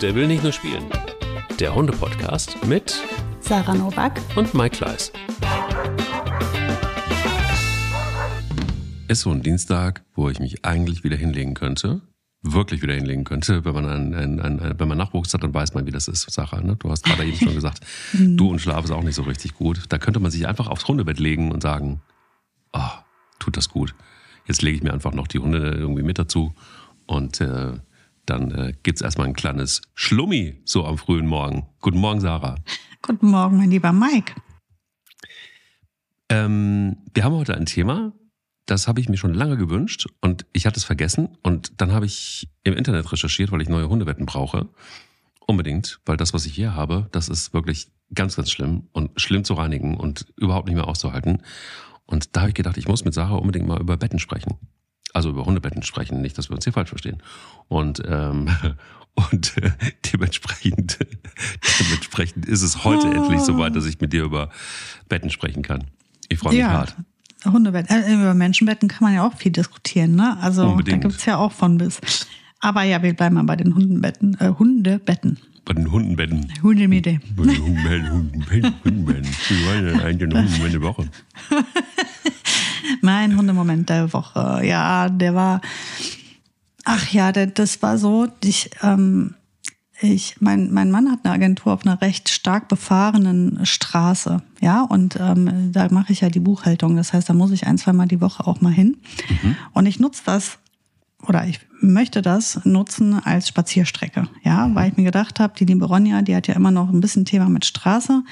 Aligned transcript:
Der 0.00 0.14
will 0.14 0.26
nicht 0.26 0.42
nur 0.42 0.52
spielen. 0.52 0.86
Der 1.58 1.74
Hunde-Podcast 1.74 2.64
mit 2.64 3.02
Sarah 3.40 3.74
Novak 3.74 4.18
und 4.34 4.54
Mike 4.54 4.78
Kleiss. 4.78 5.12
Ist 9.08 9.20
so 9.20 9.30
ein 9.30 9.42
Dienstag, 9.42 10.02
wo 10.14 10.30
ich 10.30 10.40
mich 10.40 10.64
eigentlich 10.64 11.04
wieder 11.04 11.18
hinlegen 11.18 11.52
könnte. 11.52 12.00
Wirklich 12.40 12.80
wieder 12.80 12.94
hinlegen 12.94 13.24
könnte. 13.24 13.66
Wenn 13.66 13.74
man, 13.74 13.84
ein, 13.84 14.14
ein, 14.14 14.40
ein, 14.40 14.74
wenn 14.78 14.88
man 14.88 14.96
Nachwuchs 14.96 15.34
hat, 15.34 15.42
dann 15.42 15.52
weiß 15.52 15.74
man, 15.74 15.86
wie 15.86 15.90
das 15.90 16.08
ist, 16.08 16.30
Sarah. 16.30 16.62
Ne? 16.62 16.76
Du 16.76 16.90
hast 16.90 17.04
gerade 17.04 17.26
eben 17.26 17.36
schon 17.36 17.54
gesagt, 17.54 17.80
du 18.14 18.48
und 18.48 18.58
Schlaf 18.58 18.86
ist 18.86 18.92
auch 18.92 19.02
nicht 19.02 19.16
so 19.16 19.24
richtig 19.24 19.54
gut. 19.54 19.82
Da 19.90 19.98
könnte 19.98 20.18
man 20.18 20.30
sich 20.30 20.48
einfach 20.48 20.68
aufs 20.68 20.88
Hundebett 20.88 21.18
legen 21.18 21.52
und 21.52 21.62
sagen, 21.62 22.00
oh, 22.72 22.80
tut 23.38 23.58
das 23.58 23.68
gut. 23.68 23.94
Jetzt 24.46 24.62
lege 24.62 24.78
ich 24.78 24.82
mir 24.82 24.94
einfach 24.94 25.12
noch 25.12 25.26
die 25.26 25.40
Hunde 25.40 25.72
irgendwie 25.72 26.02
mit 26.02 26.18
dazu 26.18 26.54
und 27.04 27.42
äh, 27.42 27.74
dann 28.30 28.50
äh, 28.52 28.72
es 28.84 29.00
erstmal 29.00 29.26
ein 29.26 29.34
kleines 29.34 29.82
Schlummi 29.94 30.60
so 30.64 30.86
am 30.86 30.96
frühen 30.96 31.26
Morgen. 31.26 31.66
Guten 31.80 31.98
Morgen, 31.98 32.20
Sarah. 32.20 32.56
Guten 33.02 33.28
Morgen, 33.28 33.58
mein 33.58 33.70
lieber 33.70 33.92
Mike. 33.92 34.34
Ähm, 36.28 36.98
wir 37.12 37.24
haben 37.24 37.34
heute 37.34 37.56
ein 37.56 37.66
Thema, 37.66 38.12
das 38.66 38.86
habe 38.86 39.00
ich 39.00 39.08
mir 39.08 39.16
schon 39.16 39.34
lange 39.34 39.56
gewünscht 39.56 40.06
und 40.20 40.46
ich 40.52 40.64
hatte 40.64 40.78
es 40.78 40.84
vergessen. 40.84 41.36
Und 41.42 41.80
dann 41.80 41.92
habe 41.92 42.06
ich 42.06 42.48
im 42.62 42.74
Internet 42.74 43.10
recherchiert, 43.12 43.50
weil 43.50 43.62
ich 43.62 43.68
neue 43.68 43.88
Hundebetten 43.88 44.26
brauche. 44.26 44.68
Unbedingt, 45.46 46.00
weil 46.06 46.16
das, 46.16 46.32
was 46.32 46.46
ich 46.46 46.54
hier 46.54 46.74
habe, 46.74 47.08
das 47.10 47.28
ist 47.28 47.52
wirklich 47.52 47.90
ganz, 48.14 48.36
ganz 48.36 48.50
schlimm 48.50 48.86
und 48.92 49.20
schlimm 49.20 49.42
zu 49.42 49.54
reinigen 49.54 49.96
und 49.96 50.26
überhaupt 50.36 50.66
nicht 50.66 50.76
mehr 50.76 50.86
auszuhalten. 50.86 51.42
Und 52.06 52.36
da 52.36 52.42
habe 52.42 52.50
ich 52.50 52.54
gedacht, 52.54 52.76
ich 52.76 52.86
muss 52.86 53.04
mit 53.04 53.14
Sarah 53.14 53.36
unbedingt 53.36 53.66
mal 53.66 53.80
über 53.80 53.96
Betten 53.96 54.20
sprechen. 54.20 54.54
Also 55.12 55.30
über 55.30 55.44
Hundebetten 55.44 55.82
sprechen, 55.82 56.20
nicht, 56.20 56.38
dass 56.38 56.50
wir 56.50 56.54
uns 56.54 56.64
hier 56.64 56.72
falsch 56.72 56.90
verstehen. 56.90 57.22
Und, 57.68 58.02
ähm, 58.06 58.48
und 59.14 59.56
äh, 59.58 59.70
dementsprechend, 60.12 60.98
dementsprechend 61.80 62.46
ist 62.46 62.62
es 62.62 62.84
heute 62.84 63.08
oh. 63.08 63.12
endlich 63.12 63.40
soweit, 63.40 63.74
dass 63.76 63.86
ich 63.86 64.00
mit 64.00 64.12
dir 64.12 64.24
über 64.24 64.50
Betten 65.08 65.30
sprechen 65.30 65.62
kann. 65.62 65.84
Ich 66.28 66.38
freue 66.38 66.52
mich 66.52 66.60
ja. 66.60 66.70
hart. 66.70 66.96
Hundebetten, 67.44 67.96
äh, 67.96 68.14
über 68.14 68.34
Menschenbetten 68.34 68.88
kann 68.88 69.04
man 69.04 69.14
ja 69.14 69.26
auch 69.26 69.34
viel 69.34 69.52
diskutieren, 69.52 70.14
ne? 70.14 70.36
Also 70.40 70.68
Unbedingt. 70.68 71.04
da 71.04 71.08
gibt's 71.08 71.24
ja 71.24 71.38
auch 71.38 71.52
von 71.52 71.78
bis. 71.78 72.00
Aber 72.60 72.82
ja, 72.82 73.02
wir 73.02 73.14
bleiben 73.14 73.36
mal 73.36 73.44
bei 73.44 73.56
den 73.56 73.74
Hundenbetten, 73.74 74.36
äh, 74.38 74.52
Hundebetten. 74.58 75.38
Bei 75.64 75.72
den 75.72 75.90
Hundenbetten. 75.90 76.52
Hundemiete. 76.62 77.20
Hundenbetten, 77.36 78.10
Hundenbetten, 78.12 78.74
Hundenbetten. 78.84 79.30
Wie 79.48 79.66
war 79.66 79.80
denn 79.80 80.00
eigentlich 80.00 80.34
eine 80.34 80.42
Hundenbetten 80.42 80.82
Woche? 80.82 81.08
Mein 83.00 83.36
Hundemoment 83.36 83.88
der 83.88 84.12
Woche. 84.12 84.60
Ja, 84.64 85.08
der 85.08 85.34
war. 85.34 85.60
Ach 86.84 87.08
ja, 87.08 87.32
der, 87.32 87.46
das 87.46 87.82
war 87.82 87.98
so. 87.98 88.28
Ich, 88.42 88.70
ähm, 88.82 89.34
ich, 90.00 90.36
mein, 90.40 90.72
mein 90.72 90.90
Mann 90.90 91.10
hat 91.10 91.20
eine 91.24 91.34
Agentur 91.34 91.74
auf 91.74 91.84
einer 91.84 92.00
recht 92.00 92.30
stark 92.30 92.68
befahrenen 92.68 93.66
Straße, 93.66 94.42
ja, 94.60 94.82
und 94.82 95.18
ähm, 95.20 95.72
da 95.72 95.88
mache 95.90 96.12
ich 96.12 96.22
ja 96.22 96.30
die 96.30 96.40
Buchhaltung. 96.40 96.96
Das 96.96 97.12
heißt, 97.12 97.28
da 97.28 97.34
muss 97.34 97.50
ich 97.50 97.66
ein, 97.66 97.76
zweimal 97.76 98.08
die 98.08 98.20
Woche 98.20 98.46
auch 98.46 98.60
mal 98.60 98.72
hin. 98.72 98.96
Mhm. 99.28 99.56
Und 99.72 99.86
ich 99.86 100.00
nutze 100.00 100.22
das 100.24 100.58
oder 101.26 101.46
ich 101.46 101.60
möchte 101.80 102.22
das 102.22 102.64
nutzen 102.64 103.14
als 103.22 103.48
Spazierstrecke, 103.48 104.28
ja, 104.42 104.66
mhm. 104.66 104.74
weil 104.74 104.90
ich 104.90 104.96
mir 104.96 105.04
gedacht 105.04 105.38
habe, 105.38 105.52
die 105.58 105.66
liebe 105.66 105.84
Ronja, 105.84 106.22
die 106.22 106.34
hat 106.34 106.46
ja 106.46 106.54
immer 106.54 106.70
noch 106.70 106.90
ein 106.90 107.00
bisschen 107.00 107.24
Thema 107.24 107.48
mit 107.48 107.64
Straße. 107.64 108.22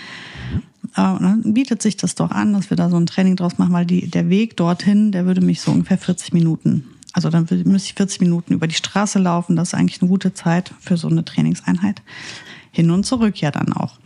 Äh, 0.98 1.18
dann 1.20 1.54
bietet 1.54 1.80
sich 1.80 1.96
das 1.96 2.16
doch 2.16 2.32
an, 2.32 2.52
dass 2.52 2.70
wir 2.70 2.76
da 2.76 2.90
so 2.90 2.96
ein 2.96 3.06
Training 3.06 3.36
draus 3.36 3.56
machen, 3.56 3.72
weil 3.72 3.86
die, 3.86 4.10
der 4.10 4.28
Weg 4.28 4.56
dorthin, 4.56 5.12
der 5.12 5.26
würde 5.26 5.40
mich 5.40 5.60
so 5.60 5.70
ungefähr 5.70 5.96
40 5.96 6.32
Minuten, 6.32 6.84
also 7.12 7.30
dann 7.30 7.46
müsste 7.64 7.88
ich 7.88 7.94
40 7.94 8.20
Minuten 8.20 8.52
über 8.52 8.66
die 8.66 8.74
Straße 8.74 9.18
laufen. 9.18 9.56
Das 9.56 9.68
ist 9.68 9.74
eigentlich 9.74 10.02
eine 10.02 10.08
gute 10.08 10.34
Zeit 10.34 10.72
für 10.80 10.96
so 10.96 11.08
eine 11.08 11.24
Trainingseinheit. 11.24 12.02
Hin 12.70 12.90
und 12.90 13.06
zurück 13.06 13.40
ja 13.40 13.50
dann 13.50 13.72
auch. 13.72 13.98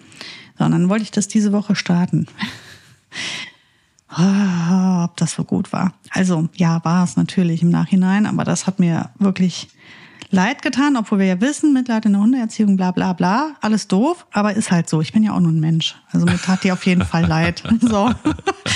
So, 0.58 0.64
und 0.64 0.72
dann 0.72 0.88
wollte 0.88 1.02
ich 1.02 1.10
das 1.10 1.28
diese 1.28 1.52
Woche 1.52 1.74
starten. 1.74 2.26
oh, 4.16 5.04
ob 5.04 5.16
das 5.16 5.32
so 5.32 5.44
gut 5.44 5.72
war. 5.72 5.94
Also 6.10 6.48
ja, 6.54 6.82
war 6.84 7.04
es 7.04 7.16
natürlich 7.16 7.62
im 7.62 7.70
Nachhinein, 7.70 8.26
aber 8.26 8.44
das 8.44 8.66
hat 8.66 8.78
mir 8.78 9.10
wirklich 9.18 9.68
leid 10.32 10.62
getan, 10.62 10.96
obwohl 10.96 11.18
wir 11.18 11.26
ja 11.26 11.40
wissen, 11.40 11.72
Mitleid 11.72 12.06
in 12.06 12.12
der 12.12 12.22
Hundeerziehung, 12.22 12.76
bla 12.76 12.90
bla 12.90 13.12
bla, 13.12 13.54
alles 13.60 13.86
doof, 13.86 14.26
aber 14.32 14.54
ist 14.54 14.70
halt 14.70 14.88
so. 14.88 15.00
Ich 15.00 15.12
bin 15.12 15.22
ja 15.22 15.32
auch 15.34 15.40
nur 15.40 15.52
ein 15.52 15.60
Mensch. 15.60 15.94
Also 16.10 16.26
mir 16.26 16.38
tat 16.38 16.64
die 16.64 16.72
auf 16.72 16.84
jeden 16.86 17.04
Fall 17.04 17.26
leid. 17.26 17.62
So. 17.82 18.10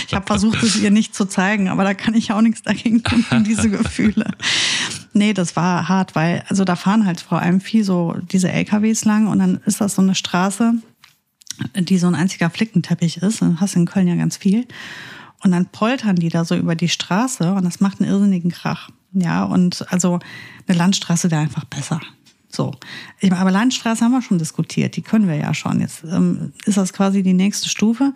Ich 0.06 0.15
habe 0.15 0.27
versucht, 0.27 0.62
es 0.62 0.77
ihr 0.77 0.91
nicht 0.91 1.15
zu 1.15 1.25
zeigen, 1.27 1.69
aber 1.69 1.84
da 1.84 1.95
kann 1.95 2.15
ich 2.15 2.33
auch 2.33 2.41
nichts 2.41 2.62
dagegen 2.62 3.03
tun, 3.03 3.25
diese 3.45 3.71
Gefühle. 3.71 4.31
Nee, 5.12 5.33
das 5.33 5.56
war 5.56 5.89
hart, 5.89 6.15
weil, 6.15 6.43
also 6.49 6.65
da 6.65 6.77
fahren 6.77 7.06
halt 7.06 7.21
vor 7.21 7.41
allem 7.41 7.61
viel 7.61 7.84
so 7.84 8.15
diese 8.31 8.50
LKWs 8.50 9.05
lang 9.05 9.28
und 9.28 9.39
dann 9.39 9.61
ist 9.65 9.81
das 9.81 9.95
so 9.95 10.03
eine 10.03 10.15
Straße, 10.15 10.75
die 11.78 11.99
so 11.99 12.09
ein 12.09 12.15
einziger 12.15 12.50
Flickenteppich 12.50 13.19
ist. 13.19 13.43
Und 13.43 13.61
hast 13.61 13.77
in 13.77 13.87
Köln 13.87 14.09
ja 14.09 14.16
ganz 14.16 14.37
viel. 14.37 14.66
Und 15.43 15.53
dann 15.53 15.66
poltern 15.66 16.16
die 16.16 16.28
da 16.28 16.45
so 16.45 16.56
über 16.56 16.75
die 16.75 16.89
Straße 16.89 17.55
und 17.55 17.65
das 17.65 17.81
macht 17.81 18.00
einen 18.00 18.11
irrsinnigen 18.11 18.50
Krach. 18.50 18.91
Ja, 19.19 19.44
und 19.44 19.84
also 19.91 20.19
eine 20.66 20.77
Landstraße 20.77 21.31
wäre 21.31 21.41
einfach 21.41 21.65
besser. 21.65 22.00
So. 22.49 22.72
Ich, 23.21 23.32
aber 23.32 23.50
Landstraße 23.50 24.04
haben 24.04 24.12
wir 24.12 24.22
schon 24.22 24.38
diskutiert, 24.38 24.97
die 24.97 25.03
können 25.03 25.28
wir 25.28 25.37
ja 25.37 25.53
schon. 25.53 25.81
Jetzt 25.81 26.04
ähm, 26.04 26.53
ist 26.65 26.77
das 26.77 26.93
quasi 26.93 27.22
die 27.22 27.32
nächste 27.32 27.69
Stufe. 27.69 28.12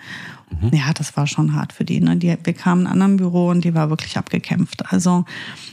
Mhm. 0.61 0.71
Ja, 0.73 0.93
das 0.95 1.17
war 1.17 1.27
schon 1.27 1.55
hart 1.55 1.73
für 1.73 1.85
die, 1.85 2.01
ne? 2.01 2.17
die. 2.17 2.37
Wir 2.43 2.53
kamen 2.53 2.83
in 2.83 2.87
einem 2.87 2.93
anderen 2.93 3.17
Büro 3.17 3.49
und 3.49 3.65
die 3.65 3.75
war 3.75 3.91
wirklich 3.91 4.17
abgekämpft. 4.17 4.91
Also 4.93 5.25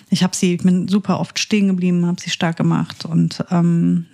ich 0.09 0.23
habe 0.23 0.35
sie, 0.35 0.55
ich 0.55 0.63
bin 0.63 0.87
super 0.87 1.19
oft 1.19 1.39
stehen 1.39 1.67
geblieben, 1.67 2.05
habe 2.05 2.21
sie 2.21 2.29
stark 2.29 2.57
gemacht 2.57 3.05
und 3.05 3.43
ähm, 3.51 4.05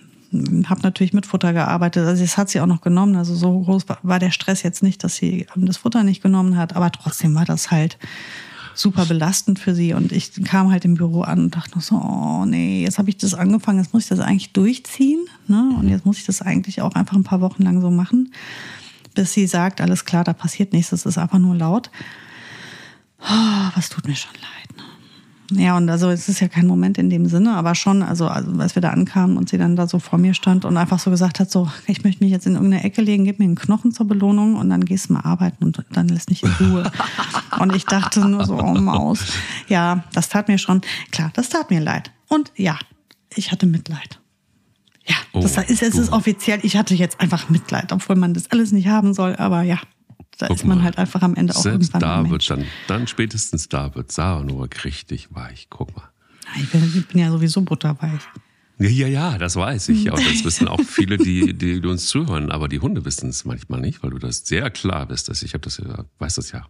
habe 0.66 0.82
natürlich 0.82 1.14
mit 1.14 1.26
Futter 1.26 1.54
gearbeitet. 1.54 2.06
Also 2.06 2.24
das 2.24 2.38
hat 2.38 2.50
sie 2.50 2.60
auch 2.60 2.68
noch 2.68 2.82
genommen. 2.82 3.16
Also 3.16 3.36
so 3.36 3.60
groß 3.60 3.86
war 4.02 4.20
der 4.20 4.32
Stress 4.32 4.64
jetzt 4.64 4.84
nicht, 4.84 5.04
dass 5.04 5.16
sie 5.16 5.48
das 5.56 5.78
Futter 5.78 6.04
nicht 6.04 6.24
genommen 6.24 6.58
hat, 6.58 6.76
aber 6.76 6.92
trotzdem 6.92 7.36
war 7.36 7.46
das 7.46 7.72
halt 7.72 7.98
super 8.74 9.06
belastend 9.06 9.60
für 9.60 9.76
sie. 9.76 9.94
Und 9.94 10.12
ich 10.12 10.44
kam 10.44 10.72
halt 10.72 10.86
im 10.86 10.96
Büro 10.96 11.22
an 11.22 11.40
und 11.40 11.56
dachte 11.56 11.76
noch 11.76 11.82
so, 11.82 11.96
oh 11.96 12.46
nee, 12.46 12.84
jetzt 12.84 12.98
habe 12.98 13.10
ich 13.10 13.18
das 13.18 13.34
angefangen, 13.34 13.80
jetzt 13.80 13.94
muss 13.94 14.04
ich 14.04 14.10
das 14.10 14.20
eigentlich 14.20 14.54
durchziehen. 14.54 15.26
Ne? 15.48 15.76
Und 15.80 15.90
jetzt 15.90 16.06
muss 16.06 16.18
ich 16.18 16.26
das 16.26 16.42
eigentlich 16.42 16.82
auch 16.82 16.94
einfach 16.94 17.16
ein 17.16 17.24
paar 17.24 17.42
Wochen 17.42 17.64
lang 17.64 17.82
so 17.82 17.92
machen, 17.92 18.34
bis 19.14 19.34
sie 19.34 19.48
sagt, 19.48 19.82
alles 19.82 20.06
klar, 20.06 20.24
da 20.24 20.34
passiert 20.34 20.74
nichts, 20.74 20.90
das 20.90 21.06
ist 21.06 21.18
einfach 21.18 21.40
nur 21.40 21.56
laut. 21.56 21.90
Oh, 23.22 23.70
was 23.76 23.90
tut 23.90 24.08
mir 24.08 24.16
schon 24.16 24.34
leid. 24.34 24.73
Ja, 25.52 25.76
und 25.78 25.90
also 25.90 26.10
es 26.10 26.30
ist 26.30 26.40
ja 26.40 26.48
kein 26.48 26.68
Moment 26.68 26.98
in 26.98 27.10
dem 27.10 27.26
Sinne, 27.28 27.56
aber 27.56 27.76
schon, 27.76 28.02
also, 28.02 28.28
also 28.28 28.52
als 28.60 28.76
wir 28.76 28.82
da 28.82 28.92
ankamen 28.92 29.38
und 29.38 29.50
sie 29.50 29.58
dann 29.58 29.76
da 29.76 29.88
so 29.88 30.00
vor 30.00 30.18
mir 30.18 30.34
stand 30.34 30.66
und 30.66 30.78
einfach 30.78 31.00
so 31.00 31.12
gesagt 31.12 31.40
hat, 31.40 31.52
so, 31.52 31.70
ich 31.86 32.04
möchte 32.04 32.24
mich 32.24 32.32
jetzt 32.32 32.48
in 32.48 32.54
irgendeine 32.54 32.84
Ecke 32.84 33.02
legen, 33.02 33.26
gib 33.26 33.40
mir 33.40 33.46
einen 33.46 33.56
Knochen 33.56 33.92
zur 33.92 34.08
Belohnung 34.08 34.56
und 34.56 34.70
dann 34.70 34.86
gehst 34.86 35.10
du 35.10 35.14
mal 35.14 35.22
arbeiten 35.22 35.66
und 35.66 35.84
dann 35.92 36.08
lässt 36.08 36.30
mich 36.30 36.44
in 36.44 36.52
Ruhe. 36.60 36.92
und 37.60 37.76
ich 37.76 37.86
dachte 37.86 38.26
nur 38.26 38.46
so, 38.46 38.58
oh 38.58 38.74
Maus. 38.74 39.34
Ja, 39.68 40.04
das 40.14 40.30
tat 40.30 40.48
mir 40.48 40.58
schon, 40.58 40.82
klar, 41.12 41.32
das 41.34 41.50
tat 41.50 41.70
mir 41.70 41.82
leid. 41.82 42.12
Und 42.30 42.52
ja, 42.56 42.78
ich 43.36 43.52
hatte 43.52 43.66
Mitleid. 43.66 44.20
Ja, 45.06 45.16
oh, 45.34 45.42
das 45.42 45.58
ist, 45.58 45.84
es 45.84 45.96
ist 45.96 46.12
offiziell, 46.14 46.60
ich 46.64 46.78
hatte 46.78 46.96
jetzt 46.96 47.20
einfach 47.20 47.50
Mitleid, 47.50 47.92
obwohl 47.92 48.16
man 48.16 48.34
das 48.34 48.50
alles 48.52 48.72
nicht 48.72 48.88
haben 48.88 49.14
soll, 49.14 49.36
aber 49.36 49.64
ja, 49.64 49.80
da 50.38 50.48
Guck 50.48 50.58
ist 50.58 50.66
man 50.66 50.80
mal. 50.80 50.84
halt 50.86 50.98
einfach 50.98 51.22
am 51.22 51.36
Ende 51.36 51.56
auch 51.56 51.62
Selbst 51.62 51.94
irgendwann 51.94 52.26
da 52.26 52.30
wird 52.30 52.50
dann, 52.50 52.66
dann 52.88 53.08
spätestens 53.08 53.70
da 53.70 53.94
wird 53.96 54.12
Sarah 54.12 54.44
nur 54.44 54.68
richtig 54.84 55.34
weich. 55.34 55.68
Guck 55.70 55.96
mal. 55.96 56.10
Ich 56.60 56.70
bin, 56.70 56.84
ich 56.84 57.08
bin 57.08 57.20
ja 57.20 57.32
sowieso 57.32 57.62
butterweich. 57.62 58.22
Ja, 58.80 58.90
ja, 58.90 59.08
ja, 59.08 59.38
das 59.38 59.56
weiß 59.56 59.90
ich. 59.90 60.12
Und 60.12 60.20
das 60.20 60.44
wissen 60.44 60.68
auch 60.68 60.82
viele, 60.82 61.18
die, 61.18 61.54
die, 61.54 61.80
uns 61.86 62.08
zuhören. 62.08 62.52
Aber 62.52 62.68
die 62.68 62.80
Hunde 62.80 63.06
wissen 63.06 63.30
es 63.30 63.46
manchmal 63.46 63.80
nicht, 63.82 64.04
weil 64.04 64.10
du 64.10 64.18
das 64.18 64.46
sehr 64.46 64.70
klar 64.72 65.06
bist. 65.06 65.30
Ich 65.30 65.54
habe 65.54 65.62
das 65.62 65.78
ja, 65.78 66.06
weiß 66.20 66.36
das 66.36 66.52
ja. 66.52 66.66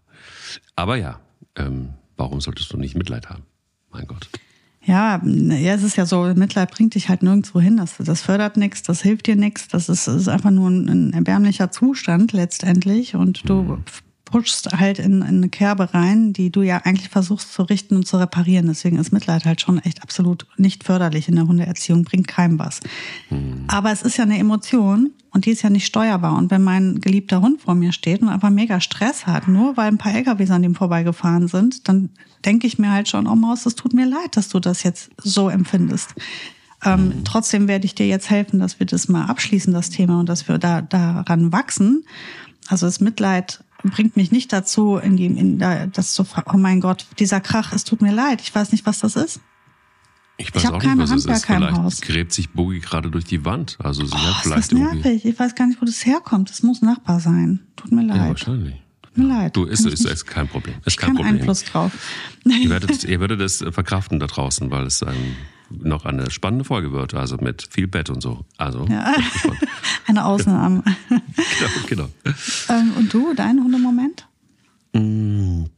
Aber 0.75 0.97
ja, 0.97 1.19
ähm, 1.55 1.93
warum 2.17 2.41
solltest 2.41 2.71
du 2.73 2.77
nicht 2.77 2.95
Mitleid 2.95 3.29
haben? 3.29 3.43
Mein 3.91 4.05
Gott. 4.05 4.29
Ja, 4.85 5.21
ja, 5.23 5.73
es 5.73 5.83
ist 5.83 5.95
ja 5.95 6.05
so, 6.05 6.23
Mitleid 6.35 6.71
bringt 6.71 6.95
dich 6.95 7.07
halt 7.07 7.23
nirgendwo 7.23 7.61
hin. 7.61 7.77
Das, 7.77 7.95
das 7.99 8.21
fördert 8.21 8.57
nichts, 8.57 8.83
das 8.83 9.01
hilft 9.01 9.27
dir 9.27 9.37
nichts. 9.37 9.69
Das 9.69 9.87
ist, 9.87 10.07
ist 10.07 10.27
einfach 10.27 10.51
nur 10.51 10.69
ein, 10.69 10.89
ein, 10.89 11.13
erbärmlicher 11.13 11.71
Zustand 11.71 12.33
letztendlich. 12.33 13.15
Und 13.15 13.47
du 13.47 13.77
pushst 14.33 14.71
halt 14.71 14.97
in, 14.97 15.21
in, 15.21 15.23
eine 15.23 15.49
Kerbe 15.49 15.93
rein, 15.93 16.33
die 16.33 16.49
du 16.49 16.63
ja 16.63 16.77
eigentlich 16.77 17.09
versuchst 17.09 17.53
zu 17.53 17.61
richten 17.61 17.95
und 17.95 18.07
zu 18.07 18.17
reparieren. 18.17 18.65
Deswegen 18.65 18.97
ist 18.97 19.13
Mitleid 19.13 19.45
halt 19.45 19.61
schon 19.61 19.77
echt 19.77 20.01
absolut 20.01 20.47
nicht 20.57 20.83
förderlich 20.83 21.29
in 21.29 21.35
der 21.35 21.45
Hundeerziehung, 21.45 22.03
bringt 22.03 22.27
keinem 22.27 22.57
was. 22.57 22.79
Mhm. 23.29 23.65
Aber 23.67 23.91
es 23.91 24.01
ist 24.01 24.17
ja 24.17 24.23
eine 24.23 24.39
Emotion 24.39 25.11
und 25.29 25.45
die 25.45 25.51
ist 25.51 25.61
ja 25.61 25.69
nicht 25.69 25.85
steuerbar. 25.85 26.35
Und 26.35 26.49
wenn 26.49 26.63
mein 26.63 26.99
geliebter 26.99 27.41
Hund 27.41 27.61
vor 27.61 27.75
mir 27.75 27.93
steht 27.93 28.23
und 28.23 28.29
einfach 28.29 28.49
mega 28.49 28.81
Stress 28.81 29.27
hat, 29.27 29.47
nur 29.47 29.77
weil 29.77 29.89
ein 29.89 29.99
paar 29.99 30.15
LKWs 30.15 30.49
an 30.49 30.63
dem 30.63 30.73
vorbeigefahren 30.73 31.47
sind, 31.47 31.87
dann 31.87 32.09
denke 32.43 32.65
ich 32.65 32.79
mir 32.79 32.91
halt 32.91 33.07
schon, 33.07 33.27
oh 33.27 33.35
Maus, 33.35 33.67
es 33.67 33.75
tut 33.75 33.93
mir 33.93 34.07
leid, 34.07 34.35
dass 34.35 34.49
du 34.49 34.59
das 34.59 34.81
jetzt 34.81 35.11
so 35.21 35.47
empfindest. 35.47 36.15
Ähm, 36.83 37.09
mhm. 37.09 37.23
Trotzdem 37.23 37.67
werde 37.67 37.85
ich 37.85 37.93
dir 37.93 38.07
jetzt 38.07 38.31
helfen, 38.31 38.59
dass 38.59 38.79
wir 38.79 38.87
das 38.87 39.07
mal 39.07 39.25
abschließen, 39.25 39.71
das 39.71 39.91
Thema, 39.91 40.19
und 40.19 40.27
dass 40.27 40.47
wir 40.47 40.57
da 40.57 40.81
daran 40.81 41.51
wachsen. 41.51 42.03
Also 42.67 42.87
das 42.87 42.99
Mitleid 42.99 43.62
bringt 43.91 44.15
mich 44.17 44.31
nicht 44.31 44.51
dazu, 44.53 44.97
in 44.97 45.17
in 45.17 45.59
da, 45.59 45.87
das 45.87 46.13
zu 46.13 46.23
fragen, 46.23 46.51
oh 46.53 46.57
mein 46.57 46.79
Gott, 46.81 47.05
dieser 47.19 47.39
Krach, 47.41 47.73
es 47.73 47.83
tut 47.83 48.01
mir 48.01 48.13
leid, 48.13 48.41
ich 48.41 48.53
weiß 48.53 48.71
nicht, 48.71 48.85
was 48.85 48.99
das 48.99 49.15
ist. 49.15 49.39
Ich 50.37 50.53
weiß 50.55 50.63
Ich 50.63 50.69
auch 50.69 50.81
nicht, 50.81 50.97
was 50.97 51.11
es 51.11 51.25
ist. 51.25 51.27
Handwerker 51.29 51.53
im 51.55 51.61
Vielleicht 51.63 51.77
Haus. 51.83 52.01
gräbt 52.01 52.33
sich 52.33 52.49
Boogie 52.49 52.79
gerade 52.79 53.11
durch 53.11 53.25
die 53.25 53.45
Wand. 53.45 53.77
Also 53.83 54.03
sie 54.05 54.13
Oh, 54.15 54.17
hat 54.17 54.45
ist 54.45 54.51
das 54.51 54.67
vielleicht 54.67 54.71
nervig. 54.73 55.25
Ich 55.25 55.37
weiß 55.39 55.53
gar 55.55 55.67
nicht, 55.67 55.79
wo 55.81 55.85
das 55.85 56.05
herkommt. 56.05 56.49
Das 56.49 56.63
muss 56.63 56.81
Nachbar 56.81 57.19
sein. 57.19 57.59
Tut 57.75 57.91
mir 57.91 58.01
Ja, 58.07 58.15
leid. 58.15 58.29
wahrscheinlich. 58.29 58.75
Tut 59.03 59.17
mir 59.17 59.27
leid. 59.27 59.55
Du, 59.55 59.65
ist, 59.65 59.85
ist, 59.85 60.05
ist 60.05 60.25
kein 60.25 60.47
Problem. 60.47 60.75
Ist 60.79 60.87
ich 60.93 60.97
kein 60.97 61.09
keinen 61.09 61.17
Problem. 61.17 61.35
Einfluss 61.35 61.63
drauf. 61.65 61.91
Ihr 62.45 62.69
werdet, 62.69 63.03
ihr 63.03 63.19
werdet 63.19 63.41
es 63.41 63.63
verkraften 63.69 64.19
da 64.19 64.25
draußen, 64.25 64.71
weil 64.71 64.87
es 64.87 65.03
ähm, 65.03 65.35
noch 65.79 66.05
eine 66.05 66.31
spannende 66.31 66.65
Folge 66.65 66.91
wird. 66.91 67.13
Also 67.13 67.37
mit 67.37 67.67
viel 67.69 67.87
Bett 67.87 68.09
und 68.09 68.21
so. 68.21 68.45
Also, 68.57 68.85
Ja. 68.85 69.13
Eine 70.05 70.25
Ausnahme. 70.25 70.83
genau, 71.07 71.21
genau. 71.87 72.09
ähm, 72.69 72.91
und 72.97 73.13
du, 73.13 73.33
dein 73.33 73.63
Hundemoment? 73.63 74.27
Mein 74.93 75.69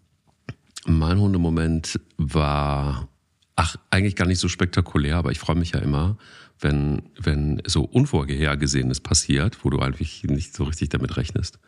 Hundemoment 1.19 1.99
war, 2.17 3.07
ach, 3.55 3.75
eigentlich 3.91 4.15
gar 4.15 4.27
nicht 4.27 4.39
so 4.39 4.49
spektakulär, 4.49 5.17
aber 5.17 5.31
ich 5.31 5.39
freue 5.39 5.55
mich 5.55 5.71
ja 5.71 5.79
immer, 5.79 6.17
wenn, 6.59 7.03
wenn 7.19 7.61
so 7.65 7.83
Unvorhergesehenes 7.83 8.99
passiert, 8.99 9.63
wo 9.63 9.69
du 9.69 9.79
eigentlich 9.79 10.23
nicht 10.23 10.55
so 10.55 10.63
richtig 10.63 10.89
damit 10.89 11.17
rechnest. 11.17 11.59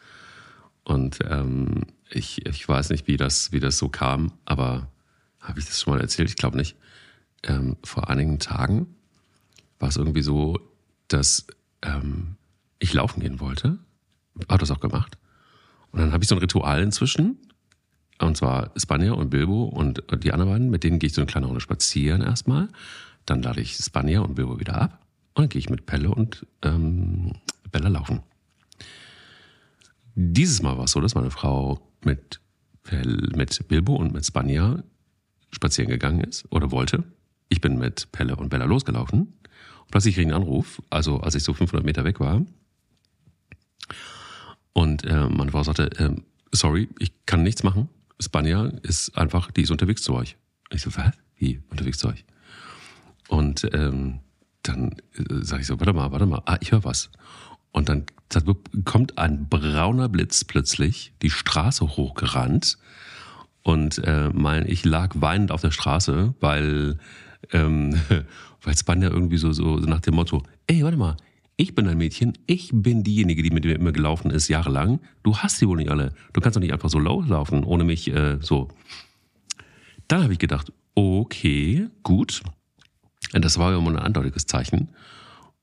Und 0.83 1.19
ähm, 1.29 1.83
ich, 2.09 2.45
ich 2.45 2.67
weiß 2.67 2.89
nicht, 2.89 3.07
wie 3.07 3.17
das, 3.17 3.51
wie 3.51 3.59
das 3.59 3.77
so 3.77 3.89
kam, 3.89 4.31
aber 4.45 4.87
habe 5.39 5.59
ich 5.59 5.65
das 5.65 5.81
schon 5.81 5.93
mal 5.93 6.01
erzählt? 6.01 6.29
Ich 6.29 6.35
glaube 6.35 6.57
nicht. 6.57 6.75
Ähm, 7.43 7.77
vor 7.83 8.09
einigen 8.09 8.39
Tagen 8.39 8.95
war 9.79 9.89
es 9.89 9.97
irgendwie 9.97 10.21
so, 10.21 10.59
dass 11.07 11.47
ähm, 11.81 12.35
ich 12.79 12.93
laufen 12.93 13.21
gehen 13.21 13.39
wollte. 13.39 13.79
Habe 14.49 14.59
das 14.59 14.71
auch 14.71 14.79
gemacht. 14.79 15.17
Und 15.91 15.99
dann 15.99 16.11
habe 16.11 16.23
ich 16.23 16.29
so 16.29 16.35
ein 16.35 16.39
Ritual 16.39 16.81
inzwischen. 16.81 17.37
Und 18.19 18.37
zwar 18.37 18.71
Spanier 18.75 19.15
und 19.15 19.29
Bilbo 19.29 19.65
und 19.65 20.03
die 20.23 20.31
anderen 20.31 20.51
beiden, 20.51 20.69
mit 20.69 20.83
denen 20.83 20.99
gehe 20.99 21.07
ich 21.07 21.13
so 21.13 21.21
eine 21.21 21.27
kleine 21.27 21.45
Runde 21.45 21.61
spazieren 21.61 22.21
erstmal. 22.21 22.67
Dann 23.25 23.41
lade 23.43 23.61
ich 23.61 23.75
Spanier 23.75 24.23
und 24.23 24.35
Bilbo 24.35 24.59
wieder 24.59 24.81
ab. 24.81 25.05
Und 25.35 25.43
dann 25.43 25.49
gehe 25.49 25.59
ich 25.59 25.69
mit 25.69 25.85
Pelle 25.85 26.09
und 26.09 26.45
ähm, 26.63 27.33
Bella 27.71 27.89
laufen. 27.89 28.21
Dieses 30.15 30.63
Mal 30.63 30.77
war 30.77 30.85
es 30.85 30.91
so, 30.91 31.01
dass 31.01 31.13
meine 31.13 31.29
Frau 31.29 31.79
mit, 32.03 32.39
mit 33.35 33.67
Bilbo 33.67 33.95
und 33.95 34.13
mit 34.13 34.25
Spanier 34.25 34.83
spazieren 35.51 35.89
gegangen 35.89 36.21
ist 36.21 36.45
oder 36.51 36.71
wollte. 36.71 37.03
Ich 37.49 37.61
bin 37.61 37.77
mit 37.77 38.11
Pelle 38.11 38.35
und 38.35 38.49
Bella 38.49 38.65
losgelaufen. 38.65 39.19
Und 39.21 39.91
plötzlich 39.91 40.15
kriege 40.15 40.29
ich 40.29 40.33
einen 40.33 40.43
Anruf, 40.43 40.81
also 40.89 41.19
als 41.21 41.35
ich 41.35 41.43
so 41.43 41.53
500 41.53 41.85
Meter 41.85 42.03
weg 42.03 42.19
war. 42.19 42.45
Und 44.73 45.03
äh, 45.05 45.27
meine 45.29 45.51
Frau 45.51 45.63
sagte, 45.63 45.89
ähm, 45.97 46.23
sorry, 46.51 46.89
ich 46.99 47.13
kann 47.25 47.43
nichts 47.43 47.63
machen. 47.63 47.89
Spanja 48.19 48.65
ist 48.83 49.17
einfach, 49.17 49.51
die 49.51 49.61
ist 49.61 49.71
unterwegs 49.71 50.03
zu 50.03 50.13
euch. 50.13 50.37
Und 50.69 50.75
ich 50.75 50.81
so, 50.81 50.95
was? 50.95 51.13
Wie 51.37 51.61
unterwegs 51.69 51.99
zu 51.99 52.09
euch? 52.09 52.25
Und 53.27 53.67
ähm, 53.73 54.19
dann 54.63 54.95
äh, 55.15 55.43
sage 55.43 55.61
ich 55.61 55.67
so, 55.67 55.79
warte 55.79 55.93
mal, 55.93 56.11
warte 56.11 56.25
mal, 56.25 56.41
ah, 56.45 56.57
ich 56.61 56.71
höre 56.71 56.83
was. 56.83 57.09
Und 57.71 57.89
dann 57.89 58.05
kommt 58.85 59.17
ein 59.17 59.47
brauner 59.49 60.09
Blitz 60.09 60.43
plötzlich 60.43 61.13
die 61.21 61.29
Straße 61.29 61.85
hochgerannt. 61.97 62.77
Und 63.63 63.99
äh, 63.99 64.29
mein, 64.33 64.67
ich 64.67 64.85
lag 64.85 65.13
weinend 65.15 65.51
auf 65.51 65.61
der 65.61 65.71
Straße, 65.71 66.33
weil, 66.39 66.97
ähm, 67.51 67.99
weil 68.61 68.77
Spanja 68.77 69.09
irgendwie 69.09 69.37
so, 69.37 69.51
so 69.51 69.77
nach 69.77 70.01
dem 70.01 70.15
Motto, 70.15 70.43
ey, 70.67 70.83
warte 70.83 70.97
mal, 70.97 71.17
ich 71.55 71.73
bin 71.73 71.87
ein 71.87 71.97
Mädchen, 71.97 72.37
ich 72.45 72.69
bin 72.71 73.03
diejenige, 73.03 73.41
die 73.41 73.49
mit 73.49 73.65
mir 73.65 73.75
immer 73.75 73.91
gelaufen 73.91 74.29
ist, 74.29 74.47
jahrelang. 74.47 74.99
Du 75.23 75.37
hast 75.37 75.57
sie 75.57 75.67
wohl 75.67 75.77
nicht 75.77 75.89
alle. 75.89 76.13
Du 76.33 76.39
kannst 76.39 76.55
doch 76.55 76.61
nicht 76.61 76.71
einfach 76.71 76.89
so 76.89 76.99
loslaufen, 76.99 77.63
ohne 77.63 77.83
mich 77.83 78.13
äh, 78.13 78.37
so. 78.41 78.67
Dann 80.07 80.21
habe 80.21 80.33
ich 80.33 80.39
gedacht, 80.39 80.71
okay, 80.93 81.87
gut. 82.03 82.43
Das 83.33 83.57
war 83.57 83.71
ja 83.71 83.79
immer 83.79 83.89
ein 83.89 83.99
eindeutiges 83.99 84.45
Zeichen. 84.45 84.89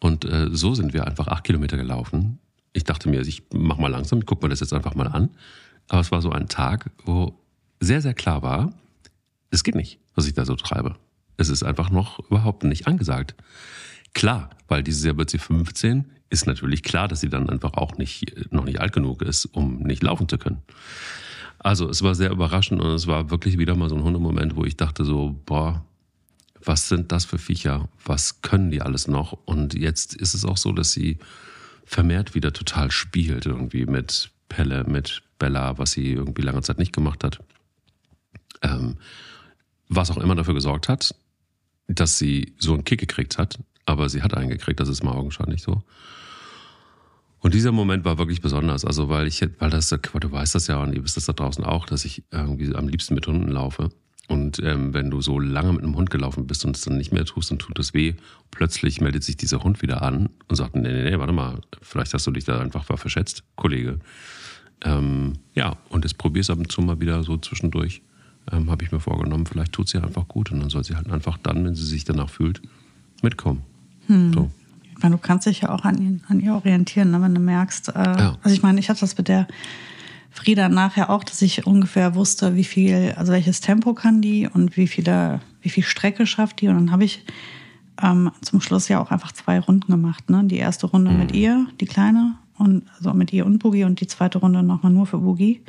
Und 0.01 0.25
äh, 0.25 0.49
so 0.51 0.75
sind 0.75 0.93
wir 0.93 1.07
einfach 1.07 1.29
acht 1.29 1.45
Kilometer 1.45 1.77
gelaufen. 1.77 2.41
Ich 2.73 2.83
dachte 2.83 3.09
mir, 3.09 3.21
ich 3.21 3.45
mach 3.55 3.79
mal 3.79 3.89
langsam, 3.89 4.19
ich 4.19 4.27
guck 4.27 4.43
mir 4.43 4.49
das 4.49 4.61
jetzt 4.61 4.73
einfach 4.73 4.97
mal 4.97 5.07
an. 5.07 5.31
Aber 5.89 6.01
es 6.01 6.11
war 6.11 6.21
so 6.21 6.31
ein 6.31 6.49
Tag, 6.49 6.91
wo 7.05 7.39
sehr, 7.79 8.01
sehr 8.01 8.15
klar 8.15 8.43
war, 8.43 8.73
es 9.51 9.63
geht 9.63 9.77
nicht, 9.77 10.01
was 10.15 10.27
ich 10.27 10.35
da 10.35 10.45
so 10.45 10.57
treibe. 10.57 10.97
Es 11.37 11.49
ist 11.49 11.63
einfach 11.63 11.91
noch 11.91 12.19
überhaupt 12.31 12.65
nicht 12.65 12.87
angesagt. 12.87 13.35
Klar, 14.13 14.51
weil 14.69 14.83
dieses 14.83 15.05
Jahr 15.05 15.17
wird 15.17 15.31
sie 15.31 15.39
15, 15.39 16.05
ist 16.31 16.47
natürlich 16.47 16.83
klar, 16.83 17.09
dass 17.09 17.21
sie 17.21 17.29
dann 17.29 17.49
einfach 17.49 17.75
auch 17.75 17.97
nicht, 17.97 18.53
noch 18.53 18.65
nicht 18.65 18.81
alt 18.81 18.93
genug 18.93 19.23
ist, 19.23 19.47
um 19.47 19.79
nicht 19.83 20.03
laufen 20.03 20.29
zu 20.29 20.39
können. 20.39 20.63
Also 21.59 21.89
es 21.89 22.03
war 22.03 22.15
sehr 22.15 22.31
überraschend 22.31 22.81
und 22.81 22.91
es 22.91 23.07
war 23.07 23.31
wirklich 23.31 23.59
wieder 23.59 23.75
mal 23.75 23.89
so 23.89 23.97
ein 23.97 24.05
Hundemoment, 24.05 24.57
wo 24.57 24.65
ich 24.65 24.77
dachte 24.77 25.05
so, 25.05 25.41
boah, 25.47 25.85
was 26.63 26.89
sind 26.89 27.13
das 27.13 27.25
für 27.25 27.39
Viecher? 27.39 27.89
Was 28.05 28.43
können 28.43 28.71
die 28.71 28.83
alles 28.83 29.09
noch? 29.09 29.33
Und 29.45 29.75
jetzt 29.75 30.15
ist 30.15 30.35
es 30.35 30.45
auch 30.45 30.57
so, 30.57 30.73
dass 30.73 30.93
sie 30.93 31.19
vermehrt 31.85 32.35
wieder 32.35 32.53
total 32.53 32.91
spielt 32.91 33.47
irgendwie 33.47 33.87
mit 33.87 34.31
Pelle, 34.49 34.85
mit 34.85 35.23
Bella, 35.39 35.79
was 35.79 35.93
sie 35.93 36.13
irgendwie 36.13 36.43
lange 36.43 36.63
Zeit 36.63 36.79
nicht 36.79 36.93
gemacht 36.93 37.25
hat. 37.25 37.41
Ähm, 38.63 38.97
was 39.89 40.11
auch 40.11 40.17
immer 40.17 40.35
dafür 40.35 40.55
gesorgt 40.55 40.89
hat, 40.89 41.15
dass 41.87 42.19
sie 42.19 42.55
so 42.59 42.75
einen 42.75 42.85
Kick 42.85 43.01
gekriegt 43.01 43.39
hat, 43.39 43.59
aber 43.87 44.09
sie 44.09 44.23
hat 44.23 44.35
einen 44.35 44.51
gekriegt, 44.51 44.81
das 44.81 44.89
ist 44.89 45.03
mal 45.03 45.13
augenscheinlich 45.13 45.63
so. 45.63 45.83
Und 47.41 47.53
dieser 47.53 47.73
Moment 47.73 48.07
war 48.07 48.17
wirklich 48.17 48.41
besonders, 48.41 48.87
also 48.87 49.11
weil 49.11 49.27
ich, 49.27 49.43
weil 49.59 49.69
das, 49.69 49.91
du 49.91 50.33
weißt 50.33 50.55
das 50.55 50.67
ja 50.67 50.83
und 50.83 50.95
ihr 50.95 51.05
wisst 51.05 51.19
das 51.19 51.27
da 51.27 51.35
draußen 51.35 51.63
auch, 51.63 51.85
dass 51.85 52.07
ich 52.07 52.25
irgendwie 52.31 52.75
am 52.75 52.89
liebsten 52.89 53.15
mit 53.15 53.27
Hunden 53.27 53.49
laufe. 53.49 53.91
Und 54.29 54.59
ähm, 54.61 54.95
wenn 54.95 55.11
du 55.11 55.21
so 55.21 55.39
lange 55.39 55.75
mit 55.75 55.83
einem 55.83 55.97
Hund 55.97 56.09
gelaufen 56.09 56.47
bist 56.47 56.65
und 56.65 56.75
es 56.75 56.83
dann 56.83 56.97
nicht 56.97 57.13
mehr 57.13 57.27
tust, 57.27 57.51
dann 57.51 57.59
tut 57.59 57.79
es 57.79 57.93
weh. 57.93 58.15
Plötzlich 58.51 59.03
meldet 59.03 59.23
sich 59.23 59.37
dieser 59.37 59.63
Hund 59.63 59.83
wieder 59.83 60.01
an 60.01 60.31
und 60.49 60.57
sagt, 60.57 60.75
nee, 60.77 60.91
nee, 60.91 61.11
nee, 61.11 61.19
warte 61.19 61.35
mal, 61.35 61.61
vielleicht 61.83 62.15
hast 62.15 62.27
du 62.27 62.31
dich 62.31 62.45
da 62.45 62.59
einfach 62.61 62.85
verschätzt, 62.85 63.45
Kollege. 63.57 63.99
Ähm, 64.83 65.35
ja, 65.55 65.77
und 65.91 66.05
jetzt 66.05 66.17
probier's 66.17 66.49
ab 66.49 66.59
und 66.59 66.73
zu 66.73 66.81
mal 66.81 67.01
wieder 67.01 67.23
so 67.23 67.37
zwischendurch. 67.37 68.01
Ähm, 68.53 68.71
Habe 68.71 68.85
ich 68.85 68.93
mir 68.93 69.01
vorgenommen, 69.01 69.47
vielleicht 69.47 69.73
tut 69.73 69.89
sie 69.89 69.99
einfach 69.99 70.29
gut 70.29 70.53
und 70.53 70.61
dann 70.61 70.71
soll 70.71 70.85
sie 70.85 70.97
halt 70.97 71.11
einfach 71.11 71.39
dann, 71.39 71.65
wenn 71.65 71.75
sie 71.75 71.87
sich 71.87 72.05
danach 72.05 72.29
fühlt, 72.29 72.61
mitkommen. 73.23 73.63
So. 74.07 74.51
Ich 74.97 75.03
meine, 75.03 75.17
du 75.17 75.21
kannst 75.21 75.47
dich 75.47 75.63
ja 75.63 75.71
auch 75.71 75.85
an, 75.85 76.21
an 76.29 76.41
ihr 76.41 76.55
orientieren, 76.55 77.11
ne, 77.11 77.23
wenn 77.23 77.35
du 77.35 77.41
merkst. 77.41 77.89
Äh, 77.89 77.93
Ja. 77.95 78.39
Also 78.43 78.55
ich 78.55 78.63
meine, 78.63 78.79
ich 78.79 78.91
hatte 78.91 79.01
das 79.01 79.17
mit 79.17 79.29
der 79.29 79.49
Frieda 80.31 80.69
nachher 80.69 81.11
auch, 81.11 81.25
dass 81.25 81.41
ich 81.43 81.67
ungefähr 81.67 82.15
wusste, 82.15 82.55
wie 82.55 82.65
viel, 82.65 83.15
also 83.17 83.33
welches 83.33 83.61
Tempo 83.61 83.95
kann 83.95 84.21
die 84.21 84.47
und 84.47 84.77
wie 84.77 84.87
viele, 84.89 85.41
wie 85.63 85.71
viel 85.71 85.85
Strecke 85.85 86.27
schafft 86.27 86.61
die. 86.61 86.69
Und 86.69 86.75
dann 86.75 86.91
habe 86.91 87.05
ich 87.05 87.25
ähm, 88.03 88.31
zum 88.43 88.61
Schluss 88.61 88.89
ja 88.89 89.01
auch 89.01 89.11
einfach 89.11 89.33
zwei 89.33 89.59
Runden 89.59 89.91
gemacht. 89.91 90.29
Ne? 90.29 90.45
Die 90.45 90.57
erste 90.57 90.87
Runde 90.87 91.13
mit 91.13 91.33
ihr, 91.33 91.67
die 91.81 91.87
kleine, 91.87 92.35
und 92.59 92.83
also 92.97 93.13
mit 93.15 93.33
ihr 93.33 93.47
und 93.47 93.59
Boogie 93.59 93.85
und 93.85 94.01
die 94.01 94.07
zweite 94.07 94.39
Runde 94.39 94.63
nochmal 94.63 94.93
nur 94.93 95.07
für 95.07 95.19
Boogie, 95.19 95.61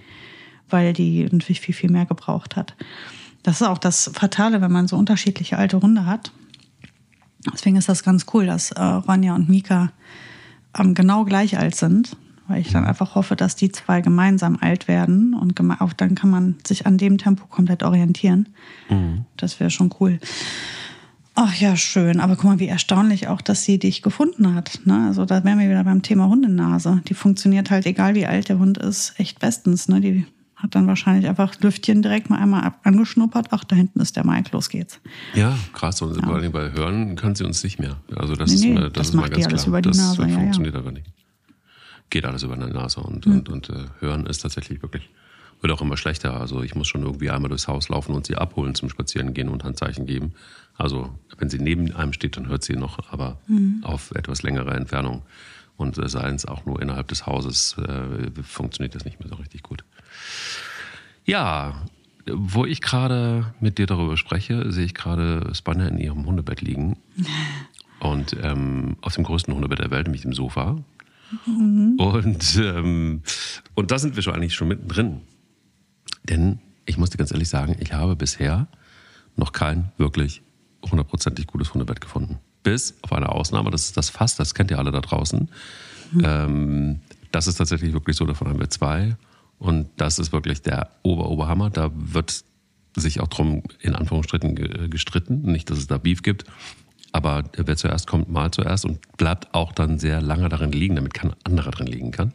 weil 0.69 0.93
die 0.93 1.23
natürlich 1.23 1.61
viel, 1.61 1.75
viel 1.75 1.91
mehr 1.91 2.05
gebraucht 2.05 2.55
hat. 2.55 2.75
Das 3.43 3.61
ist 3.61 3.67
auch 3.67 3.77
das 3.77 4.09
Fatale, 4.13 4.61
wenn 4.61 4.71
man 4.71 4.87
so 4.87 4.97
unterschiedliche 4.97 5.57
alte 5.57 5.79
Hunde 5.81 6.05
hat. 6.05 6.31
Deswegen 7.53 7.75
ist 7.75 7.89
das 7.89 8.03
ganz 8.03 8.25
cool, 8.33 8.47
dass 8.47 8.71
äh, 8.71 8.81
Ronja 8.81 9.35
und 9.35 9.49
Mika 9.49 9.91
ähm, 10.77 10.95
genau 10.95 11.25
gleich 11.25 11.57
alt 11.57 11.75
sind, 11.75 12.17
weil 12.47 12.61
ich 12.61 12.71
dann 12.71 12.85
einfach 12.85 13.15
hoffe, 13.15 13.35
dass 13.35 13.55
die 13.55 13.71
zwei 13.71 14.01
gemeinsam 14.01 14.57
alt 14.59 14.87
werden 14.87 15.33
und 15.33 15.55
geme 15.55 15.79
auch 15.79 15.93
dann 15.93 16.15
kann 16.15 16.29
man 16.29 16.55
sich 16.65 16.85
an 16.87 16.97
dem 16.97 17.17
Tempo 17.17 17.45
komplett 17.45 17.83
orientieren. 17.83 18.49
Das 19.37 19.59
wäre 19.59 19.69
schon 19.69 19.93
cool. 19.99 20.19
Ach 21.35 21.53
ja, 21.55 21.75
schön. 21.75 22.21
Aber 22.21 22.35
guck 22.35 22.45
mal, 22.45 22.59
wie 22.59 22.67
erstaunlich 22.67 23.27
auch, 23.27 23.41
dass 23.41 23.63
sie 23.65 23.77
dich 23.77 24.01
gefunden 24.01 24.55
hat. 24.55 24.79
Ne? 24.85 25.05
Also 25.07 25.25
da 25.25 25.43
wären 25.43 25.59
wir 25.59 25.69
wieder 25.69 25.83
beim 25.83 26.01
Thema 26.01 26.29
Hundenase. 26.29 27.01
Die 27.09 27.13
funktioniert 27.13 27.71
halt, 27.71 27.85
egal 27.85 28.15
wie 28.15 28.25
alt 28.25 28.47
der 28.47 28.57
Hund 28.57 28.77
ist, 28.77 29.19
echt 29.19 29.39
bestens. 29.39 29.89
Ne? 29.89 29.99
Die 29.99 30.25
hat 30.65 30.75
dann 30.75 30.87
wahrscheinlich 30.87 31.27
einfach 31.27 31.59
Lüftchen 31.61 32.01
direkt 32.01 32.29
mal 32.29 32.37
einmal 32.39 32.73
angeschnuppert. 32.83 33.47
Ach, 33.51 33.63
da 33.63 33.75
hinten 33.75 33.99
ist 34.01 34.15
der 34.15 34.25
Mike, 34.25 34.49
los 34.51 34.69
geht's. 34.69 34.99
Ja, 35.33 35.57
krass. 35.73 36.01
Und 36.01 36.15
vor 36.23 36.35
allem 36.35 36.51
bei 36.51 36.71
Hören 36.73 37.15
kann 37.15 37.35
sie 37.35 37.43
uns 37.45 37.63
nicht 37.63 37.79
mehr. 37.79 37.97
Also 38.15 38.35
das 38.35 38.49
Nee, 38.49 38.55
ist, 38.55 38.61
nee, 38.63 38.73
mir, 38.73 38.81
das 38.81 38.93
das 38.93 39.07
ist 39.09 39.13
mal 39.15 39.29
ganz 39.29 39.47
klar. 39.47 39.81
das 39.81 39.97
Nase, 39.97 40.21
ja, 40.23 40.27
ja. 40.27 40.35
funktioniert 40.39 40.75
aber 40.75 40.91
nicht. 40.91 41.07
Geht 42.09 42.25
alles 42.25 42.43
über 42.43 42.53
eine 42.53 42.67
Nase 42.67 42.99
und, 42.99 43.25
und, 43.25 43.49
und 43.49 43.69
äh, 43.69 43.85
Hören 43.99 44.25
ist 44.27 44.39
tatsächlich 44.39 44.81
wirklich, 44.81 45.09
wird 45.61 45.71
auch 45.73 45.81
immer 45.81 45.97
schlechter. 45.97 46.39
Also 46.39 46.61
ich 46.61 46.75
muss 46.75 46.87
schon 46.87 47.01
irgendwie 47.03 47.29
einmal 47.29 47.49
durchs 47.49 47.67
Haus 47.67 47.89
laufen 47.89 48.13
und 48.13 48.25
sie 48.27 48.35
abholen 48.35 48.75
zum 48.75 48.89
Spazieren 48.89 49.33
gehen 49.33 49.49
und 49.49 49.63
Handzeichen 49.63 50.05
geben. 50.05 50.33
Also 50.75 51.17
wenn 51.37 51.49
sie 51.49 51.57
neben 51.59 51.93
einem 51.95 52.13
steht, 52.13 52.37
dann 52.37 52.47
hört 52.47 52.63
sie 52.63 52.73
noch, 52.73 53.11
aber 53.11 53.39
Mhm. 53.47 53.79
auf 53.83 54.11
etwas 54.11 54.43
längere 54.43 54.73
Entfernung. 54.75 55.23
Und 55.77 55.97
äh, 55.97 56.07
sei 56.07 56.29
es 56.29 56.45
auch 56.45 56.65
nur 56.65 56.81
innerhalb 56.81 57.07
des 57.09 57.25
Hauses, 57.25 57.75
äh, 57.77 58.31
funktioniert 58.43 58.95
das 58.95 59.03
nicht 59.03 59.19
mehr 59.19 59.27
so 59.27 59.35
richtig 59.35 59.61
gut. 59.63 59.83
Ja, 61.25 61.81
wo 62.27 62.65
ich 62.65 62.81
gerade 62.81 63.53
mit 63.59 63.77
dir 63.77 63.85
darüber 63.85 64.17
spreche, 64.17 64.71
sehe 64.71 64.85
ich 64.85 64.93
gerade 64.93 65.53
Spanner 65.53 65.87
in 65.87 65.97
ihrem 65.97 66.25
Hundebett 66.25 66.61
liegen. 66.61 66.97
Und 67.99 68.35
ähm, 68.41 68.97
auf 69.01 69.15
dem 69.15 69.23
größten 69.23 69.53
Hundebett 69.53 69.79
der 69.79 69.89
Welt, 69.89 70.05
nämlich 70.05 70.21
dem 70.21 70.33
Sofa. 70.33 70.77
Und, 71.97 72.55
ähm, 72.57 73.23
und 73.73 73.91
da 73.91 73.97
sind 73.97 74.15
wir 74.15 74.21
schon 74.21 74.35
eigentlich 74.35 74.53
schon 74.53 74.67
mittendrin. 74.67 75.21
Denn 76.23 76.59
ich 76.85 76.97
muss 76.97 77.09
dir 77.09 77.17
ganz 77.17 77.31
ehrlich 77.31 77.49
sagen, 77.49 77.75
ich 77.79 77.93
habe 77.93 78.15
bisher 78.15 78.67
noch 79.35 79.51
kein 79.53 79.91
wirklich 79.97 80.41
hundertprozentig 80.83 81.47
gutes 81.47 81.73
Hundebett 81.73 82.01
gefunden. 82.01 82.37
Bis 82.63 82.95
auf 83.01 83.11
eine 83.13 83.29
Ausnahme, 83.29 83.71
das 83.71 83.85
ist 83.85 83.97
das 83.97 84.09
Fass, 84.09 84.35
das 84.35 84.53
kennt 84.53 84.71
ihr 84.71 84.79
alle 84.79 84.91
da 84.91 85.01
draußen. 85.01 85.49
Mhm. 86.11 86.21
Ähm, 86.23 86.99
das 87.31 87.47
ist 87.47 87.55
tatsächlich 87.55 87.93
wirklich 87.93 88.15
so, 88.15 88.25
davon 88.25 88.47
haben 88.47 88.59
wir 88.59 88.69
zwei. 88.69 89.17
Und 89.59 89.89
das 89.97 90.19
ist 90.19 90.31
wirklich 90.31 90.61
der 90.61 90.91
Ober-Oberhammer. 91.03 91.69
Da 91.69 91.91
wird 91.93 92.43
sich 92.95 93.19
auch 93.19 93.27
drum 93.27 93.63
in 93.79 93.95
Anführungsstrichen 93.95 94.89
gestritten. 94.89 95.41
Nicht, 95.43 95.69
dass 95.69 95.77
es 95.77 95.87
da 95.87 95.97
Beef 95.97 96.21
gibt. 96.21 96.45
Aber 97.11 97.43
wer 97.55 97.77
zuerst 97.77 98.07
kommt, 98.07 98.29
mal 98.29 98.51
zuerst 98.51 98.83
und 98.83 98.99
bleibt 99.17 99.53
auch 99.53 99.71
dann 99.71 99.99
sehr 99.99 100.21
lange 100.21 100.49
darin 100.49 100.71
liegen, 100.71 100.95
damit 100.95 101.13
kein 101.13 101.33
anderer 101.45 101.71
drin 101.71 101.87
liegen 101.87 102.11
kann. 102.11 102.33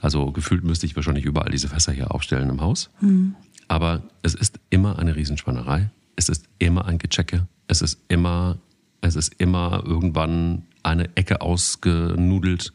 Also 0.00 0.32
gefühlt 0.32 0.64
müsste 0.64 0.86
ich 0.86 0.96
wahrscheinlich 0.96 1.24
überall 1.24 1.50
diese 1.50 1.68
Fässer 1.68 1.92
hier 1.92 2.14
aufstellen 2.14 2.48
im 2.48 2.60
Haus. 2.60 2.90
Mhm. 3.00 3.34
Aber 3.68 4.02
es 4.22 4.34
ist 4.34 4.58
immer 4.70 4.98
eine 4.98 5.16
Riesenspannerei. 5.16 5.90
Es 6.16 6.28
ist 6.28 6.46
immer 6.58 6.86
ein 6.86 6.98
Gechecke. 6.98 7.46
Es 7.68 7.82
ist 7.82 8.00
immer, 8.08 8.58
es 9.00 9.16
ist 9.16 9.34
immer 9.38 9.82
irgendwann 9.84 10.62
eine 10.82 11.14
Ecke 11.16 11.40
ausgenudelt 11.40 12.72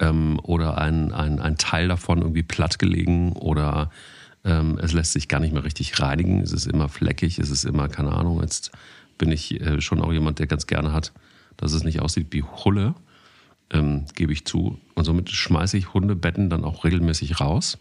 ähm, 0.00 0.38
oder 0.42 0.78
ein, 0.78 1.12
ein, 1.12 1.40
ein 1.40 1.56
Teil 1.56 1.88
davon 1.88 2.22
irgendwie 2.22 2.42
plattgelegen 2.42 3.32
oder 3.32 3.90
ähm, 4.44 4.78
es 4.80 4.92
lässt 4.92 5.12
sich 5.12 5.28
gar 5.28 5.40
nicht 5.40 5.52
mehr 5.52 5.64
richtig 5.64 6.00
reinigen. 6.00 6.40
Es 6.40 6.52
ist 6.52 6.66
immer 6.66 6.88
fleckig, 6.88 7.38
es 7.38 7.50
ist 7.50 7.64
immer, 7.64 7.88
keine 7.88 8.12
Ahnung, 8.12 8.40
jetzt 8.40 8.70
bin 9.18 9.32
ich 9.32 9.60
äh, 9.60 9.80
schon 9.80 10.00
auch 10.00 10.12
jemand, 10.12 10.38
der 10.38 10.46
ganz 10.46 10.66
gerne 10.66 10.92
hat, 10.92 11.12
dass 11.56 11.72
es 11.72 11.84
nicht 11.84 12.00
aussieht 12.00 12.28
wie 12.30 12.42
Hulle, 12.42 12.94
ähm, 13.70 14.06
gebe 14.14 14.32
ich 14.32 14.44
zu. 14.44 14.78
Und 14.94 15.04
somit 15.04 15.30
schmeiße 15.30 15.76
ich 15.76 15.92
Hundebetten 15.92 16.50
dann 16.50 16.64
auch 16.64 16.84
regelmäßig 16.84 17.40
raus, 17.40 17.78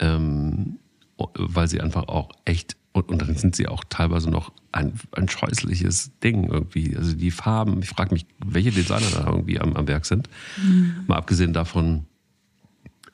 ähm, 0.00 0.78
weil 1.16 1.68
sie 1.68 1.80
einfach 1.80 2.08
auch 2.08 2.30
echt 2.44 2.76
und, 2.92 3.08
und, 3.08 3.22
dann 3.22 3.34
sind 3.36 3.56
sie 3.56 3.68
auch 3.68 3.84
teilweise 3.88 4.30
noch 4.30 4.52
ein, 4.70 4.92
ein 5.12 5.28
scheußliches 5.28 6.18
Ding 6.22 6.44
irgendwie. 6.44 6.94
Also 6.96 7.14
die 7.14 7.30
Farben, 7.30 7.80
ich 7.82 7.88
frage 7.88 8.12
mich, 8.12 8.26
welche 8.44 8.70
Designer 8.70 9.10
da 9.12 9.26
irgendwie 9.26 9.58
am, 9.58 9.74
am 9.74 9.88
Werk 9.88 10.04
sind. 10.04 10.28
Mhm. 10.62 11.04
Mal 11.06 11.16
abgesehen 11.16 11.54
davon, 11.54 12.04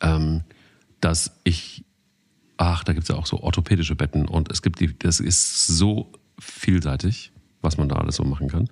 ähm, 0.00 0.42
dass 1.00 1.32
ich, 1.44 1.84
ach, 2.56 2.82
da 2.82 2.92
gibt 2.92 3.04
es 3.04 3.08
ja 3.08 3.16
auch 3.16 3.26
so 3.26 3.40
orthopädische 3.40 3.94
Betten 3.94 4.26
und 4.26 4.50
es 4.50 4.62
gibt 4.62 4.80
die, 4.80 4.98
das 4.98 5.20
ist 5.20 5.66
so 5.68 6.12
vielseitig, 6.40 7.32
was 7.62 7.76
man 7.76 7.88
da 7.88 7.96
alles 7.96 8.16
so 8.16 8.24
machen 8.24 8.48
kann. 8.48 8.68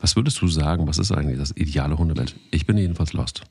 Was 0.00 0.16
würdest 0.16 0.40
du 0.42 0.48
sagen, 0.48 0.86
was 0.86 0.98
ist 0.98 1.12
eigentlich 1.12 1.38
das 1.38 1.52
ideale 1.56 1.96
Hundebett? 1.96 2.34
Ich 2.50 2.66
bin 2.66 2.76
jedenfalls 2.76 3.12
lost. 3.12 3.42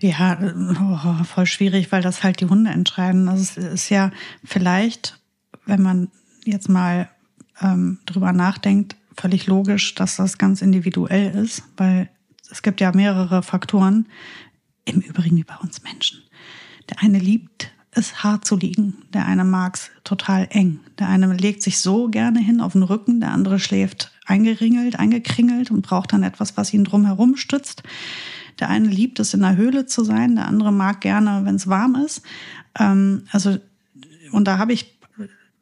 Ja, 0.00 0.38
oh, 0.40 1.24
voll 1.24 1.46
schwierig, 1.46 1.90
weil 1.92 2.02
das 2.02 2.22
halt 2.22 2.40
die 2.40 2.46
Hunde 2.46 2.70
entscheiden. 2.70 3.28
Also 3.28 3.42
es 3.42 3.56
ist 3.56 3.88
ja 3.88 4.10
vielleicht 4.44 5.18
wenn 5.66 5.82
man 5.82 6.08
jetzt 6.44 6.68
mal 6.68 7.08
ähm, 7.60 7.98
drüber 8.06 8.32
nachdenkt, 8.32 8.96
völlig 9.16 9.46
logisch, 9.46 9.94
dass 9.94 10.16
das 10.16 10.38
ganz 10.38 10.62
individuell 10.62 11.34
ist, 11.34 11.62
weil 11.76 12.08
es 12.50 12.62
gibt 12.62 12.80
ja 12.80 12.92
mehrere 12.92 13.42
Faktoren, 13.42 14.06
im 14.84 15.00
Übrigen 15.00 15.36
wie 15.36 15.44
bei 15.44 15.56
uns 15.56 15.82
Menschen. 15.82 16.22
Der 16.90 17.02
eine 17.02 17.18
liebt 17.18 17.70
es 17.90 18.22
hart 18.22 18.44
zu 18.44 18.56
liegen, 18.56 18.98
der 19.14 19.26
eine 19.26 19.44
mag 19.44 19.76
es 19.76 19.90
total 20.02 20.48
eng, 20.50 20.80
der 20.98 21.08
eine 21.08 21.32
legt 21.32 21.62
sich 21.62 21.78
so 21.78 22.08
gerne 22.08 22.40
hin 22.40 22.60
auf 22.60 22.72
den 22.72 22.82
Rücken, 22.82 23.20
der 23.20 23.30
andere 23.30 23.58
schläft 23.58 24.12
eingeringelt, 24.26 24.98
eingekringelt 24.98 25.70
und 25.70 25.82
braucht 25.82 26.12
dann 26.12 26.22
etwas, 26.22 26.56
was 26.56 26.74
ihn 26.74 26.84
drumherum 26.84 27.36
stützt. 27.36 27.82
Der 28.58 28.68
eine 28.68 28.88
liebt 28.88 29.20
es 29.20 29.34
in 29.34 29.40
der 29.40 29.56
Höhle 29.56 29.86
zu 29.86 30.04
sein, 30.04 30.36
der 30.36 30.46
andere 30.46 30.72
mag 30.72 31.00
gerne, 31.00 31.42
wenn 31.44 31.56
es 31.56 31.68
warm 31.68 31.94
ist. 31.96 32.22
Ähm, 32.78 33.26
also 33.30 33.58
und 34.32 34.48
da 34.48 34.58
habe 34.58 34.72
ich 34.72 34.93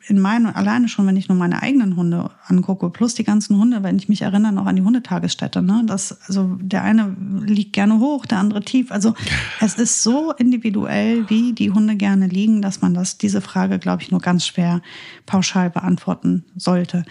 in 0.09 0.21
meinen, 0.21 0.47
alleine 0.47 0.88
schon, 0.88 1.06
wenn 1.06 1.16
ich 1.16 1.28
nur 1.28 1.38
meine 1.38 1.62
eigenen 1.62 1.97
Hunde 1.97 2.30
angucke, 2.47 2.90
plus 2.90 3.14
die 3.14 3.25
ganzen 3.25 3.56
Hunde, 3.56 3.82
wenn 3.82 3.97
ich 3.97 4.09
mich 4.09 4.23
erinnere 4.23 4.52
noch 4.52 4.66
an 4.66 4.76
die 4.76 4.82
Hundetagesstätte, 4.82 5.62
ne, 5.62 5.82
das, 5.87 6.21
also 6.26 6.56
der 6.61 6.82
eine 6.82 7.16
liegt 7.44 7.73
gerne 7.73 7.99
hoch, 7.99 8.26
der 8.26 8.38
andere 8.38 8.62
tief. 8.62 8.90
Also 8.90 9.14
es 9.61 9.75
ist 9.75 10.02
so 10.02 10.32
individuell, 10.32 11.28
wie 11.30 11.52
die 11.52 11.71
Hunde 11.71 11.97
gerne 11.97 12.26
liegen, 12.26 12.62
dass 12.62 12.80
man 12.80 12.94
das, 12.94 13.18
diese 13.18 13.40
Frage, 13.40 13.78
glaube 13.78 14.02
ich, 14.02 14.11
nur 14.11 14.21
ganz 14.21 14.47
schwer 14.47 14.82
pauschal 15.26 15.71
beantworten 15.71 16.44
sollte. 16.56 17.04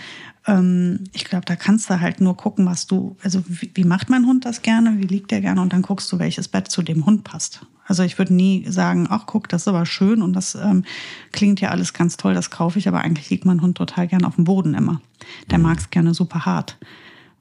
Ähm, 0.47 1.03
ich 1.13 1.25
glaube, 1.25 1.45
da 1.45 1.55
kannst 1.55 1.89
du 1.89 1.99
halt 1.99 2.19
nur 2.21 2.35
gucken, 2.35 2.65
was 2.65 2.87
du, 2.87 3.15
also 3.23 3.43
wie, 3.47 3.71
wie 3.73 3.83
macht 3.83 4.09
mein 4.09 4.25
Hund 4.25 4.45
das 4.45 4.61
gerne, 4.61 4.97
wie 4.97 5.05
liegt 5.05 5.31
der 5.31 5.41
gerne 5.41 5.61
und 5.61 5.73
dann 5.73 5.81
guckst 5.81 6.11
du, 6.11 6.19
welches 6.19 6.47
Bett 6.47 6.69
zu 6.69 6.81
dem 6.81 7.05
Hund 7.05 7.23
passt. 7.23 7.65
Also 7.85 8.03
ich 8.03 8.17
würde 8.17 8.33
nie 8.33 8.65
sagen, 8.69 9.07
ach 9.09 9.25
guck, 9.25 9.49
das 9.49 9.63
ist 9.63 9.67
aber 9.67 9.85
schön 9.85 10.21
und 10.21 10.33
das 10.33 10.55
ähm, 10.55 10.85
klingt 11.31 11.61
ja 11.61 11.69
alles 11.69 11.93
ganz 11.93 12.17
toll, 12.17 12.33
das 12.33 12.49
kaufe 12.49 12.79
ich, 12.79 12.87
aber 12.87 13.01
eigentlich 13.01 13.29
liegt 13.29 13.45
mein 13.45 13.61
Hund 13.61 13.77
total 13.77 14.07
gern 14.07 14.23
auf 14.23 14.35
dem 14.35 14.45
Boden 14.45 14.73
immer. 14.73 15.01
Der 15.49 15.57
mhm. 15.57 15.65
mag 15.65 15.77
es 15.77 15.89
gerne 15.89 16.13
super 16.13 16.45
hart, 16.45 16.77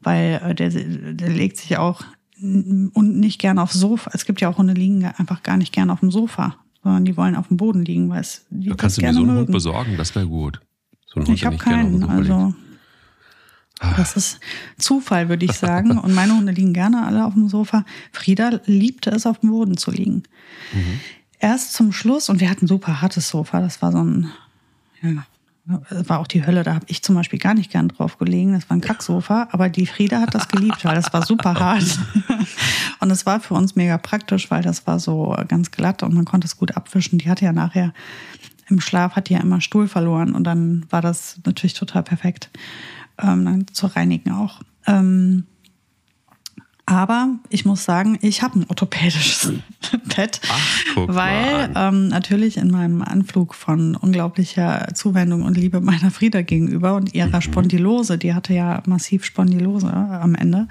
weil 0.02 0.40
äh, 0.44 0.54
der, 0.54 0.70
der 0.70 1.28
legt 1.28 1.56
sich 1.56 1.76
auch 1.78 2.02
und 2.42 3.20
nicht 3.20 3.38
gern 3.38 3.58
aufs 3.58 3.74
Sofa. 3.74 4.10
Es 4.14 4.24
gibt 4.24 4.40
ja 4.40 4.48
auch 4.48 4.56
Hunde, 4.56 4.74
die 4.74 4.80
liegen 4.80 5.04
einfach 5.04 5.42
gar 5.42 5.58
nicht 5.58 5.72
gern 5.72 5.90
auf 5.90 6.00
dem 6.00 6.10
Sofa, 6.10 6.56
sondern 6.82 7.04
die 7.04 7.16
wollen 7.16 7.36
auf 7.36 7.48
dem 7.48 7.58
Boden 7.58 7.84
liegen, 7.84 8.08
weil 8.08 8.22
es 8.22 8.46
die 8.50 8.70
da 8.70 8.74
kannst 8.76 8.96
du 8.96 9.02
mir 9.02 9.12
so 9.12 9.20
einen 9.20 9.26
mögen. 9.28 9.40
Hund 9.40 9.52
besorgen, 9.52 9.96
das 9.98 10.14
wäre 10.14 10.26
gut. 10.26 10.60
So 11.06 11.16
einen 11.16 11.26
Hund, 11.26 11.36
ich 11.36 11.44
habe 11.44 11.58
keinen, 11.58 12.02
also 12.04 12.54
das 13.96 14.16
ist 14.16 14.40
Zufall, 14.78 15.28
würde 15.28 15.44
ich 15.46 15.52
sagen. 15.52 15.98
Und 15.98 16.14
meine 16.14 16.36
Hunde 16.36 16.52
liegen 16.52 16.72
gerne 16.72 17.06
alle 17.06 17.24
auf 17.24 17.34
dem 17.34 17.48
Sofa. 17.48 17.84
Frieda 18.12 18.60
liebte 18.66 19.10
es, 19.10 19.26
auf 19.26 19.40
dem 19.40 19.50
Boden 19.50 19.76
zu 19.76 19.90
liegen. 19.90 20.22
Mhm. 20.72 21.00
Erst 21.38 21.72
zum 21.72 21.92
Schluss, 21.92 22.28
und 22.28 22.40
wir 22.40 22.50
hatten 22.50 22.66
ein 22.66 22.68
super 22.68 23.00
hartes 23.00 23.30
Sofa, 23.30 23.60
das 23.60 23.80
war 23.80 23.92
so 23.92 24.04
ein, 24.04 24.30
ja, 25.00 25.24
das 25.88 26.08
war 26.08 26.18
auch 26.18 26.26
die 26.26 26.44
Hölle, 26.44 26.62
da 26.62 26.74
habe 26.74 26.84
ich 26.88 27.02
zum 27.02 27.14
Beispiel 27.14 27.38
gar 27.38 27.54
nicht 27.54 27.70
gern 27.70 27.88
drauf 27.88 28.18
gelegen. 28.18 28.52
Das 28.52 28.68
war 28.68 28.76
ein 28.76 28.80
Kacksofa, 28.80 29.48
aber 29.52 29.68
die 29.68 29.86
Frieda 29.86 30.20
hat 30.20 30.34
das 30.34 30.48
geliebt, 30.48 30.84
weil 30.84 30.96
das 30.96 31.12
war 31.12 31.24
super 31.24 31.54
hart. 31.54 31.98
Und 33.00 33.10
es 33.10 33.24
war 33.24 33.40
für 33.40 33.54
uns 33.54 33.76
mega 33.76 33.96
praktisch, 33.96 34.50
weil 34.50 34.62
das 34.62 34.86
war 34.86 34.98
so 34.98 35.34
ganz 35.48 35.70
glatt 35.70 36.02
und 36.02 36.12
man 36.12 36.26
konnte 36.26 36.46
es 36.46 36.58
gut 36.58 36.76
abwischen. 36.76 37.18
Die 37.18 37.30
hatte 37.30 37.46
ja 37.46 37.52
nachher 37.52 37.94
im 38.68 38.78
Schlaf 38.78 39.16
hat 39.16 39.30
die 39.30 39.34
ja 39.34 39.40
immer 39.40 39.62
Stuhl 39.62 39.88
verloren 39.88 40.34
und 40.34 40.44
dann 40.44 40.84
war 40.90 41.00
das 41.00 41.40
natürlich 41.44 41.74
total 41.74 42.02
perfekt 42.02 42.50
ähm, 43.22 43.44
dann 43.44 43.66
zu 43.72 43.86
reinigen 43.86 44.32
auch. 44.32 44.60
Ähm, 44.86 45.44
aber 46.90 47.36
ich 47.50 47.64
muss 47.64 47.84
sagen, 47.84 48.18
ich 48.20 48.42
habe 48.42 48.58
ein 48.58 48.66
orthopädisches 48.68 49.52
Bett, 50.16 50.40
Ach, 50.50 50.96
weil 50.96 51.70
ähm, 51.76 52.08
natürlich 52.08 52.56
in 52.56 52.68
meinem 52.68 53.02
Anflug 53.02 53.54
von 53.54 53.94
unglaublicher 53.94 54.88
Zuwendung 54.94 55.42
und 55.42 55.56
Liebe 55.56 55.80
meiner 55.80 56.10
Frieda 56.10 56.42
gegenüber 56.42 56.96
und 56.96 57.14
ihrer 57.14 57.36
mhm. 57.36 57.42
Spondylose, 57.42 58.18
die 58.18 58.34
hatte 58.34 58.54
ja 58.54 58.82
massiv 58.86 59.24
Spondylose 59.24 59.86
am 59.86 60.34
Ende, 60.34 60.66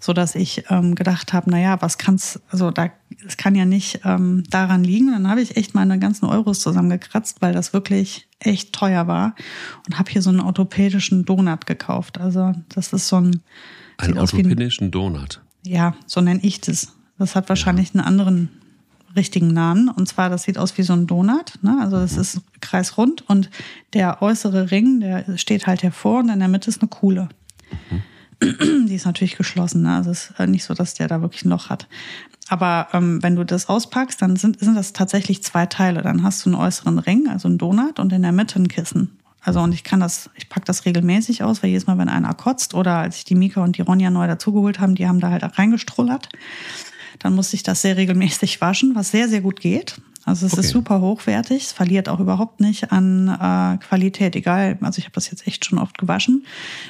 so 0.00 0.12
dass 0.12 0.34
ich 0.34 0.64
ähm, 0.70 0.94
gedacht 0.94 1.32
habe, 1.32 1.50
naja, 1.50 1.80
was 1.80 1.98
kann's, 1.98 2.40
also 2.50 2.70
da, 2.70 2.90
es 3.26 3.36
kann 3.36 3.54
ja 3.54 3.66
nicht 3.66 4.00
ähm, 4.04 4.42
daran 4.50 4.82
liegen. 4.82 5.12
Dann 5.12 5.28
habe 5.28 5.42
ich 5.42 5.56
echt 5.56 5.74
meine 5.74 5.98
ganzen 5.98 6.24
Euros 6.26 6.60
zusammengekratzt, 6.60 7.42
weil 7.42 7.52
das 7.52 7.72
wirklich 7.72 8.26
echt 8.38 8.72
teuer 8.72 9.06
war 9.06 9.34
und 9.86 9.98
habe 9.98 10.10
hier 10.10 10.22
so 10.22 10.30
einen 10.30 10.40
orthopädischen 10.40 11.24
Donut 11.24 11.66
gekauft. 11.66 12.18
Also 12.18 12.54
das 12.70 12.92
ist 12.92 13.08
so 13.08 13.20
ein 13.20 13.42
ein 14.00 14.18
orthopädischen 14.18 14.88
ein, 14.88 14.90
Donut. 14.90 15.40
Ja, 15.64 15.94
so 16.06 16.20
nenne 16.20 16.40
ich 16.42 16.60
das. 16.60 16.94
Das 17.18 17.36
hat 17.36 17.48
wahrscheinlich 17.48 17.88
ja. 17.88 18.00
einen 18.00 18.06
anderen 18.06 18.48
richtigen 19.14 19.48
Namen. 19.48 19.88
Und 19.88 20.08
zwar, 20.08 20.30
das 20.30 20.44
sieht 20.44 20.56
aus 20.56 20.78
wie 20.78 20.82
so 20.82 20.94
ein 20.94 21.06
Donut. 21.06 21.58
Ne? 21.62 21.78
Also 21.80 21.96
das 21.96 22.14
mhm. 22.14 22.20
ist 22.20 22.40
kreisrund 22.60 23.28
und 23.28 23.50
der 23.92 24.22
äußere 24.22 24.70
Ring, 24.70 25.00
der 25.00 25.36
steht 25.36 25.66
halt 25.66 25.82
hervor 25.82 26.20
und 26.20 26.30
in 26.30 26.38
der 26.38 26.48
Mitte 26.48 26.70
ist 26.70 26.80
eine 26.80 26.88
Kuhle. 26.88 27.28
Mhm. 27.90 28.02
Die 28.42 28.94
ist 28.94 29.06
natürlich 29.06 29.36
geschlossen. 29.36 29.82
Ne? 29.82 29.94
Also 29.94 30.10
es 30.10 30.30
ist 30.30 30.48
nicht 30.48 30.64
so, 30.64 30.74
dass 30.74 30.94
der 30.94 31.08
da 31.08 31.20
wirklich 31.20 31.44
ein 31.44 31.50
Loch 31.50 31.68
hat. 31.68 31.86
Aber 32.48 32.88
ähm, 32.92 33.22
wenn 33.22 33.36
du 33.36 33.44
das 33.44 33.68
auspackst, 33.68 34.20
dann 34.20 34.36
sind, 34.36 34.58
sind 34.58 34.74
das 34.74 34.92
tatsächlich 34.92 35.42
zwei 35.42 35.66
Teile. 35.66 36.02
Dann 36.02 36.22
hast 36.22 36.44
du 36.44 36.50
einen 36.50 36.60
äußeren 36.60 36.98
Ring, 36.98 37.28
also 37.28 37.46
einen 37.48 37.58
Donut, 37.58 38.00
und 38.00 38.12
in 38.12 38.22
der 38.22 38.32
Mitte 38.32 38.58
ein 38.58 38.68
Kissen. 38.68 39.16
Also 39.42 39.60
und 39.60 39.72
ich 39.72 39.84
kann 39.84 40.00
das, 40.00 40.30
ich 40.36 40.48
packe 40.48 40.66
das 40.66 40.84
regelmäßig 40.84 41.42
aus, 41.42 41.62
weil 41.62 41.70
jedes 41.70 41.86
Mal, 41.86 41.96
wenn 41.98 42.08
einer 42.08 42.34
kotzt 42.34 42.74
oder 42.74 42.96
als 42.96 43.18
ich 43.18 43.24
die 43.24 43.34
Mika 43.34 43.62
und 43.62 43.78
die 43.78 43.82
Ronja 43.82 44.10
neu 44.10 44.26
dazugeholt 44.26 44.80
haben, 44.80 44.94
die 44.94 45.06
haben 45.06 45.20
da 45.20 45.30
halt 45.30 45.58
reingestrullert. 45.58 46.28
Dann 47.20 47.34
muss 47.34 47.52
ich 47.52 47.62
das 47.62 47.82
sehr 47.82 47.96
regelmäßig 47.96 48.60
waschen, 48.60 48.94
was 48.94 49.10
sehr, 49.10 49.28
sehr 49.28 49.40
gut 49.40 49.60
geht. 49.60 50.00
Also 50.26 50.46
es 50.46 50.52
okay. 50.52 50.60
ist 50.60 50.70
super 50.70 51.00
hochwertig, 51.00 51.64
es 51.64 51.72
verliert 51.72 52.08
auch 52.08 52.20
überhaupt 52.20 52.60
nicht 52.60 52.92
an 52.92 53.28
äh, 53.28 53.78
Qualität, 53.78 54.36
egal. 54.36 54.78
Also 54.82 54.98
ich 54.98 55.04
habe 55.04 55.14
das 55.14 55.30
jetzt 55.30 55.46
echt 55.46 55.64
schon 55.64 55.78
oft 55.78 55.96
gewaschen. 55.96 56.44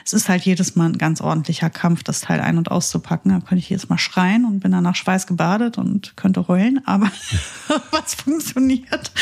Es 0.05 0.13
ist 0.13 0.29
halt 0.29 0.43
jedes 0.43 0.75
Mal 0.75 0.87
ein 0.87 0.99
ganz 0.99 1.21
ordentlicher 1.21 1.71
Kampf, 1.71 2.03
das 2.03 2.21
Teil 2.21 2.41
ein- 2.41 2.59
und 2.59 2.71
auszupacken. 2.71 3.31
Da 3.31 3.39
könnte 3.39 3.61
ich 3.61 3.71
jedes 3.71 3.89
Mal 3.89 3.99
schreien 3.99 4.45
und 4.45 4.61
bin 4.61 4.73
dann 4.73 4.83
nach 4.83 4.97
Schweiß 4.97 5.29
gebadet 5.29 5.79
und 5.79 6.17
könnte 6.17 6.49
heulen, 6.49 6.81
aber 6.87 7.11
was 7.93 8.15
funktioniert. 8.15 9.13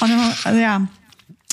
Und 0.00 0.10
also 0.44 0.58
ja, 0.58 0.86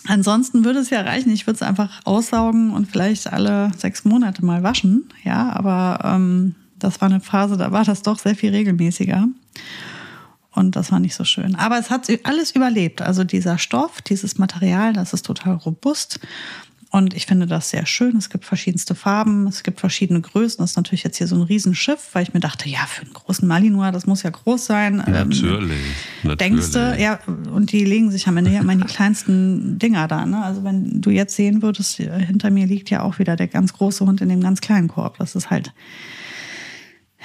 Ansonsten 0.08 0.64
würde 0.66 0.80
es 0.80 0.90
ja 0.90 1.02
reichen. 1.02 1.32
Ich 1.32 1.46
würde 1.46 1.56
es 1.56 1.62
einfach 1.62 2.00
aussaugen 2.06 2.72
und 2.72 2.88
vielleicht 2.88 3.32
alle 3.32 3.70
sechs 3.78 4.06
Monate 4.06 4.44
mal 4.44 4.64
waschen. 4.64 5.10
Ja, 5.24 5.52
aber 5.52 6.00
ähm, 6.04 6.56
das 6.80 7.02
war 7.02 7.10
eine 7.10 7.20
Phase, 7.20 7.58
da 7.58 7.72
war 7.72 7.84
das 7.84 8.02
doch 8.02 8.18
sehr 8.18 8.36
viel 8.36 8.50
regelmäßiger. 8.52 9.28
Und 10.60 10.76
das 10.76 10.92
war 10.92 11.00
nicht 11.00 11.16
so 11.16 11.24
schön. 11.24 11.56
Aber 11.56 11.80
es 11.80 11.90
hat 11.90 12.08
alles 12.24 12.52
überlebt. 12.52 13.02
Also 13.02 13.24
dieser 13.24 13.58
Stoff, 13.58 14.02
dieses 14.02 14.38
Material, 14.38 14.92
das 14.92 15.14
ist 15.14 15.26
total 15.26 15.56
robust. 15.56 16.20
Und 16.92 17.14
ich 17.14 17.28
finde 17.28 17.46
das 17.46 17.70
sehr 17.70 17.86
schön. 17.86 18.18
Es 18.18 18.30
gibt 18.30 18.44
verschiedenste 18.44 18.94
Farben, 18.94 19.48
es 19.48 19.64
gibt 19.64 19.80
verschiedene 19.80 20.20
Größen. 20.20 20.58
Das 20.58 20.72
ist 20.72 20.76
natürlich 20.76 21.04
jetzt 21.04 21.18
hier 21.18 21.28
so 21.28 21.36
ein 21.36 21.44
Riesenschiff, 21.44 22.10
weil 22.12 22.24
ich 22.24 22.34
mir 22.34 22.42
dachte, 22.42 22.68
ja, 22.68 22.80
für 22.88 23.04
einen 23.04 23.14
großen 23.14 23.48
Malinois, 23.48 23.92
das 23.92 24.06
muss 24.06 24.24
ja 24.24 24.32
groß 24.32 24.66
sein. 24.66 24.98
Natürlich. 24.98 25.80
Ähm, 26.26 26.38
denkst 26.38 26.72
du, 26.72 26.98
ja, 27.00 27.20
und 27.54 27.72
die 27.72 27.86
legen 27.86 28.12
sich 28.12 28.28
am 28.28 28.36
Ende 28.36 28.52
ja 28.52 28.60
immer 28.60 28.74
in 28.74 28.82
die 28.82 28.88
kleinsten 28.88 29.80
Dinger 29.80 30.10
da. 30.10 30.26
Ne? 30.26 30.44
Also 30.44 30.66
wenn 30.66 31.00
du 31.00 31.10
jetzt 31.10 31.38
sehen 31.38 31.62
würdest, 31.62 31.96
hinter 31.96 32.50
mir 32.50 32.66
liegt 32.66 32.90
ja 32.90 33.04
auch 33.04 33.18
wieder 33.18 33.38
der 33.38 33.48
ganz 33.48 33.72
große 33.72 34.06
Hund 34.06 34.20
in 34.20 34.28
dem 34.28 34.42
ganz 34.42 34.60
kleinen 34.60 34.90
Korb. 34.90 35.20
Das 35.20 35.36
ist 35.36 35.50
halt 35.50 35.72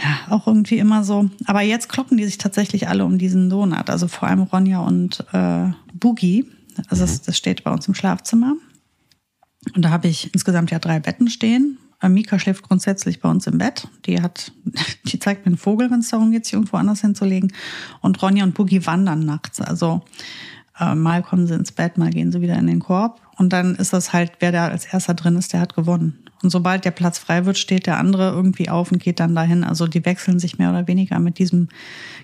ja, 0.03 0.33
auch 0.33 0.47
irgendwie 0.47 0.79
immer 0.79 1.05
so. 1.05 1.31
Aber 1.47 1.63
jetzt 1.63 1.89
kloppen 1.89 2.17
die 2.17 2.25
sich 2.25 2.39
tatsächlich 2.39 2.89
alle 2.89 3.05
um 3.05 3.19
diesen 3.19 3.49
Donut. 3.49 3.91
Also 3.91 4.09
vor 4.09 4.29
allem 4.29 4.43
Ronja 4.43 4.81
und 4.81 5.25
äh, 5.33 5.69
Boogie. 5.93 6.47
Also 6.89 7.05
das, 7.05 7.23
das 7.23 7.37
steht 7.37 7.63
bei 7.63 7.71
uns 7.71 7.87
im 7.87 7.95
Schlafzimmer. 7.95 8.55
Und 9.75 9.85
da 9.85 9.91
habe 9.91 10.09
ich 10.09 10.33
insgesamt 10.35 10.71
ja 10.71 10.79
drei 10.79 10.99
Betten 11.01 11.29
stehen. 11.29 11.79
Äh, 12.01 12.09
Mika 12.09 12.39
schläft 12.39 12.63
grundsätzlich 12.63 13.21
bei 13.21 13.29
uns 13.29 13.47
im 13.47 13.59
Bett. 13.59 13.89
Die 14.07 14.21
hat, 14.21 14.53
die 15.05 15.19
zeigt 15.19 15.47
mir 15.47 15.51
einen 15.51 15.59
Vogel, 15.59 15.91
wenn 15.91 16.01
es 16.01 16.11
darum 16.11 16.33
geht, 16.33 16.45
sich 16.45 16.55
irgendwo 16.55 16.77
anders 16.77 17.01
hinzulegen. 17.01 17.53
Und 18.01 18.21
Ronja 18.21 18.45
und 18.45 18.55
Boogie 18.55 18.85
wandern 18.87 19.21
nachts. 19.21 19.61
Also 19.61 20.03
äh, 20.79 20.95
mal 20.95 21.23
kommen 21.23 21.47
sie 21.47 21.55
ins 21.55 21.73
Bett, 21.73 21.99
mal 21.99 22.11
gehen 22.11 22.33
sie 22.33 22.41
wieder 22.41 22.59
in 22.59 22.67
den 22.67 22.81
Korb. 22.81 23.21
Und 23.37 23.53
dann 23.53 23.75
ist 23.77 23.93
das 23.93 24.13
halt, 24.13 24.33
wer 24.41 24.53
da 24.53 24.69
als 24.69 24.87
erster 24.87 25.15
drin 25.15 25.37
ist, 25.37 25.53
der 25.53 25.61
hat 25.61 25.75
gewonnen. 25.75 26.24
Und 26.45 26.51
sobald 26.51 26.85
der 26.85 26.91
Platz 26.91 27.19
frei 27.19 27.47
wird, 27.47 27.59
steht 27.59 27.87
der 27.87 27.99
andere 27.99 28.31
irgendwie 28.31 28.69
auf 28.69 28.93
und 28.93 29.03
geht 29.03 29.19
dann 29.19 29.35
dahin. 29.35 29.65
Also 29.65 29.87
die 29.87 30.05
wechseln 30.05 30.39
sich 30.39 30.59
mehr 30.59 30.71
oder 30.71 30.87
weniger 30.87 31.19
mit 31.19 31.39
diesem 31.39 31.69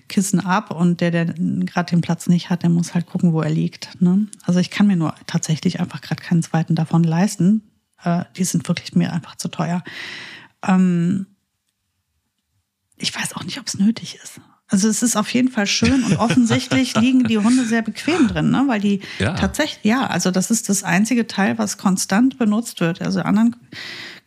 Kissen 0.07 0.39
ab 0.39 0.71
und 0.71 1.01
der, 1.01 1.11
der 1.11 1.25
gerade 1.25 1.89
den 1.89 2.01
Platz 2.01 2.27
nicht 2.27 2.49
hat, 2.49 2.63
der 2.63 2.69
muss 2.69 2.93
halt 2.93 3.07
gucken, 3.07 3.33
wo 3.33 3.41
er 3.41 3.49
liegt. 3.49 4.01
Ne? 4.01 4.27
Also 4.43 4.59
ich 4.59 4.69
kann 4.69 4.87
mir 4.87 4.95
nur 4.95 5.15
tatsächlich 5.27 5.79
einfach 5.79 6.01
gerade 6.01 6.21
keinen 6.21 6.43
zweiten 6.43 6.75
davon 6.75 7.03
leisten. 7.03 7.63
Äh, 8.03 8.25
die 8.37 8.43
sind 8.43 8.67
wirklich 8.67 8.95
mir 8.95 9.11
einfach 9.11 9.35
zu 9.35 9.49
teuer. 9.49 9.83
Ähm 10.65 11.25
ich 12.97 13.15
weiß 13.15 13.35
auch 13.35 13.43
nicht, 13.43 13.59
ob 13.59 13.67
es 13.67 13.79
nötig 13.79 14.19
ist. 14.23 14.39
Also 14.71 14.87
es 14.87 15.03
ist 15.03 15.17
auf 15.17 15.31
jeden 15.33 15.49
Fall 15.49 15.67
schön 15.67 16.03
und 16.03 16.15
offensichtlich 16.19 16.95
liegen 16.95 17.25
die 17.25 17.37
Hunde 17.37 17.65
sehr 17.65 17.81
bequem 17.81 18.29
drin, 18.29 18.51
ne? 18.51 18.63
weil 18.67 18.79
die 18.79 19.01
ja. 19.19 19.33
tatsächlich, 19.33 19.83
ja, 19.83 20.07
also 20.07 20.31
das 20.31 20.49
ist 20.49 20.69
das 20.69 20.83
einzige 20.83 21.27
Teil, 21.27 21.57
was 21.57 21.77
konstant 21.77 22.37
benutzt 22.37 22.79
wird. 22.79 23.01
Also 23.01 23.21
anderen 23.21 23.57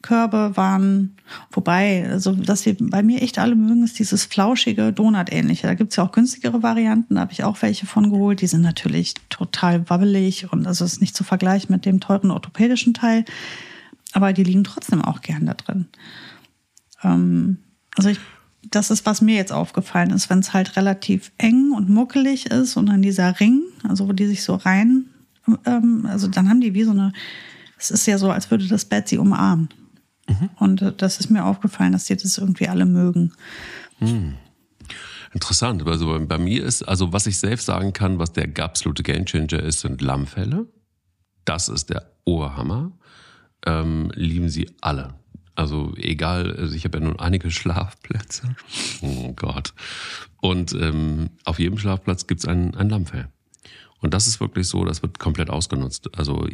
Körbe 0.04 0.52
waren, 0.54 1.16
wobei, 1.50 2.08
also 2.08 2.36
was 2.46 2.62
sie 2.62 2.74
bei 2.74 3.02
mir 3.02 3.22
echt 3.22 3.38
alle 3.38 3.56
mögen, 3.56 3.82
ist 3.82 3.98
dieses 3.98 4.24
flauschige 4.24 4.92
Donut-ähnliche. 4.92 5.66
Da 5.66 5.74
gibt's 5.74 5.96
ja 5.96 6.04
auch 6.04 6.12
günstigere 6.12 6.62
Varianten, 6.62 7.14
da 7.14 7.22
habe 7.22 7.32
ich 7.32 7.42
auch 7.42 7.60
welche 7.62 7.86
von 7.86 8.10
geholt. 8.10 8.40
Die 8.40 8.46
sind 8.46 8.60
natürlich 8.60 9.14
total 9.30 9.88
wabbelig 9.88 10.52
und 10.52 10.66
also 10.66 10.84
ist 10.84 11.00
nicht 11.00 11.16
zu 11.16 11.24
vergleichen 11.24 11.72
mit 11.72 11.86
dem 11.86 12.00
teuren 12.00 12.30
orthopädischen 12.30 12.94
Teil. 12.94 13.24
Aber 14.12 14.32
die 14.32 14.44
liegen 14.44 14.62
trotzdem 14.62 15.02
auch 15.02 15.22
gern 15.22 15.46
da 15.46 15.54
drin. 15.54 15.86
Ähm, 17.02 17.58
also 17.96 18.10
ich 18.10 18.20
das 18.70 18.90
ist, 18.90 19.06
was 19.06 19.20
mir 19.20 19.36
jetzt 19.36 19.52
aufgefallen 19.52 20.10
ist, 20.10 20.30
wenn 20.30 20.38
es 20.38 20.52
halt 20.52 20.76
relativ 20.76 21.32
eng 21.38 21.72
und 21.72 21.88
muckelig 21.88 22.46
ist 22.46 22.76
und 22.76 22.86
dann 22.86 23.02
dieser 23.02 23.38
Ring, 23.40 23.62
also 23.86 24.08
wo 24.08 24.12
die 24.12 24.26
sich 24.26 24.42
so 24.42 24.54
rein, 24.54 25.06
ähm, 25.66 26.06
also 26.08 26.28
dann 26.28 26.48
haben 26.48 26.60
die 26.60 26.74
wie 26.74 26.84
so 26.84 26.92
eine, 26.92 27.12
es 27.78 27.90
ist 27.90 28.06
ja 28.06 28.18
so, 28.18 28.30
als 28.30 28.50
würde 28.50 28.66
das 28.66 28.84
Bett 28.84 29.08
sie 29.08 29.18
umarmen. 29.18 29.68
Mhm. 30.28 30.50
Und 30.56 30.82
äh, 30.82 30.92
das 30.96 31.20
ist 31.20 31.30
mir 31.30 31.44
aufgefallen, 31.44 31.92
dass 31.92 32.04
die 32.04 32.16
das 32.16 32.38
irgendwie 32.38 32.68
alle 32.68 32.86
mögen. 32.86 33.32
Mhm. 34.00 34.34
Interessant. 35.32 35.86
Also 35.86 36.18
bei 36.26 36.38
mir 36.38 36.64
ist, 36.64 36.82
also 36.82 37.12
was 37.12 37.26
ich 37.26 37.38
selbst 37.38 37.66
sagen 37.66 37.92
kann, 37.92 38.18
was 38.18 38.32
der 38.32 38.48
absolute 38.64 39.02
Gamechanger 39.02 39.60
ist, 39.60 39.80
sind 39.80 40.00
Lammfälle. 40.00 40.66
Das 41.44 41.68
ist 41.68 41.90
der 41.90 42.10
Oberhammer. 42.24 42.92
Ähm, 43.66 44.12
lieben 44.14 44.48
sie 44.48 44.70
alle. 44.80 45.14
Also 45.56 45.94
egal, 45.96 46.56
also 46.56 46.74
ich 46.74 46.84
habe 46.84 46.98
ja 46.98 47.04
nun 47.04 47.18
einige 47.18 47.50
Schlafplätze. 47.50 48.54
Oh 49.02 49.32
Gott. 49.32 49.74
Und 50.40 50.72
ähm, 50.74 51.30
auf 51.44 51.58
jedem 51.58 51.78
Schlafplatz 51.78 52.26
gibt's 52.26 52.46
ein, 52.46 52.74
ein 52.76 52.88
Lammfell. 52.88 53.28
Und 54.04 54.12
das 54.12 54.26
ist 54.26 54.38
wirklich 54.38 54.68
so, 54.68 54.84
das 54.84 55.00
wird 55.00 55.18
komplett 55.18 55.48
ausgenutzt. 55.48 56.10
Also 56.14 56.46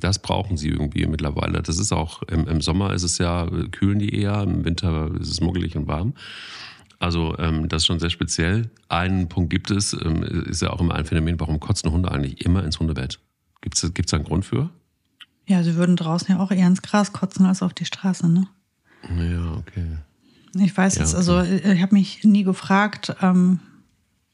das 0.00 0.18
brauchen 0.18 0.58
sie 0.58 0.68
irgendwie 0.68 1.06
mittlerweile. 1.06 1.62
Das 1.62 1.78
ist 1.78 1.92
auch, 1.92 2.22
im, 2.24 2.46
im 2.46 2.60
Sommer 2.60 2.92
ist 2.92 3.04
es 3.04 3.16
ja, 3.16 3.48
kühlen 3.70 3.98
die 3.98 4.14
eher, 4.14 4.42
im 4.42 4.66
Winter 4.66 5.10
ist 5.18 5.30
es 5.30 5.40
muggelig 5.40 5.78
und 5.78 5.88
warm. 5.88 6.12
Also 6.98 7.38
ähm, 7.38 7.70
das 7.70 7.82
ist 7.82 7.86
schon 7.86 8.00
sehr 8.00 8.10
speziell. 8.10 8.68
Einen 8.90 9.30
Punkt 9.30 9.48
gibt 9.48 9.70
es, 9.70 9.94
ähm, 9.94 10.22
ist 10.22 10.60
ja 10.60 10.68
auch 10.68 10.80
immer 10.82 10.94
ein 10.94 11.06
Phänomen, 11.06 11.40
warum 11.40 11.58
kotzen 11.58 11.90
Hunde 11.90 12.12
eigentlich 12.12 12.44
immer 12.44 12.62
ins 12.64 12.78
Hundebett? 12.78 13.18
Gibt 13.62 13.82
es 13.82 13.90
da 14.10 14.16
einen 14.18 14.26
Grund 14.26 14.44
für? 14.44 14.68
Ja, 15.46 15.62
sie 15.62 15.76
würden 15.76 15.96
draußen 15.96 16.34
ja 16.34 16.38
auch 16.38 16.50
eher 16.50 16.66
ins 16.66 16.82
Gras 16.82 17.14
kotzen 17.14 17.46
als 17.46 17.62
auf 17.62 17.72
die 17.72 17.86
Straße, 17.86 18.28
ne? 18.28 18.46
Ja, 19.08 19.54
okay. 19.54 19.86
Ich 20.62 20.76
weiß 20.76 20.96
ja, 20.96 21.04
es, 21.04 21.14
also 21.14 21.38
äh, 21.38 21.72
ich 21.72 21.80
habe 21.80 21.94
mich 21.94 22.24
nie 22.24 22.44
gefragt, 22.44 23.16
ähm, 23.22 23.60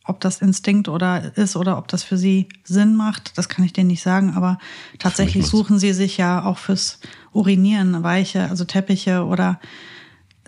ob 0.07 0.21
das 0.21 0.41
Instinkt 0.41 0.89
oder 0.89 1.37
ist 1.37 1.57
oder 1.57 1.79
ob 1.79 1.89
das 1.89 2.03
für 2.03 2.17
sie 2.17 2.49
Sinn 2.65 2.95
macht. 2.95 3.37
Das 3.37 3.49
kann 3.49 3.65
ich 3.65 3.73
denen 3.73 3.89
nicht 3.89 4.03
sagen, 4.03 4.35
aber 4.35 4.59
tatsächlich 4.99 5.47
suchen 5.47 5.79
sie 5.79 5.93
sich 5.93 6.17
ja 6.17 6.45
auch 6.45 6.59
fürs 6.59 7.01
Urinieren 7.33 8.03
Weiche, 8.03 8.49
also 8.49 8.65
Teppiche 8.65 9.25
oder 9.25 9.61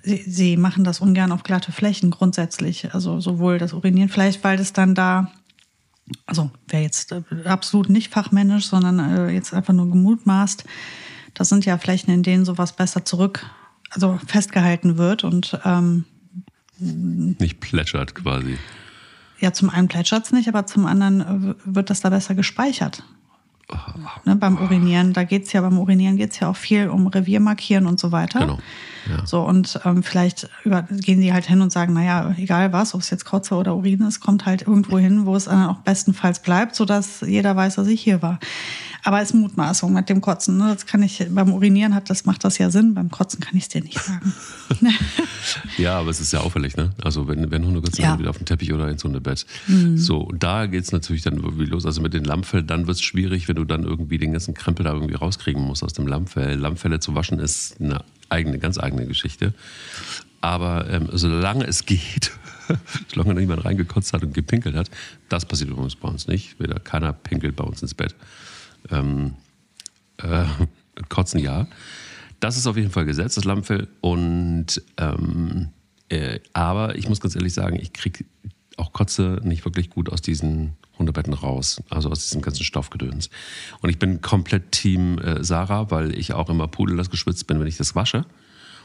sie, 0.03 0.23
sie 0.27 0.57
machen 0.57 0.85
das 0.85 1.01
ungern 1.01 1.33
auf 1.33 1.43
glatte 1.43 1.73
Flächen 1.73 2.11
grundsätzlich. 2.11 2.95
Also 2.95 3.21
sowohl 3.21 3.59
das 3.59 3.73
Urinieren, 3.73 4.09
vielleicht 4.09 4.45
weil 4.45 4.57
das 4.57 4.73
dann 4.73 4.95
da 4.95 5.33
also 6.27 6.51
wäre 6.69 6.83
jetzt 6.83 7.13
äh, 7.13 7.23
absolut 7.45 7.89
nicht 7.91 8.13
fachmännisch, 8.13 8.67
sondern 8.67 8.99
äh, 8.99 9.31
jetzt 9.31 9.53
einfach 9.55 9.75
nur 9.75 9.91
gemutmaßt, 9.91 10.65
das 11.35 11.49
sind 11.49 11.65
ja 11.67 11.79
Flächen, 11.79 12.13
in 12.13 12.23
denen 12.23 12.45
sowas 12.45 12.75
besser 12.75 13.05
zurück, 13.05 13.47
also 13.91 14.19
festgehalten 14.27 14.99
wird 14.99 15.25
und 15.25 15.59
ähm, 15.65 16.05
nicht 16.79 17.61
plätschert 17.61 18.15
quasi. 18.15 18.59
Ja, 19.41 19.53
zum 19.53 19.71
einen 19.71 19.89
plätschert 19.89 20.25
es 20.25 20.33
nicht, 20.33 20.49
aber 20.49 20.67
zum 20.67 20.87
anderen 20.87 21.21
äh, 21.21 21.55
wird 21.65 21.91
das 21.91 22.01
da 22.01 22.11
besser 22.11 22.35
gespeichert. 22.35 23.05
Ne, 24.25 24.35
beim 24.35 24.57
Urinieren, 24.59 25.13
da 25.13 25.25
geht 25.25 25.45
es 25.45 25.53
ja, 25.53 25.61
beim 25.61 25.79
Urinieren 25.79 26.17
geht 26.17 26.33
es 26.33 26.41
ja 26.41 26.49
auch 26.49 26.57
viel 26.57 26.89
um 26.89 27.07
Revier 27.07 27.39
markieren 27.39 27.87
und 27.87 28.01
so 28.01 28.13
weiter. 28.13 28.41
Genau. 28.41 28.59
Ja. 29.09 29.27
So, 29.27 29.43
und 29.43 29.81
ähm, 29.85 30.03
vielleicht 30.03 30.49
über, 30.65 30.83
gehen 30.83 31.21
sie 31.21 31.33
halt 31.33 31.47
hin 31.47 31.61
und 31.61 31.73
sagen, 31.73 31.93
naja, 31.93 32.35
egal 32.37 32.73
was, 32.73 32.95
ob 32.95 33.01
es 33.01 33.11
jetzt 33.11 33.25
Kotze 33.25 33.55
oder 33.55 33.77
Urin 33.77 34.03
ist, 34.03 34.21
kommt 34.21 34.47
halt 34.47 34.63
irgendwo 34.63 34.99
hin, 34.99 35.27
wo 35.27 35.37
es 35.37 35.45
dann 35.45 35.67
auch 35.67 35.79
bestenfalls 35.79 36.41
bleibt, 36.41 36.75
sodass 36.75 37.23
jeder 37.23 37.57
weiß, 37.57 37.77
dass 37.77 37.87
ich 37.87 38.01
hier 38.01 38.23
war. 38.23 38.39
Aber 39.05 39.23
es 39.23 39.31
ist 39.31 39.35
Mutmaßung 39.35 39.93
mit 39.93 40.09
dem 40.09 40.21
Kotzen. 40.21 40.59
Ne? 40.59 40.75
Das 40.75 40.87
kann 40.87 41.03
ich, 41.03 41.25
beim 41.31 41.53
Urinieren 41.53 41.95
hat 41.95 42.11
das, 42.11 42.25
macht 42.25 42.45
das 42.45 42.59
ja 42.59 42.71
Sinn, 42.71 42.95
beim 42.95 43.11
Kotzen 43.11 43.41
kann 43.41 43.57
ich 43.57 43.65
es 43.65 43.69
dir 43.69 43.83
nicht 43.83 43.99
sagen. 43.99 44.35
ja, 45.79 45.99
aber 45.99 46.11
es 46.11 46.21
ist 46.21 46.33
ja 46.33 46.41
auffällig, 46.41 46.77
ne? 46.77 46.91
Also 47.03 47.29
wenn, 47.29 47.51
wenn 47.51 47.65
Hunde 47.65 47.81
kotzen, 47.81 48.05
ja. 48.05 48.19
wieder 48.19 48.31
auf 48.31 48.39
dem 48.39 48.47
Teppich 48.47 48.73
oder 48.73 48.89
ins 48.89 49.05
Hundebett. 49.05 49.47
Mhm. 49.67 49.97
So, 49.97 50.31
da 50.37 50.67
geht 50.67 50.85
es 50.85 50.93
natürlich 50.93 51.23
dann 51.23 51.37
irgendwie 51.37 51.67
los. 51.67 51.87
Also 51.87 52.03
mit 52.03 52.13
den 52.13 52.25
Lammfällen, 52.25 52.67
dann 52.67 52.87
wird 52.87 52.97
es 52.97 53.03
schwierig, 53.03 53.49
wenn 53.49 53.57
du 53.57 53.65
dann 53.65 53.85
irgendwie 53.85 54.19
den 54.19 54.33
ganzen 54.33 54.55
Krempel 54.55 54.85
da 54.85 54.93
irgendwie 54.93 55.15
rauskriegen 55.15 55.63
musst 55.63 55.85
aus 55.85 55.93
dem 55.93 56.07
Lammfell. 56.07 56.57
Lammfälle 56.57 57.01
zu 57.01 57.15
waschen 57.15 57.39
ist 57.39 57.81
eine 57.81 58.05
eigene, 58.29 58.59
ganz 58.59 58.79
eigene 58.79 59.07
Geschichte. 59.07 59.55
Aber 60.41 60.89
ähm, 60.91 61.09
solange 61.13 61.67
es 61.67 61.85
geht, 61.85 62.33
solange 63.09 63.35
da 63.35 63.41
niemand 63.41 63.65
reingekotzt 63.65 64.13
hat 64.13 64.23
und 64.23 64.35
gepinkelt 64.35 64.77
hat, 64.77 64.91
das 65.29 65.47
passiert 65.47 65.71
übrigens 65.71 65.97
bei 65.97 66.09
uns 66.09 66.29
nicht. 66.29 66.61
Weder 66.61 66.79
keiner 66.79 67.13
pinkelt 67.13 67.57
bei 67.57 67.65
uns 67.65 67.83
ins 67.83 67.95
Bett. 67.95 68.15
Ähm, 68.91 69.35
äh, 70.19 70.45
kotzen 71.09 71.41
ja. 71.41 71.67
Das 72.41 72.57
ist 72.57 72.67
auf 72.67 72.77
jeden 72.77 72.91
Fall 72.91 73.05
Gesetz, 73.05 73.35
das 73.35 73.45
Lammfell. 73.45 73.89
Und 74.01 74.83
ähm, 74.97 75.69
äh, 76.09 76.41
aber 76.53 76.97
ich 76.97 77.09
muss 77.09 77.21
ganz 77.21 77.35
ehrlich 77.35 77.53
sagen, 77.53 77.79
ich 77.81 77.93
kriege 77.93 78.25
auch 78.77 78.93
Kotze 78.93 79.41
nicht 79.43 79.65
wirklich 79.65 79.91
gut 79.91 80.11
aus 80.11 80.23
diesen 80.23 80.77
Hundebetten 80.99 81.33
raus, 81.33 81.83
also 81.91 82.11
aus 82.11 82.25
diesem 82.25 82.43
ganzen 82.43 82.65
Stoffgedöns. 82.65 83.31
Und 83.81 83.91
ich 83.91 83.99
bin 83.99 84.21
komplett 84.21 84.73
Team 84.73 85.19
äh, 85.19 85.45
Sarah, 85.45 85.91
weil 85.91 86.17
ich 86.19 86.33
auch 86.33 86.51
immer 86.51 86.69
pudelnass 86.69 87.11
geschwitzt 87.11 87.47
bin, 87.47 87.61
wenn 87.61 87.67
ich 87.67 87.77
das 87.77 87.95
wasche 87.95 88.25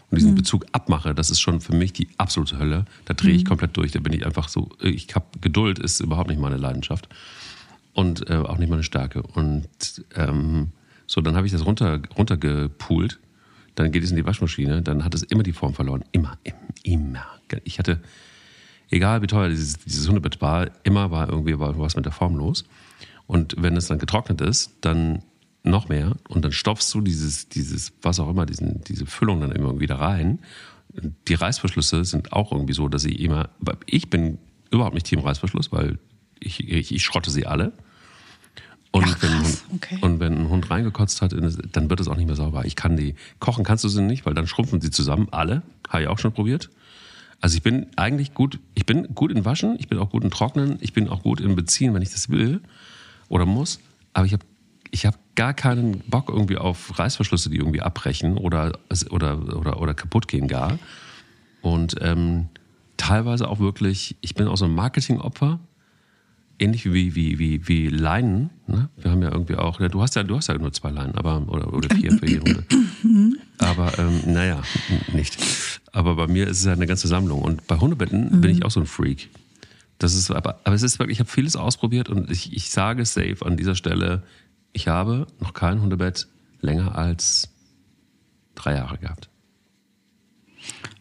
und 0.10 0.17
diesen 0.17 0.32
mhm. 0.32 0.36
Bezug 0.36 0.65
abmache. 0.71 1.15
Das 1.15 1.30
ist 1.30 1.41
schon 1.41 1.60
für 1.60 1.76
mich 1.76 1.93
die 1.93 2.08
absolute 2.17 2.60
Hölle. 2.60 2.86
Da 3.06 3.13
drehe 3.13 3.34
ich 3.34 3.43
mhm. 3.43 3.47
komplett 3.47 3.76
durch. 3.76 3.91
Da 3.91 3.99
bin 3.99 4.13
ich 4.13 4.26
einfach 4.26 4.47
so, 4.47 4.69
ich 4.80 5.13
habe 5.15 5.26
Geduld, 5.41 5.80
ist 5.80 5.99
überhaupt 5.99 6.30
nicht 6.30 6.39
meine 6.39 6.58
Leidenschaft 6.58 7.10
und 7.93 8.30
äh, 8.30 8.36
auch 8.36 8.58
nicht 8.58 8.69
meine 8.69 8.84
Stärke. 8.84 9.23
Und 9.23 9.67
ähm, 10.15 10.71
so, 11.08 11.21
dann 11.21 11.36
habe 11.36 11.47
ich 11.47 11.54
das 11.54 11.65
runter, 11.65 12.02
runtergepult. 12.17 13.19
Dann 13.76 13.91
geht 13.91 14.04
es 14.04 14.12
in 14.12 14.15
die 14.15 14.26
Waschmaschine. 14.26 14.82
Dann 14.82 15.04
hat 15.04 15.15
es 15.15 15.23
immer 15.23 15.43
die 15.43 15.54
Form 15.54 15.73
verloren. 15.73 16.04
Immer, 16.12 16.38
immer. 16.84 17.26
Ich 17.63 17.80
hatte 17.80 17.99
egal 18.89 19.22
wie 19.22 19.28
teuer 19.28 19.50
dieses, 19.50 19.78
dieses 19.80 20.08
Hundebett 20.08 20.41
war, 20.41 20.69
immer 20.84 21.12
war 21.12 21.30
irgendwie 21.30 21.58
was 21.58 21.96
mit 21.96 22.06
der 22.06 22.12
Form 22.12 22.36
los. 22.36 22.65
Und 23.28 23.56
wenn 23.58 23.78
es 23.78 23.88
dann 23.88 24.00
getrocknet 24.00 24.41
ist, 24.41 24.72
dann 24.82 25.24
noch 25.63 25.88
mehr 25.88 26.15
und 26.28 26.43
dann 26.43 26.52
stopfst 26.52 26.93
du 26.93 27.02
dieses, 27.02 27.48
dieses, 27.48 27.93
was 28.02 28.19
auch 28.19 28.30
immer, 28.30 28.46
diesen, 28.46 28.84
diese 28.84 29.06
Füllung 29.06 29.39
dann 29.41 29.52
immer 29.52 29.80
wieder 29.80 29.96
rein. 29.96 30.39
Die 31.28 31.34
Reißverschlüsse 31.34 32.04
sind 32.06 32.34
auch 32.34 32.52
irgendwie 32.52 32.74
so, 32.74 32.89
dass 32.89 33.06
ich 33.06 33.19
immer, 33.19 33.50
ich 33.86 34.10
bin 34.10 34.38
überhaupt 34.72 34.93
nicht 34.93 35.06
Team 35.06 35.19
Reißverschluss, 35.19 35.72
weil 35.72 36.00
ich, 36.39 36.69
ich, 36.69 36.93
ich 36.93 37.04
schrotte 37.04 37.32
sie 37.32 37.46
alle. 37.46 37.72
Und, 38.91 39.06
Ach, 39.08 39.24
wenn, 39.24 39.32
ein 39.32 39.41
krass. 39.41 39.63
Hund, 39.69 39.84
Okay. 39.84 39.98
und 40.02 40.19
wenn 40.19 40.34
ein 40.38 40.50
Hund 40.50 40.69
reingekotzt 40.69 41.22
hat, 41.24 41.34
dann 41.34 41.89
wird 41.89 42.00
es 42.00 42.08
auch 42.08 42.15
nicht 42.15 42.28
mehr 42.28 42.36
sauber. 42.36 42.65
Ich 42.65 42.76
kann 42.76 42.96
die, 42.96 43.15
kochen 43.39 43.63
kannst 43.63 43.84
du 43.84 43.89
sie 43.89 44.04
nicht, 44.04 44.26
weil 44.26 44.36
dann 44.36 44.46
schrumpfen 44.46 44.82
sie 44.82 44.91
zusammen, 44.91 45.30
alle. 45.32 45.63
Habe 45.89 46.04
ich 46.04 46.10
auch 46.10 46.19
schon 46.19 46.32
probiert. 46.34 46.69
Also 47.44 47.58
ich 47.58 47.62
bin 47.62 47.88
eigentlich 47.98 48.34
gut, 48.34 48.62
ich 48.74 48.86
bin 48.86 49.14
gut 49.14 49.30
in 49.30 49.44
Waschen, 49.44 49.76
ich 49.78 49.90
bin 49.90 49.98
auch 49.98 50.12
gut 50.12 50.24
in 50.24 50.32
Trocknen, 50.32 50.78
ich 50.80 50.94
bin 50.94 51.10
auch 51.10 51.24
gut 51.24 51.42
in 51.42 51.58
Beziehen, 51.58 51.94
wenn 51.94 52.02
ich 52.02 52.10
das 52.10 52.30
will 52.30 52.62
oder 53.28 53.46
muss. 53.46 53.82
Aber 54.14 54.26
ich 54.26 54.32
habe 54.32 54.46
ich 54.92 55.06
hab 55.06 55.20
gar 55.36 55.54
keinen 55.54 56.00
Bock 56.08 56.30
irgendwie 56.30 56.56
auf 56.56 56.98
Reißverschlüsse, 56.98 57.50
die 57.50 57.58
irgendwie 57.58 57.82
abbrechen 57.82 58.38
oder, 58.38 58.80
oder, 59.10 59.58
oder, 59.58 59.82
oder 59.82 59.94
kaputt 59.94 60.30
gehen 60.30 60.48
gar. 60.48 60.80
Und 61.62 61.98
ähm, 62.00 62.48
teilweise 62.96 63.50
auch 63.50 63.60
wirklich, 63.60 64.16
ich 64.22 64.36
bin 64.36 64.48
auch 64.48 64.56
so 64.56 64.64
ein 64.64 64.74
Marketingopfer, 64.74 65.60
ähnlich 66.60 66.86
wie, 66.86 67.14
wie, 67.14 67.40
wie, 67.40 67.68
wie 67.68 67.90
Leinen. 67.90 68.52
Ne? 68.68 68.88
Wir 68.96 69.12
haben 69.12 69.22
ja 69.22 69.34
irgendwie 69.34 69.56
auch, 69.56 69.80
du 69.80 70.02
hast 70.02 70.16
ja, 70.16 70.24
du 70.24 70.38
hast 70.38 70.48
ja 70.48 70.58
nur 70.58 70.72
zwei 70.72 70.92
Leinen, 70.92 71.16
aber 71.16 71.46
oder, 71.50 71.74
oder 71.74 71.94
vier 71.94 72.14
für 72.14 72.26
jede 72.26 72.42
Runde. 72.42 72.64
Aber 73.58 74.00
ähm, 74.00 74.22
naja, 74.28 74.62
nicht. 75.12 75.38
Aber 75.94 76.16
bei 76.16 76.28
mir 76.28 76.48
ist 76.48 76.60
es 76.60 76.66
ja 76.66 76.74
eine 76.74 76.88
ganze 76.88 77.08
Sammlung. 77.08 77.42
Und 77.42 77.68
bei 77.68 77.78
Hundebetten 77.78 78.42
bin 78.42 78.52
ich 78.52 78.66
auch 78.66 78.72
so 78.72 78.82
ein 78.82 78.88
Freak. 78.88 79.30
Das 80.00 80.16
ist, 80.16 80.32
aber, 80.32 80.60
aber 80.64 80.76
es 80.76 80.82
ist 80.82 81.00
wirklich, 81.00 81.18
ich 81.18 81.20
habe 81.20 81.30
vieles 81.30 81.56
ausprobiert 81.56 82.10
und 82.10 82.30
ich, 82.30 82.52
ich 82.52 82.72
sage 82.72 83.06
safe 83.06 83.38
an 83.46 83.56
dieser 83.56 83.76
Stelle, 83.76 84.24
ich 84.74 84.88
habe 84.88 85.28
noch 85.40 85.54
kein 85.54 85.82
Hundebett 85.82 86.28
länger 86.60 86.96
als 86.96 87.50
drei 88.56 88.74
Jahre 88.74 88.98
gehabt. 88.98 89.30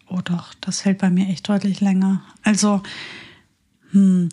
Oh 0.08 0.20
doch, 0.22 0.52
das 0.60 0.84
hält 0.84 0.98
bei 0.98 1.08
mir 1.08 1.28
echt 1.28 1.48
deutlich 1.48 1.80
länger. 1.80 2.22
Also, 2.42 2.82
hm, 3.92 4.28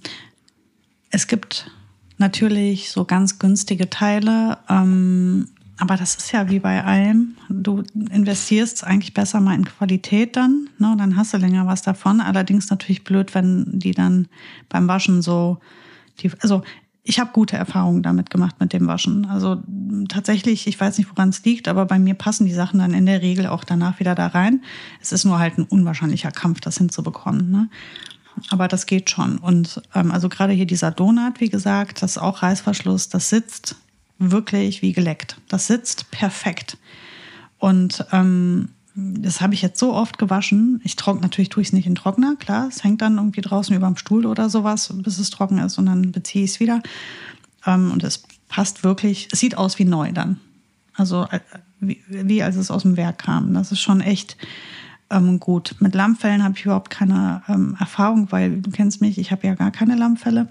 es 1.10 1.28
gibt 1.28 1.72
natürlich 2.18 2.92
so 2.92 3.06
ganz 3.06 3.40
günstige 3.40 3.90
Teile, 3.90 4.58
ähm, 4.68 5.48
aber 5.80 5.96
das 5.96 6.16
ist 6.16 6.32
ja 6.32 6.50
wie 6.50 6.60
bei 6.60 6.84
allem. 6.84 7.36
Du 7.50 7.84
investierst 8.12 8.84
eigentlich 8.84 9.14
besser 9.14 9.40
mal 9.40 9.56
in 9.56 9.66
Qualität 9.66 10.36
dann, 10.36 10.70
ne? 10.78 10.94
dann 10.98 11.16
hast 11.16 11.34
du 11.34 11.38
länger 11.38 11.66
was 11.68 11.82
davon. 11.82 12.20
Allerdings 12.20 12.70
natürlich 12.70 13.04
blöd, 13.04 13.34
wenn 13.34 13.80
die 13.80 13.92
dann 13.92 14.28
beim 14.68 14.88
Waschen 14.88 15.22
so, 15.22 15.60
die, 16.20 16.32
also 16.42 16.64
ich 17.04 17.20
habe 17.20 17.32
gute 17.32 17.56
Erfahrungen 17.56 18.04
damit 18.04 18.30
gemacht 18.30 18.58
mit 18.60 18.74
dem 18.74 18.88
Waschen. 18.88 19.26
Also 19.26 19.64
tatsächlich, 20.10 20.68
ich 20.68 20.80
weiß 20.80 20.98
nicht, 20.98 21.10
woran 21.10 21.30
es 21.30 21.46
liegt, 21.46 21.70
aber 21.70 21.86
bei 21.86 21.98
mir 21.98 22.14
passen 22.14 22.46
die 22.46 22.54
Sachen 22.54 22.80
dann 22.80 22.94
in 22.94 23.06
der 23.06 23.22
Regel 23.22 23.48
auch 23.48 23.64
danach 23.64 24.00
wieder 24.00 24.16
da 24.16 24.28
rein. 24.28 24.62
Es 25.02 25.14
ist 25.14 25.24
nur 25.24 25.40
halt 25.40 25.58
ein 25.58 25.64
unwahrscheinlicher 25.64 26.32
Kampf, 26.32 26.60
das 26.60 26.78
hinzubekommen. 26.78 27.50
Ne? 27.50 27.70
Aber 28.50 28.68
das 28.68 28.86
geht 28.86 29.10
schon. 29.10 29.38
Und 29.38 29.82
ähm, 29.96 30.12
also 30.12 30.28
gerade 30.28 30.52
hier 30.52 30.68
dieser 30.68 30.92
Donut, 30.92 31.40
wie 31.40 31.50
gesagt, 31.50 32.02
das 32.02 32.12
ist 32.12 32.18
auch 32.18 32.44
Reißverschluss, 32.44 33.08
das 33.08 33.30
sitzt 33.30 33.78
wirklich 34.20 34.82
wie 34.82 34.94
geleckt. 34.94 35.38
Das 35.48 35.68
sitzt 35.68 36.12
perfekt. 36.12 36.78
Und 37.58 38.06
ähm, 38.12 38.70
das 38.96 39.42
habe 39.42 39.54
ich 39.54 39.62
jetzt 39.62 39.80
so 39.80 39.94
oft 39.94 40.18
gewaschen. 40.18 40.82
Ich 40.84 40.96
trockne, 40.96 41.22
natürlich 41.22 41.50
tue 41.50 41.62
ich 41.62 41.70
es 41.70 41.74
nicht 41.74 41.88
in 41.88 41.96
Trockner, 41.96 42.36
klar. 42.38 42.68
Es 42.68 42.84
hängt 42.84 43.02
dann 43.02 43.18
irgendwie 43.18 43.42
draußen 43.42 43.76
über 43.76 43.88
dem 43.88 43.98
Stuhl 43.98 44.26
oder 44.26 44.50
sowas, 44.50 44.94
bis 44.94 45.20
es 45.20 45.30
trocken 45.30 45.60
ist 45.60 45.78
und 45.78 45.86
dann 45.86 46.12
beziehe 46.12 46.44
ich 46.44 46.52
es 46.52 46.60
wieder. 46.60 46.82
Ähm, 47.66 47.92
und 47.92 48.04
es 48.04 48.24
passt 48.50 48.84
wirklich, 48.84 49.30
es 49.32 49.40
sieht 49.40 49.58
aus 49.58 49.80
wie 49.80 49.86
neu 49.86 50.12
dann. 50.12 50.40
Also 50.96 51.26
äh, 51.32 51.40
wie, 51.80 52.02
wie 52.10 52.44
als 52.44 52.58
es 52.58 52.72
aus 52.72 52.82
dem 52.82 52.98
Werk 52.98 53.20
kam. 53.20 53.54
Das 53.54 53.72
ist 53.72 53.80
schon 53.80 54.02
echt 54.02 54.36
ähm, 55.10 55.40
gut. 55.40 55.76
Mit 55.80 55.96
Lammfällen 55.96 56.44
habe 56.44 56.56
ich 56.58 56.66
überhaupt 56.66 56.90
keine 56.90 57.42
ähm, 57.48 57.78
Erfahrung, 57.80 58.32
weil 58.32 58.62
du 58.62 58.70
kennst 58.72 59.02
mich, 59.02 59.18
ich 59.18 59.32
habe 59.32 59.48
ja 59.48 59.56
gar 59.56 59.72
keine 59.72 59.96
Lammfälle 59.96 60.50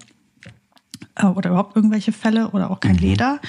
oder 1.22 1.50
überhaupt 1.50 1.76
irgendwelche 1.76 2.12
Fälle 2.12 2.50
oder 2.50 2.70
auch 2.70 2.80
kein 2.80 2.96
Leder. 2.96 3.40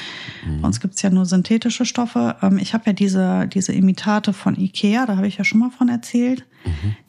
Bei 0.62 0.67
uns 0.67 0.79
gibt 0.79 0.95
es 0.95 1.01
ja 1.01 1.10
nur 1.10 1.25
synthetische 1.25 1.86
Stoffe. 1.86 2.36
Ähm, 2.41 2.58
ich 2.58 2.73
habe 2.73 2.86
ja 2.88 2.93
diese, 2.93 3.47
diese 3.47 3.73
Imitate 3.73 4.34
von 4.34 4.55
Ikea, 4.60 5.05
da 5.05 5.17
habe 5.17 5.27
ich 5.27 5.38
ja 5.38 5.43
schon 5.43 5.60
mal 5.60 5.71
von 5.71 5.89
erzählt. 5.89 6.45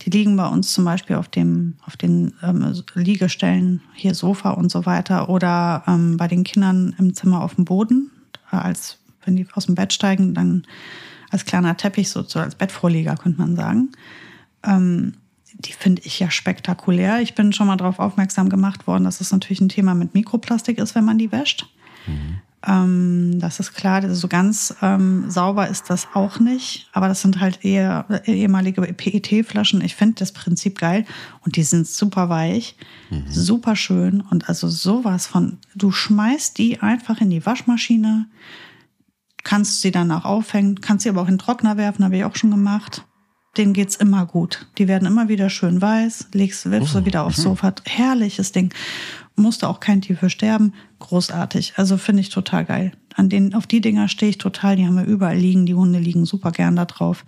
Die 0.03 0.11
liegen 0.11 0.37
bei 0.37 0.47
uns 0.47 0.73
zum 0.73 0.85
Beispiel 0.85 1.17
auf, 1.17 1.29
dem, 1.29 1.75
auf 1.85 1.97
den 1.97 2.35
ähm, 2.43 2.83
Liegestellen, 2.95 3.81
hier 3.95 4.15
Sofa 4.15 4.51
und 4.51 4.71
so 4.71 4.87
weiter, 4.87 5.29
oder 5.29 5.83
ähm, 5.87 6.17
bei 6.17 6.29
den 6.29 6.45
Kindern 6.45 6.95
im 6.99 7.15
Zimmer 7.15 7.43
auf 7.43 7.57
dem 7.57 7.65
Boden, 7.65 8.11
äh, 8.53 8.57
als 8.57 8.99
wenn 9.25 9.37
die 9.37 9.47
aus 9.55 9.67
dem 9.67 9.75
Bett 9.75 9.93
steigen, 9.93 10.35
dann 10.35 10.65
als 11.31 11.45
kleiner 11.45 11.77
Teppich, 11.77 12.11
so, 12.11 12.23
so 12.23 12.39
als 12.39 12.55
Bettvorleger, 12.55 13.17
könnte 13.17 13.41
man 13.41 13.57
sagen. 13.57 13.91
Ähm, 14.65 15.15
die 15.65 15.73
finde 15.73 16.03
ich 16.05 16.19
ja 16.19 16.31
spektakulär. 16.31 17.21
Ich 17.21 17.35
bin 17.35 17.53
schon 17.53 17.67
mal 17.67 17.77
darauf 17.77 17.99
aufmerksam 17.99 18.49
gemacht 18.49 18.87
worden, 18.87 19.05
dass 19.05 19.21
es 19.21 19.31
natürlich 19.31 19.61
ein 19.61 19.69
Thema 19.69 19.95
mit 19.95 20.15
Mikroplastik 20.15 20.79
ist, 20.79 20.95
wenn 20.95 21.05
man 21.05 21.19
die 21.19 21.33
wäscht. 21.33 21.67
Ähm, 22.67 23.39
das 23.41 23.59
ist 23.59 23.73
klar, 23.73 24.15
so 24.15 24.29
ganz 24.29 24.75
ähm, 24.83 25.31
sauber 25.31 25.69
ist 25.69 25.89
das 25.89 26.09
auch 26.15 26.41
nicht. 26.41 26.89
Aber 26.93 27.09
das 27.09 27.23
sind 27.23 27.41
halt 27.41 27.65
eher 27.65 28.07
ehemalige 28.25 28.83
PET-Flaschen. 28.83 29.83
Ich 29.83 29.97
finde 29.97 30.17
das 30.17 30.33
Prinzip 30.33 30.79
geil 30.79 31.05
und 31.45 31.57
die 31.57 31.63
sind 31.63 31.87
super 31.87 32.29
weich, 32.29 32.77
super 33.29 33.77
schön 33.77 34.21
und 34.21 34.49
also 34.49 34.69
sowas 34.69 35.27
von, 35.27 35.59
du 35.75 35.91
schmeißt 35.91 36.59
die 36.59 36.81
einfach 36.81 37.21
in 37.21 37.31
die 37.31 37.45
Waschmaschine, 37.45 38.27
kannst 39.43 39.81
sie 39.81 39.91
danach 39.91 40.25
aufhängen, 40.25 40.81
kannst 40.81 41.05
sie 41.05 41.09
aber 41.09 41.23
auch 41.23 41.29
in 41.29 41.35
den 41.35 41.39
Trockner 41.39 41.77
werfen, 41.77 42.05
habe 42.05 42.17
ich 42.17 42.25
auch 42.25 42.37
schon 42.37 42.51
gemacht. 42.51 43.05
Denen 43.57 43.73
geht's 43.73 43.97
immer 43.97 44.27
gut. 44.27 44.67
Die 44.79 44.87
werden 44.87 45.07
immer 45.07 45.29
wieder 45.29 45.51
schön 45.51 45.83
weiß, 45.83 46.29
legst, 46.33 46.71
wirfst 46.71 46.95
du 46.95 47.05
wieder 47.05 47.25
aufs 47.25 47.43
Sofa. 47.43 47.75
Herrliches 47.85 48.53
Ding. 48.53 48.73
Musste 49.35 49.69
auch 49.69 49.81
kein 49.81 50.03
Tier 50.03 50.17
für 50.17 50.31
sterben. 50.31 50.73
Großartig. 51.01 51.75
Also 51.77 51.97
finde 51.97 52.21
ich 52.21 52.29
total 52.29 52.65
geil. 52.65 52.93
An 53.17 53.29
den, 53.29 53.55
auf 53.55 53.67
die 53.67 53.81
Dinger 53.81 54.07
stehe 54.07 54.31
ich 54.31 54.39
total. 54.39 54.77
Die 54.77 54.87
haben 54.87 54.97
wir 54.97 55.05
überall 55.05 55.37
liegen. 55.37 55.67
Die 55.67 55.75
Hunde 55.75 55.99
liegen 55.99 56.27
super 56.27 56.53
gern 56.53 56.77
da 56.77 56.85
drauf. 56.85 57.25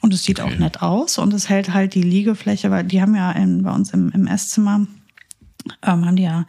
Und 0.00 0.14
es 0.14 0.22
sieht 0.22 0.40
auch 0.40 0.56
nett 0.58 0.82
aus. 0.82 1.18
Und 1.18 1.34
es 1.34 1.48
hält 1.48 1.74
halt 1.74 1.94
die 1.94 2.02
Liegefläche, 2.02 2.70
weil 2.70 2.84
die 2.84 3.02
haben 3.02 3.16
ja 3.16 3.32
in, 3.32 3.64
bei 3.64 3.72
uns 3.72 3.90
im, 3.90 4.10
im 4.10 4.28
Esszimmer, 4.28 4.86
ähm, 5.82 6.06
haben 6.06 6.16
die 6.16 6.22
ja 6.22 6.46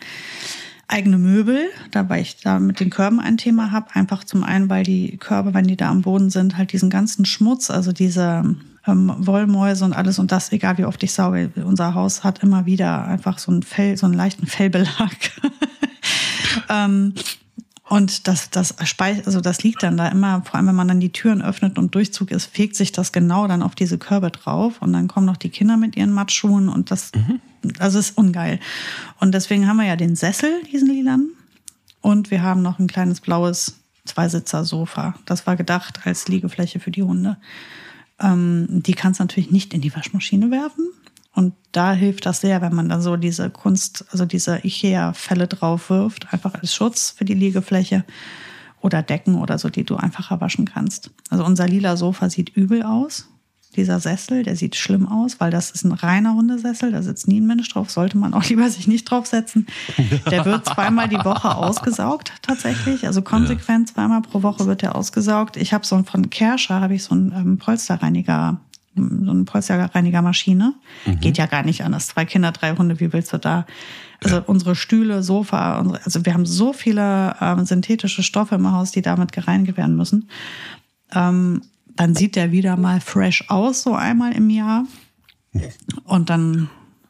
eigene 0.88 1.18
Möbel, 1.18 1.70
da 1.92 2.08
weil 2.10 2.22
ich 2.22 2.38
da 2.38 2.60
mit 2.60 2.80
den 2.80 2.90
Körben 2.90 3.20
ein 3.20 3.38
Thema 3.38 3.72
habe. 3.72 3.88
Einfach 3.94 4.24
zum 4.24 4.44
einen, 4.44 4.70
weil 4.70 4.84
die 4.84 5.18
Körbe, 5.18 5.54
wenn 5.54 5.68
die 5.68 5.76
da 5.76 5.90
am 5.90 6.02
Boden 6.02 6.30
sind, 6.30 6.58
halt 6.58 6.72
diesen 6.72 6.90
ganzen 6.90 7.26
Schmutz, 7.26 7.70
also 7.70 7.92
diese 7.92 8.56
ähm, 8.86 9.14
Wollmäuse 9.18 9.84
und 9.84 9.94
alles 9.94 10.18
und 10.18 10.32
das, 10.32 10.52
egal 10.52 10.78
wie 10.78 10.86
oft 10.86 11.04
ich 11.04 11.12
sauge, 11.12 11.52
unser 11.64 11.94
Haus 11.94 12.24
hat 12.24 12.42
immer 12.42 12.66
wieder 12.66 13.06
einfach 13.06 13.38
so 13.38 13.52
einen 13.52 13.64
Fell, 13.64 13.98
so 13.98 14.06
einen 14.06 14.16
leichten 14.16 14.48
Fellbelag. 14.48 15.12
ähm, 16.70 17.14
und 17.90 18.28
das, 18.28 18.50
das 18.50 18.76
speich, 18.84 19.26
also 19.26 19.40
das 19.40 19.64
liegt 19.64 19.82
dann 19.84 19.96
da 19.96 20.10
immer, 20.10 20.42
vor 20.44 20.56
allem 20.56 20.68
wenn 20.68 20.76
man 20.76 20.90
dann 20.90 21.00
die 21.00 21.12
Türen 21.12 21.42
öffnet 21.42 21.78
und 21.78 21.96
Durchzug 21.96 22.32
ist, 22.32 22.46
fegt 22.46 22.76
sich 22.76 22.92
das 22.92 23.14
genau 23.14 23.48
dann 23.48 23.64
auf 23.64 23.76
diese 23.76 23.98
Körbe 23.98 24.30
drauf 24.30 24.82
und 24.82 24.92
dann 24.92 25.08
kommen 25.08 25.26
noch 25.26 25.38
die 25.38 25.50
Kinder 25.50 25.78
mit 25.78 25.96
ihren 25.96 26.12
Matschschuhen 26.12 26.68
und 26.68 26.92
das, 26.92 27.12
also 27.80 28.00
ist 28.00 28.18
ungeil. 28.18 28.60
Und 29.20 29.34
deswegen 29.34 29.68
haben 29.68 29.78
wir 29.78 29.86
ja 29.86 29.96
den 29.96 30.16
Sessel, 30.16 30.64
diesen 30.72 30.90
lilanen, 30.90 31.32
und 32.02 32.32
wir 32.32 32.42
haben 32.42 32.62
noch 32.62 32.80
ein 32.80 32.88
kleines 32.88 33.20
blaues 33.22 33.80
Zweisitzer-Sofa. 34.06 35.16
Das 35.26 35.46
war 35.46 35.56
gedacht 35.56 36.02
als 36.06 36.28
Liegefläche 36.28 36.80
für 36.80 36.92
die 36.92 37.04
Hunde. 37.04 37.38
Ähm, 38.20 38.68
die 38.70 38.94
kannst 38.94 39.20
du 39.20 39.24
natürlich 39.24 39.52
nicht 39.52 39.74
in 39.74 39.82
die 39.82 39.94
Waschmaschine 39.94 40.50
werfen. 40.50 40.88
Und 41.34 41.54
da 41.72 41.94
hilft 41.94 42.26
das 42.26 42.42
sehr, 42.42 42.62
wenn 42.62 42.74
man 42.74 42.90
dann 42.90 43.02
so 43.02 43.16
diese 43.16 43.50
Kunst, 43.50 44.06
also 44.12 44.26
diese 44.26 44.60
Ikea-Fälle 44.64 45.48
drauf 45.48 45.90
wirft, 45.90 46.34
einfach 46.34 46.56
als 46.56 46.74
Schutz 46.74 47.12
für 47.12 47.26
die 47.26 47.36
Liegefläche 47.36 48.06
oder 48.82 49.04
Decken 49.04 49.36
oder 49.36 49.58
so, 49.58 49.70
die 49.70 49.84
du 49.84 49.98
einfacher 49.98 50.42
waschen 50.42 50.66
kannst. 50.66 51.12
Also 51.30 51.46
unser 51.46 51.68
lila 51.68 51.98
Sofa 51.98 52.30
sieht 52.30 52.56
übel 52.56 52.84
aus. 52.84 53.28
Dieser 53.78 54.00
Sessel, 54.00 54.42
der 54.42 54.56
sieht 54.56 54.76
schlimm 54.76 55.08
aus, 55.08 55.40
weil 55.40 55.52
das 55.52 55.70
ist 55.70 55.86
ein 55.86 55.92
reiner 55.92 56.34
Hundesessel, 56.34 56.92
da 56.92 57.04
sitzt 57.04 57.28
nie 57.28 57.40
ein 57.40 57.46
Mensch 57.46 57.70
drauf, 57.70 57.92
sollte 57.92 58.18
man 58.18 58.34
auch 58.34 58.44
lieber 58.50 58.70
sich 58.70 58.88
nicht 58.88 59.06
draufsetzen. 59.06 59.68
Der 60.30 60.46
wird 60.46 60.66
zweimal 60.66 61.08
die 61.08 61.24
Woche 61.24 61.56
ausgesaugt, 61.56 62.34
tatsächlich. 62.42 63.06
Also 63.06 63.22
konsequent 63.22 63.90
zweimal 63.90 64.24
pro 64.24 64.42
Woche 64.42 64.66
wird 64.66 64.82
der 64.82 64.96
ausgesaugt. 64.96 65.58
Ich 65.58 65.74
habe 65.74 65.86
so 65.86 65.96
einen 65.96 66.06
von 66.06 66.30
Kerscher, 66.32 66.82
habe 66.82 66.96
ich 66.96 67.04
so 67.04 67.14
einen 67.14 67.32
ähm, 67.32 67.58
Polsterreiniger 67.60 68.60
so 68.96 69.32
eine 69.32 69.44
Polsterreinigermaschine. 69.44 70.74
Geht 71.22 71.38
ja 71.38 71.46
gar 71.46 71.62
nicht 71.62 71.84
anders. 71.84 72.08
Zwei 72.08 72.26
Kinder, 72.26 72.52
drei 72.52 72.76
Hunde, 72.76 73.00
wie 73.00 73.14
willst 73.14 73.32
du 73.32 73.38
da? 73.38 73.68
Also 74.24 74.42
unsere 74.48 74.76
Stühle, 74.76 75.22
Sofa, 75.22 75.78
unsere, 75.78 76.04
also 76.04 76.26
wir 76.26 76.34
haben 76.34 76.48
so 76.48 76.74
viele 76.74 77.36
ähm, 77.40 77.64
synthetische 77.66 78.24
Stoffe 78.24 78.56
im 78.56 78.72
Haus, 78.72 78.92
die 78.92 79.04
damit 79.04 79.34
gereinigt 79.34 79.78
werden 79.78 79.96
müssen. 79.96 80.30
Ähm, 81.14 81.62
dann 81.98 82.16
sieht 82.16 82.36
der 82.36 82.52
wieder 82.52 82.78
mal 82.78 83.02
fresh 83.02 83.46
aus, 83.50 83.82
so 83.84 83.94
einmal 83.94 84.34
im 84.34 84.50
Jahr. 84.50 84.86
Und 86.06 86.30
dann 86.30 86.70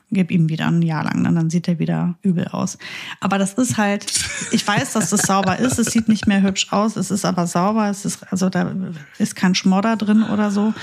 gib 0.09 0.31
ihm 0.31 0.47
wieder 0.47 0.67
ein 0.67 0.81
Jahr 0.81 1.03
lang, 1.03 1.23
dann 1.23 1.49
sieht 1.49 1.67
er 1.67 1.79
wieder 1.79 2.17
übel 2.21 2.47
aus. 2.47 2.77
Aber 3.19 3.37
das 3.37 3.53
ist 3.53 3.77
halt, 3.77 4.05
ich 4.51 4.65
weiß, 4.65 4.93
dass 4.93 5.09
das 5.09 5.23
sauber 5.23 5.59
ist, 5.59 5.77
es 5.79 5.87
sieht 5.87 6.07
nicht 6.07 6.27
mehr 6.27 6.41
hübsch 6.41 6.71
aus, 6.71 6.95
es 6.95 7.11
ist 7.11 7.25
aber 7.25 7.45
sauber, 7.45 7.89
es 7.89 8.05
ist, 8.05 8.23
also 8.31 8.49
da 8.49 8.73
ist 9.17 9.35
kein 9.35 9.53
Schmodder 9.53 9.97
drin 9.97 10.23
oder 10.23 10.49
so. 10.49 10.73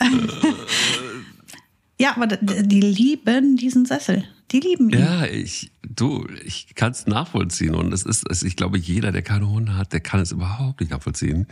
ja, 1.98 2.14
aber 2.14 2.28
die 2.28 2.80
lieben 2.80 3.56
diesen 3.56 3.84
Sessel. 3.84 4.24
Die 4.52 4.60
lieben 4.60 4.88
ihn. 4.90 5.00
Ja, 5.00 5.26
ich, 5.26 5.72
du, 5.82 6.26
ich 6.44 6.74
kann 6.74 6.92
es 6.92 7.06
nachvollziehen 7.06 7.74
und 7.74 7.92
es 7.92 8.04
ist, 8.04 8.42
ich 8.44 8.56
glaube, 8.56 8.78
jeder, 8.78 9.12
der 9.12 9.22
keine 9.22 9.50
Hunde 9.50 9.76
hat, 9.76 9.92
der 9.92 10.00
kann 10.00 10.20
es 10.20 10.32
überhaupt 10.32 10.80
nicht 10.80 10.90
nachvollziehen. 10.90 11.48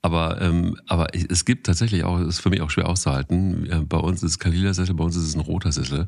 Aber, 0.00 0.40
ähm, 0.40 0.76
aber 0.86 1.08
es 1.14 1.44
gibt 1.44 1.66
tatsächlich 1.66 2.04
auch, 2.04 2.20
es 2.20 2.28
ist 2.28 2.40
für 2.40 2.50
mich 2.50 2.60
auch 2.60 2.70
schwer 2.70 2.88
auszuhalten. 2.88 3.86
Bei 3.88 3.98
uns 3.98 4.22
ist 4.22 4.30
es 4.32 4.38
kein 4.38 4.52
lila 4.52 4.72
Sessel, 4.72 4.94
bei 4.94 5.04
uns 5.04 5.16
ist 5.16 5.24
es 5.24 5.34
ein 5.34 5.40
roter 5.40 5.72
Sessel. 5.72 6.06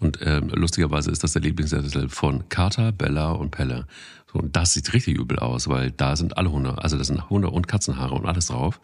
Und 0.00 0.18
ähm, 0.22 0.48
lustigerweise 0.48 1.10
ist 1.10 1.22
das 1.22 1.32
der 1.32 1.42
Lieblingssessel 1.42 2.08
von 2.08 2.48
Carter, 2.48 2.92
Bella 2.92 3.30
und 3.30 3.50
Pelle. 3.50 3.86
So, 4.32 4.40
und 4.40 4.56
das 4.56 4.74
sieht 4.74 4.92
richtig 4.92 5.16
übel 5.16 5.38
aus, 5.38 5.68
weil 5.68 5.92
da 5.92 6.16
sind 6.16 6.36
alle 6.36 6.50
Hunde, 6.50 6.82
also 6.82 6.98
da 6.98 7.04
sind 7.04 7.30
Hunde 7.30 7.50
und 7.50 7.68
Katzenhaare 7.68 8.14
und 8.14 8.26
alles 8.26 8.46
drauf. 8.46 8.80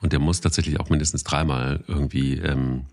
Und 0.00 0.12
der 0.12 0.20
muss 0.20 0.40
tatsächlich 0.40 0.78
auch 0.78 0.90
mindestens 0.90 1.24
dreimal 1.24 1.82
irgendwie 1.86 2.34
ähm, 2.34 2.86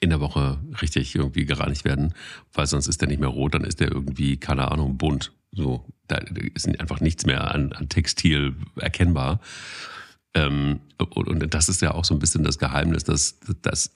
in 0.00 0.10
der 0.10 0.20
Woche 0.20 0.58
richtig 0.82 1.14
irgendwie 1.14 1.46
gereinigt 1.46 1.84
werden, 1.84 2.14
weil 2.52 2.66
sonst 2.66 2.88
ist 2.88 3.00
der 3.00 3.08
nicht 3.08 3.20
mehr 3.20 3.30
rot, 3.30 3.54
dann 3.54 3.64
ist 3.64 3.80
der 3.80 3.90
irgendwie, 3.90 4.36
keine 4.36 4.70
Ahnung, 4.70 4.96
bunt. 4.96 5.32
So, 5.50 5.84
da 6.08 6.16
ist 6.54 6.68
einfach 6.80 7.00
nichts 7.00 7.26
mehr 7.26 7.54
an, 7.54 7.72
an 7.72 7.88
Textil 7.88 8.54
erkennbar. 8.76 9.40
Ähm, 10.36 10.80
und, 10.98 11.28
und, 11.28 11.54
das 11.54 11.68
ist 11.68 11.80
ja 11.80 11.92
auch 11.92 12.04
so 12.04 12.12
ein 12.12 12.18
bisschen 12.18 12.42
das 12.42 12.58
Geheimnis, 12.58 13.04
dass, 13.04 13.38
dass 13.62 13.92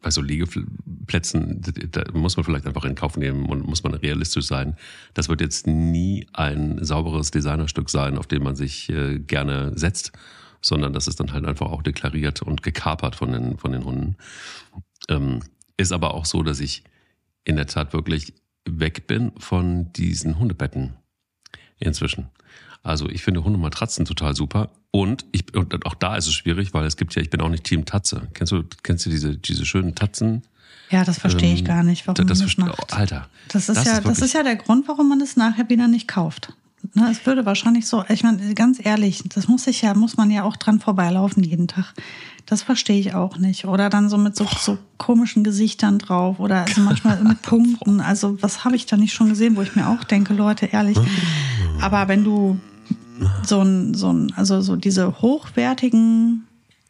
bei 0.00 0.10
so 0.10 0.22
Liegeplätzen, 0.22 1.60
da 1.90 2.04
muss 2.14 2.36
man 2.36 2.44
vielleicht 2.44 2.66
einfach 2.66 2.86
in 2.86 2.94
Kauf 2.94 3.18
nehmen 3.18 3.46
und 3.46 3.66
muss 3.66 3.82
man 3.82 3.92
realistisch 3.92 4.46
sein. 4.46 4.76
Das 5.12 5.28
wird 5.28 5.42
jetzt 5.42 5.66
nie 5.66 6.26
ein 6.32 6.82
sauberes 6.82 7.30
Designerstück 7.30 7.90
sein, 7.90 8.16
auf 8.16 8.26
dem 8.26 8.44
man 8.44 8.56
sich 8.56 8.88
äh, 8.88 9.18
gerne 9.18 9.72
setzt, 9.76 10.12
sondern 10.62 10.94
das 10.94 11.06
ist 11.06 11.20
dann 11.20 11.32
halt 11.32 11.44
einfach 11.44 11.66
auch 11.66 11.82
deklariert 11.82 12.40
und 12.40 12.62
gekapert 12.62 13.14
von 13.14 13.32
den, 13.32 13.58
von 13.58 13.72
den 13.72 13.84
Hunden. 13.84 14.16
Ähm, 15.10 15.40
ist 15.76 15.92
aber 15.92 16.14
auch 16.14 16.24
so, 16.24 16.42
dass 16.42 16.60
ich 16.60 16.82
in 17.44 17.56
der 17.56 17.66
Tat 17.66 17.92
wirklich 17.92 18.32
weg 18.64 19.06
bin 19.06 19.32
von 19.38 19.92
diesen 19.92 20.38
Hundebetten 20.38 20.94
inzwischen. 21.78 22.28
Also 22.82 23.08
ich 23.08 23.22
finde 23.22 23.44
Hundematratzen 23.44 24.04
total 24.04 24.34
super. 24.34 24.70
Und, 24.90 25.26
ich, 25.32 25.54
und 25.54 25.84
auch 25.84 25.94
da 25.94 26.16
ist 26.16 26.26
es 26.26 26.34
schwierig, 26.34 26.72
weil 26.74 26.86
es 26.86 26.96
gibt 26.96 27.14
ja, 27.14 27.22
ich 27.22 27.30
bin 27.30 27.40
auch 27.40 27.48
nicht 27.48 27.64
Team 27.64 27.84
Tatze. 27.84 28.28
Kennst 28.34 28.52
du, 28.52 28.64
kennst 28.82 29.04
du 29.06 29.10
diese, 29.10 29.36
diese 29.36 29.66
schönen 29.66 29.94
Tatzen? 29.94 30.42
Ja, 30.90 31.04
das 31.04 31.18
verstehe 31.18 31.52
ich 31.52 31.60
ähm, 31.60 31.66
gar 31.66 31.82
nicht, 31.82 32.06
warum 32.06 32.26
das, 32.26 32.38
man 32.38 32.46
das 32.46 32.56
macht. 32.56 32.92
Alter. 32.94 33.28
Das 33.48 33.68
ist 33.68 33.76
das 33.76 33.84
ja, 33.84 33.98
ist 33.98 34.06
das 34.06 34.22
ist 34.22 34.32
ja 34.32 34.42
der 34.42 34.56
Grund, 34.56 34.88
warum 34.88 35.08
man 35.08 35.20
es 35.20 35.36
nachher 35.36 35.68
wieder 35.68 35.88
nicht 35.88 36.08
kauft. 36.08 36.54
Ne, 36.94 37.08
es 37.10 37.26
würde 37.26 37.44
wahrscheinlich 37.44 37.86
so, 37.86 38.04
ich 38.08 38.22
meine, 38.22 38.54
ganz 38.54 38.78
ehrlich, 38.82 39.22
das 39.34 39.48
muss 39.48 39.66
ich 39.66 39.82
ja, 39.82 39.94
muss 39.94 40.16
man 40.16 40.30
ja 40.30 40.44
auch 40.44 40.56
dran 40.56 40.80
vorbeilaufen 40.80 41.42
jeden 41.42 41.68
Tag. 41.68 41.92
Das 42.48 42.62
verstehe 42.62 42.98
ich 42.98 43.14
auch 43.14 43.36
nicht. 43.36 43.66
Oder 43.66 43.90
dann 43.90 44.08
so 44.08 44.16
mit 44.16 44.34
so, 44.34 44.46
so 44.58 44.78
komischen 44.96 45.44
Gesichtern 45.44 45.98
drauf 45.98 46.40
oder 46.40 46.62
also 46.62 46.80
manchmal 46.80 47.22
mit 47.22 47.42
Punkten. 47.42 48.00
Also 48.00 48.40
was 48.42 48.64
habe 48.64 48.74
ich 48.74 48.86
da 48.86 48.96
nicht 48.96 49.12
schon 49.12 49.28
gesehen, 49.28 49.54
wo 49.54 49.60
ich 49.60 49.76
mir 49.76 49.86
auch 49.86 50.02
denke, 50.02 50.32
Leute, 50.32 50.64
ehrlich. 50.66 50.96
Aber 51.82 52.08
wenn 52.08 52.24
du 52.24 52.58
so 53.42 53.60
ein, 53.60 53.92
so 53.92 54.10
ein, 54.10 54.32
also 54.34 54.62
so 54.62 54.76
diese 54.76 55.20
hochwertigen, 55.20 56.46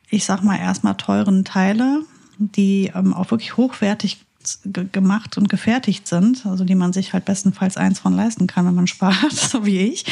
ich 0.09 0.25
sag 0.25 0.45
mal 0.45 0.59
erstmal 0.59 0.95
teuren 0.95 1.45
Teile, 1.45 2.03
die 2.39 2.93
ähm, 2.95 3.13
auch 3.13 3.33
wirklich 3.33 3.57
hochwertig 3.57 4.25
gemacht 4.65 5.37
und 5.37 5.49
gefertigt 5.49 6.07
sind, 6.07 6.47
also 6.47 6.65
die 6.65 6.75
man 6.75 6.93
sich 6.93 7.13
halt 7.13 7.25
bestenfalls 7.25 7.77
eins 7.77 7.99
von 7.99 8.15
leisten 8.15 8.47
kann, 8.47 8.67
wenn 8.67 8.75
man 8.75 8.87
spart, 8.89 9.33
so 9.33 9.65
wie 9.65 9.79
ich, 9.79 10.05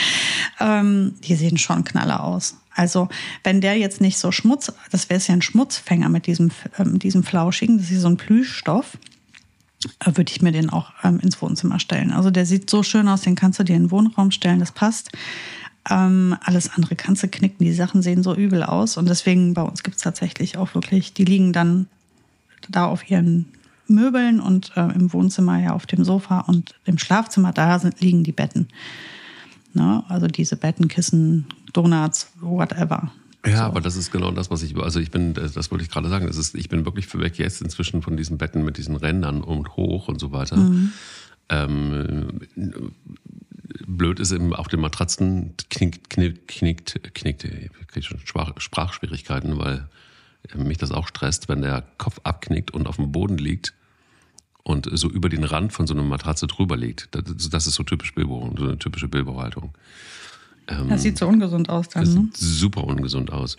ähm, 0.60 1.14
die 1.24 1.34
sehen 1.34 1.58
schon 1.58 1.84
knaller 1.84 2.22
aus. 2.22 2.56
Also 2.74 3.08
wenn 3.42 3.60
der 3.60 3.78
jetzt 3.78 4.00
nicht 4.00 4.18
so 4.18 4.30
Schmutz, 4.32 4.72
das 4.90 5.08
wäre 5.08 5.20
ja 5.20 5.34
ein 5.34 5.42
Schmutzfänger 5.42 6.08
mit 6.08 6.26
diesem, 6.26 6.50
ähm, 6.78 6.98
diesem 6.98 7.22
Flauschigen, 7.22 7.78
das 7.78 7.90
ist 7.90 8.02
so 8.02 8.08
ein 8.08 8.18
Plüschstoff, 8.18 8.98
äh, 10.00 10.16
würde 10.16 10.30
ich 10.30 10.42
mir 10.42 10.52
den 10.52 10.70
auch 10.70 10.92
ähm, 11.02 11.18
ins 11.20 11.40
Wohnzimmer 11.40 11.80
stellen. 11.80 12.12
Also 12.12 12.30
der 12.30 12.44
sieht 12.44 12.68
so 12.68 12.82
schön 12.82 13.08
aus, 13.08 13.22
den 13.22 13.34
kannst 13.34 13.58
du 13.58 13.64
dir 13.64 13.76
in 13.76 13.84
den 13.84 13.90
Wohnraum 13.90 14.30
stellen, 14.30 14.60
das 14.60 14.72
passt. 14.72 15.10
Ähm, 15.88 16.36
alles 16.42 16.72
andere 16.74 16.96
kannst 16.96 17.22
du 17.22 17.28
knicken, 17.28 17.64
die 17.64 17.72
Sachen 17.72 18.02
sehen 18.02 18.22
so 18.22 18.34
übel 18.34 18.62
aus 18.62 18.96
und 18.96 19.08
deswegen 19.08 19.54
bei 19.54 19.62
uns 19.62 19.82
gibt 19.82 19.96
es 19.96 20.02
tatsächlich 20.02 20.58
auch 20.58 20.74
wirklich, 20.74 21.14
die 21.14 21.24
liegen 21.24 21.52
dann 21.52 21.86
da 22.68 22.86
auf 22.86 23.08
ihren 23.08 23.46
Möbeln 23.88 24.40
und 24.40 24.72
äh, 24.76 24.92
im 24.92 25.12
Wohnzimmer 25.12 25.60
ja 25.62 25.72
auf 25.72 25.86
dem 25.86 26.04
Sofa 26.04 26.40
und 26.40 26.74
im 26.84 26.98
Schlafzimmer, 26.98 27.52
da 27.52 27.78
sind, 27.78 28.00
liegen 28.00 28.24
die 28.24 28.32
Betten. 28.32 28.68
Ne? 29.74 30.04
Also 30.08 30.26
diese 30.26 30.56
Betten, 30.56 30.88
Kissen, 30.88 31.46
Donuts, 31.72 32.32
whatever. 32.40 33.12
Ja, 33.46 33.58
so. 33.58 33.62
aber 33.64 33.80
das 33.80 33.96
ist 33.96 34.10
genau 34.10 34.30
das, 34.32 34.50
was 34.50 34.62
ich, 34.62 34.76
also 34.76 34.98
ich 34.98 35.10
bin, 35.10 35.34
das 35.34 35.70
wollte 35.70 35.84
ich 35.84 35.90
gerade 35.90 36.08
sagen, 36.08 36.26
das 36.26 36.36
ist, 36.36 36.54
ich 36.54 36.68
bin 36.68 36.84
wirklich 36.84 37.06
für 37.06 37.20
weg 37.20 37.38
jetzt 37.38 37.62
inzwischen 37.62 38.02
von 38.02 38.16
diesen 38.16 38.38
Betten 38.38 38.64
mit 38.64 38.78
diesen 38.78 38.96
Rändern 38.96 39.42
und 39.42 39.76
hoch 39.76 40.08
und 40.08 40.18
so 40.18 40.32
weiter. 40.32 40.56
Mhm. 40.56 40.92
Ähm, 41.48 42.40
blöd 43.86 44.18
ist 44.18 44.32
eben 44.32 44.54
auf 44.54 44.68
den 44.68 44.80
Matratzen 44.80 45.54
knickt, 45.70 46.10
knickt, 46.10 46.48
knickt, 46.48 47.14
knickt 47.14 47.44
ich 47.44 47.70
kriege 47.86 48.04
schon 48.04 48.20
Sprachschwierigkeiten, 48.58 49.58
weil 49.58 49.88
mich 50.54 50.78
das 50.78 50.90
auch 50.92 51.08
stresst, 51.08 51.48
wenn 51.48 51.62
der 51.62 51.84
Kopf 51.98 52.20
abknickt 52.24 52.72
und 52.72 52.86
auf 52.86 52.96
dem 52.96 53.12
Boden 53.12 53.38
liegt 53.38 53.74
und 54.66 54.88
so 54.98 55.08
über 55.08 55.28
den 55.28 55.44
Rand 55.44 55.72
von 55.72 55.86
so 55.86 55.94
einer 55.94 56.02
Matratze 56.02 56.48
drüber 56.48 56.76
liegt. 56.76 57.08
Das, 57.12 57.22
das 57.50 57.68
ist 57.68 57.74
so 57.74 57.84
typisch 57.84 58.12
Bilbo, 58.16 58.52
so 58.58 58.64
eine 58.64 58.76
typische 58.76 59.06
Bilbo-Haltung. 59.06 59.72
Ähm, 60.66 60.88
das 60.88 61.02
sieht 61.02 61.18
so 61.18 61.28
ungesund 61.28 61.68
aus 61.68 61.88
dann, 61.88 62.04
das 62.04 62.14
ne? 62.14 62.28
Sieht 62.32 62.36
super 62.36 62.82
ungesund 62.82 63.32
aus. 63.32 63.58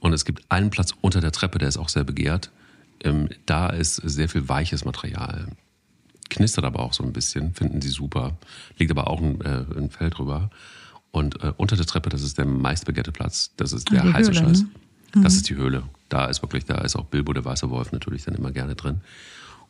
Und 0.00 0.12
es 0.12 0.24
gibt 0.24 0.42
einen 0.48 0.70
Platz 0.70 0.94
unter 1.00 1.20
der 1.20 1.30
Treppe, 1.30 1.58
der 1.58 1.68
ist 1.68 1.76
auch 1.76 1.88
sehr 1.88 2.02
begehrt. 2.02 2.50
Ähm, 3.04 3.28
da 3.46 3.68
ist 3.68 3.96
sehr 3.96 4.28
viel 4.28 4.48
weiches 4.48 4.84
Material. 4.84 5.46
Knistert 6.28 6.64
aber 6.64 6.80
auch 6.80 6.92
so 6.92 7.04
ein 7.04 7.12
bisschen, 7.12 7.54
finden 7.54 7.80
sie 7.80 7.90
super. 7.90 8.36
Liegt 8.78 8.90
aber 8.90 9.06
auch 9.06 9.20
ein, 9.20 9.40
äh, 9.42 9.64
ein 9.76 9.90
Fell 9.90 10.10
drüber. 10.10 10.50
Und 11.12 11.40
äh, 11.40 11.52
unter 11.56 11.76
der 11.76 11.86
Treppe, 11.86 12.08
das 12.08 12.22
ist 12.22 12.36
der 12.36 12.46
meistbegehrte 12.46 13.12
Platz. 13.12 13.52
Das 13.56 13.72
ist 13.72 13.92
der 13.92 14.12
heiße 14.12 14.32
Höhle, 14.32 14.34
Scheiß. 14.34 14.62
Ne? 14.62 14.68
Mhm. 15.14 15.22
Das 15.22 15.36
ist 15.36 15.48
die 15.48 15.54
Höhle. 15.54 15.84
Da 16.08 16.26
ist 16.26 16.42
wirklich, 16.42 16.64
da 16.64 16.78
ist 16.78 16.96
auch 16.96 17.04
Bilbo, 17.04 17.32
der 17.32 17.44
weiße 17.44 17.70
Wolf, 17.70 17.92
natürlich 17.92 18.24
dann 18.24 18.34
immer 18.34 18.50
gerne 18.50 18.74
drin. 18.74 19.02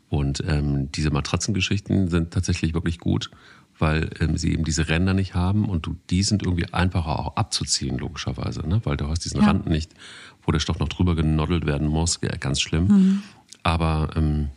Und 0.09 0.43
ähm, 0.47 0.91
diese 0.93 1.11
Matratzengeschichten 1.11 2.09
sind 2.09 2.33
tatsächlich 2.33 2.75
wirklich 2.75 2.99
gut, 2.99 3.31
weil 3.79 4.11
ähm, 4.21 4.37
sie 4.37 4.53
eben 4.53 4.65
diese 4.65 4.89
Ränder 4.89 5.15
nicht 5.15 5.35
haben 5.35 5.69
und 5.69 5.87
du, 5.87 5.97
die 6.11 6.23
sind 6.23 6.43
irgendwie 6.43 6.73
einfacher 6.73 7.19
auch 7.19 7.37
abzuziehen, 7.37 7.99
logischerweise, 7.99 8.67
ne? 8.67 8.81
weil 8.85 8.97
du 8.97 9.09
hast 9.09 9.25
diesen 9.25 9.41
ja. 9.41 9.47
Rand 9.47 9.67
nicht, 9.67 9.93
wo 10.43 10.53
der 10.53 10.61
Stoff 10.61 10.79
noch 10.79 10.89
drüber 10.89 11.15
genoddelt 11.15 11.67
werden 11.67 11.87
muss, 11.87 12.21
ja, 12.23 12.37
ganz 12.37 12.61
schlimm. 12.61 12.87
Mhm. 12.87 13.23
Aber 13.63 14.11
ähm, 14.17 14.49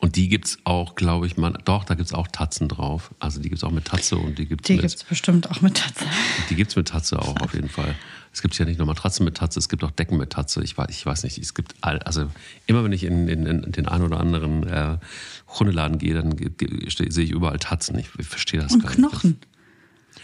und 0.00 0.16
die 0.16 0.28
gibt's 0.28 0.58
auch, 0.64 0.94
glaube 0.94 1.26
ich, 1.26 1.36
man, 1.36 1.58
doch, 1.66 1.84
da 1.84 1.94
gibt's 1.94 2.14
auch 2.14 2.26
Tatzen 2.26 2.68
drauf. 2.68 3.10
Also 3.18 3.40
die 3.40 3.50
gibt's 3.50 3.62
auch 3.64 3.70
mit 3.70 3.84
Tatze 3.84 4.16
und 4.16 4.38
die 4.38 4.46
gibt's 4.46 4.66
Die 4.66 4.72
mit, 4.72 4.82
gibt's 4.82 5.04
bestimmt 5.04 5.50
auch 5.50 5.60
mit 5.60 5.76
Tatze. 5.76 6.06
Die 6.48 6.54
gibt's 6.54 6.74
mit 6.74 6.88
Tatze 6.88 7.18
auch, 7.18 7.36
auf 7.40 7.52
jeden 7.52 7.68
Fall. 7.68 7.94
Es 8.32 8.42
gibt 8.42 8.56
ja 8.58 8.64
nicht 8.64 8.78
nur 8.78 8.86
Matratzen 8.86 9.24
mit 9.24 9.36
Tatze, 9.38 9.58
es 9.58 9.68
gibt 9.68 9.82
auch 9.82 9.90
Decken 9.90 10.16
mit 10.16 10.30
Tatze. 10.30 10.62
Ich 10.62 10.78
weiß, 10.78 10.88
ich 10.90 11.04
weiß 11.04 11.24
nicht, 11.24 11.36
es 11.38 11.52
gibt, 11.54 11.74
all, 11.80 11.98
also 12.00 12.26
immer 12.66 12.84
wenn 12.84 12.92
ich 12.92 13.02
in, 13.04 13.26
in, 13.26 13.44
in 13.46 13.72
den 13.72 13.88
einen 13.88 14.04
oder 14.04 14.20
anderen 14.20 14.62
äh, 14.68 14.98
Hundeladen 15.58 15.98
gehe, 15.98 16.14
dann 16.14 16.36
sehe 16.38 17.24
ich 17.24 17.30
überall 17.32 17.58
Tatzen. 17.58 17.98
Ich, 17.98 18.08
ich 18.18 18.26
verstehe 18.26 18.60
das 18.60 18.72
und 18.72 18.82
gar 18.84 18.92
Knochen. 18.92 19.30
nicht. 19.30 19.46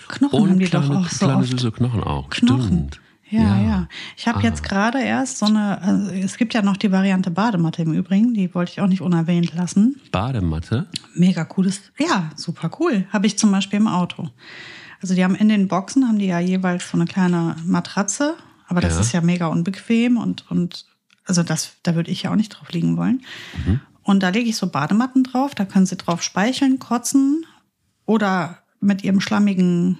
Knochen 0.08 0.40
und 0.40 0.50
haben 0.50 0.58
die 0.60 0.64
kleine, 0.66 0.86
doch 0.88 0.96
auch 1.04 1.08
so 1.08 1.26
kleine 1.26 1.40
oft. 1.42 1.50
süße 1.50 1.72
Knochen 1.72 2.02
auch. 2.02 2.30
Knochen. 2.30 2.62
Stimmt. 2.64 3.00
Ja, 3.28 3.40
Ja. 3.40 3.60
ja. 3.62 3.88
Ich 4.16 4.28
habe 4.28 4.38
Ah. 4.38 4.42
jetzt 4.42 4.62
gerade 4.62 5.02
erst 5.02 5.38
so 5.38 5.46
eine, 5.46 5.82
also 5.82 6.10
es 6.12 6.36
gibt 6.36 6.54
ja 6.54 6.62
noch 6.62 6.76
die 6.76 6.92
Variante 6.92 7.32
Badematte 7.32 7.82
im 7.82 7.92
Übrigen, 7.92 8.34
die 8.34 8.54
wollte 8.54 8.70
ich 8.70 8.80
auch 8.80 8.86
nicht 8.86 9.00
unerwähnt 9.00 9.52
lassen. 9.54 10.00
Badematte. 10.12 10.86
Mega 11.16 11.44
cooles, 11.44 11.80
ja, 11.98 12.30
super 12.36 12.70
cool. 12.78 13.04
Habe 13.12 13.26
ich 13.26 13.36
zum 13.36 13.50
Beispiel 13.50 13.78
im 13.80 13.88
Auto. 13.88 14.30
Also 15.02 15.14
die 15.14 15.22
haben 15.24 15.34
in 15.34 15.48
den 15.48 15.68
Boxen, 15.68 16.06
haben 16.08 16.18
die 16.18 16.26
ja 16.26 16.40
jeweils 16.40 16.90
so 16.90 16.96
eine 16.96 17.06
kleine 17.06 17.56
Matratze, 17.64 18.34
aber 18.68 18.80
das 18.80 18.94
Ja. 18.94 19.00
ist 19.00 19.12
ja 19.12 19.20
mega 19.20 19.46
unbequem 19.46 20.16
und, 20.16 20.50
und 20.50 20.86
also 21.24 21.42
das, 21.42 21.72
da 21.82 21.94
würde 21.94 22.10
ich 22.10 22.22
ja 22.24 22.30
auch 22.32 22.36
nicht 22.36 22.50
drauf 22.50 22.70
liegen 22.72 22.96
wollen. 22.96 23.22
Mhm. 23.66 23.80
Und 24.02 24.22
da 24.22 24.28
lege 24.28 24.48
ich 24.48 24.56
so 24.56 24.68
Badematten 24.68 25.24
drauf, 25.24 25.54
da 25.54 25.64
können 25.64 25.86
sie 25.86 25.96
drauf 25.96 26.22
speicheln, 26.22 26.78
kotzen 26.78 27.44
oder 28.04 28.58
mit 28.80 29.02
ihrem 29.02 29.20
schlammigen, 29.20 29.98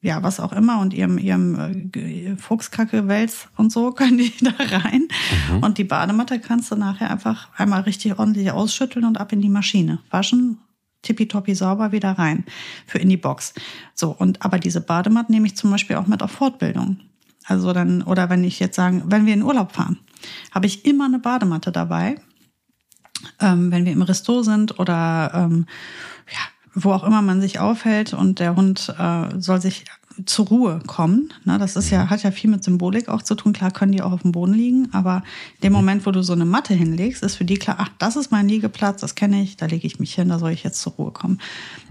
ja, 0.00 0.22
was 0.22 0.38
auch 0.40 0.52
immer 0.52 0.80
und 0.80 0.94
ihrem, 0.94 1.18
ihrem 1.18 1.90
äh, 1.94 2.36
Fuchskacke-Wels 2.36 3.48
und 3.56 3.72
so 3.72 3.90
können 3.92 4.18
die 4.18 4.32
da 4.40 4.52
rein. 4.78 5.08
Und 5.60 5.78
die 5.78 5.84
Badematte 5.84 6.38
kannst 6.40 6.70
du 6.70 6.76
nachher 6.76 7.10
einfach 7.10 7.48
einmal 7.56 7.82
richtig 7.82 8.18
ordentlich 8.18 8.50
ausschütteln 8.52 9.04
und 9.04 9.18
ab 9.18 9.32
in 9.32 9.40
die 9.40 9.48
Maschine. 9.48 9.98
Waschen, 10.10 10.58
tippitoppi 11.02 11.54
sauber 11.54 11.92
wieder 11.92 12.12
rein 12.12 12.44
für 12.86 12.98
in 12.98 13.08
die 13.08 13.16
Box. 13.16 13.54
So, 13.94 14.10
und 14.10 14.44
aber 14.44 14.58
diese 14.58 14.80
Badematten 14.80 15.34
nehme 15.34 15.46
ich 15.46 15.56
zum 15.56 15.70
Beispiel 15.70 15.96
auch 15.96 16.06
mit 16.06 16.22
auf 16.22 16.30
Fortbildung. 16.30 16.98
Also 17.44 17.72
dann, 17.72 18.02
oder 18.02 18.30
wenn 18.30 18.44
ich 18.44 18.60
jetzt 18.60 18.76
sagen, 18.76 19.02
wenn 19.06 19.26
wir 19.26 19.34
in 19.34 19.42
Urlaub 19.42 19.72
fahren, 19.72 19.98
habe 20.52 20.66
ich 20.66 20.84
immer 20.84 21.06
eine 21.06 21.18
Badematte 21.18 21.72
dabei 21.72 22.16
ähm, 23.40 23.70
wenn 23.70 23.84
wir 23.84 23.92
im 23.92 24.02
Resto 24.02 24.42
sind 24.42 24.78
oder 24.78 25.32
ähm, 25.34 25.66
ja, 26.30 26.38
wo 26.74 26.92
auch 26.92 27.04
immer 27.04 27.22
man 27.22 27.40
sich 27.40 27.58
aufhält 27.58 28.14
und 28.14 28.38
der 28.38 28.56
Hund 28.56 28.94
äh, 28.98 29.28
soll 29.38 29.60
sich 29.60 29.84
zur 30.26 30.46
Ruhe 30.46 30.80
kommen. 30.86 31.32
Ne, 31.44 31.58
das 31.58 31.76
ist 31.76 31.90
ja, 31.90 32.08
hat 32.10 32.22
ja 32.22 32.30
viel 32.30 32.50
mit 32.50 32.64
Symbolik 32.64 33.08
auch 33.08 33.22
zu 33.22 33.34
tun. 33.34 33.52
Klar 33.52 33.70
können 33.70 33.92
die 33.92 34.02
auch 34.02 34.12
auf 34.12 34.22
dem 34.22 34.32
Boden 34.32 34.54
liegen, 34.54 34.88
aber 34.92 35.22
in 35.56 35.62
dem 35.62 35.72
Moment, 35.72 36.06
wo 36.06 36.10
du 36.10 36.22
so 36.22 36.32
eine 36.32 36.44
Matte 36.44 36.74
hinlegst, 36.74 37.22
ist 37.22 37.36
für 37.36 37.44
die 37.44 37.56
klar, 37.56 37.76
ach, 37.78 37.90
das 37.98 38.16
ist 38.16 38.30
mein 38.30 38.48
Liegeplatz, 38.48 39.00
das 39.00 39.14
kenne 39.14 39.42
ich, 39.42 39.56
da 39.56 39.66
lege 39.66 39.86
ich 39.86 39.98
mich 40.00 40.14
hin, 40.14 40.28
da 40.28 40.38
soll 40.38 40.52
ich 40.52 40.64
jetzt 40.64 40.80
zur 40.80 40.92
Ruhe 40.92 41.10
kommen. 41.10 41.38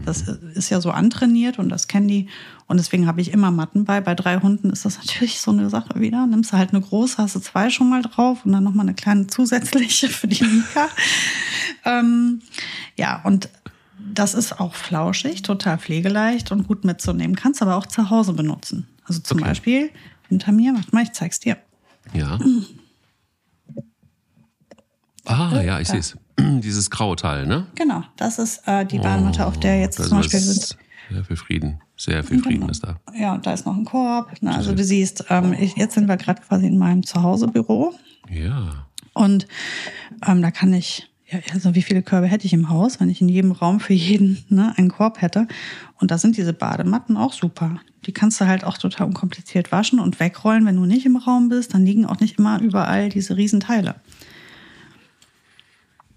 Das 0.06 0.24
ist 0.54 0.70
ja 0.70 0.82
so 0.82 0.92
antrainiert 0.92 1.60
und 1.60 1.70
das 1.70 1.88
kennen 1.88 2.08
die. 2.08 2.28
Und 2.68 2.78
deswegen 2.78 3.06
habe 3.06 3.20
ich 3.20 3.32
immer 3.32 3.52
Matten 3.52 3.84
bei. 3.84 4.00
Bei 4.00 4.16
drei 4.16 4.40
Hunden 4.40 4.70
ist 4.70 4.86
das 4.86 4.98
natürlich 5.06 5.42
so 5.42 5.52
eine 5.52 5.70
Sache 5.70 6.00
wieder. 6.00 6.26
Nimmst 6.26 6.54
du 6.54 6.58
halt 6.58 6.72
eine 6.72 6.82
große, 6.82 7.18
hast 7.18 7.36
du 7.36 7.40
zwei 7.40 7.70
schon 7.70 7.90
mal 7.90 8.02
drauf 8.02 8.46
und 8.46 8.52
dann 8.52 8.64
nochmal 8.64 8.86
eine 8.86 8.96
kleine 8.96 9.28
zusätzliche 9.28 10.08
für 10.10 10.28
die 10.28 10.44
Mika. 10.44 10.88
ähm, 11.86 12.42
ja, 12.98 13.22
und 13.24 13.50
das 14.14 14.34
ist 14.34 14.60
auch 14.60 14.76
flauschig, 14.76 15.42
total 15.42 15.78
pflegeleicht 15.78 16.52
und 16.52 16.68
gut 16.68 16.84
mitzunehmen. 16.86 17.36
Kannst 17.36 17.62
aber 17.62 17.76
auch 17.76 17.86
zu 17.86 18.10
Hause 18.10 18.34
benutzen. 18.34 18.88
Also 19.06 19.22
zum 19.22 19.40
okay. 19.40 19.50
Beispiel 19.50 19.90
hinter 20.30 20.52
mir, 20.52 20.74
warte 20.74 20.94
mal, 20.94 21.04
ich 21.04 21.12
zeig's 21.12 21.40
dir. 21.40 21.58
Ja. 22.14 22.40
Ah, 25.26 25.62
ja, 25.62 25.80
ich 25.80 25.88
sehe 25.88 26.00
es. 26.00 26.18
Dieses 26.40 26.90
graue 26.90 27.16
Teil, 27.16 27.46
ne? 27.46 27.68
Genau, 27.76 28.04
das 28.18 28.40
ist 28.40 28.68
äh, 28.68 28.86
die 28.86 28.98
Bahnmatte, 28.98 29.46
auf 29.46 29.60
der 29.60 29.80
jetzt 29.80 30.02
zum 30.02 30.18
Beispiel 30.18 30.40
sind. 30.40 30.78
Sehr 31.12 31.26
viel 31.26 31.36
Frieden. 31.36 31.82
Sehr 31.98 32.24
viel 32.24 32.42
Frieden 32.42 32.62
genau. 32.62 32.72
ist 32.72 32.84
da. 32.84 33.00
Ja, 33.14 33.34
und 33.34 33.46
da 33.46 33.54
ist 33.54 33.66
noch 33.66 33.76
ein 33.76 33.86
Korb. 33.86 34.42
Ne? 34.42 34.56
Also 34.56 34.74
du 34.74 34.84
siehst, 34.84 35.26
ähm, 35.30 35.54
ich, 35.54 35.76
jetzt 35.76 35.94
sind 35.94 36.08
wir 36.08 36.18
gerade 36.18 36.42
quasi 36.42 36.66
in 36.66 36.78
meinem 36.78 37.04
Zuhausebüro. 37.04 37.94
Ja. 38.30 38.88
Und 39.14 39.48
ähm, 40.26 40.42
da 40.42 40.52
kann 40.52 40.74
ich 40.74 41.11
ja, 41.32 41.40
also 41.54 41.76
wie 41.76 41.82
viele 41.82 42.02
Körbe 42.02 42.28
hätte 42.28 42.46
ich 42.46 42.54
im 42.54 42.70
Haus, 42.70 43.00
wenn 43.00 43.10
ich 43.10 43.22
in 43.22 43.30
jedem 43.30 43.52
Raum 43.52 43.80
für 43.80 43.94
jeden 43.94 44.44
ne, 44.50 44.74
einen 44.78 44.90
Korb 44.90 45.22
hätte? 45.22 45.48
Und 46.00 46.12
da 46.12 46.18
sind 46.18 46.36
diese 46.36 46.54
Badematten 46.54 47.16
auch 47.16 47.32
super. 47.32 47.80
Die 48.06 48.12
kannst 48.12 48.42
du 48.42 48.48
halt 48.48 48.64
auch 48.66 48.78
total 48.78 49.08
unkompliziert 49.08 49.72
waschen 49.72 50.00
und 50.00 50.20
wegrollen, 50.20 50.66
wenn 50.66 50.76
du 50.76 50.86
nicht 50.86 51.06
im 51.06 51.16
Raum 51.16 51.50
bist. 51.50 51.74
Dann 51.74 51.86
liegen 51.86 52.06
auch 52.06 52.20
nicht 52.20 52.38
immer 52.38 52.62
überall 52.62 53.10
diese 53.10 53.38
Riesenteile. 53.38 53.96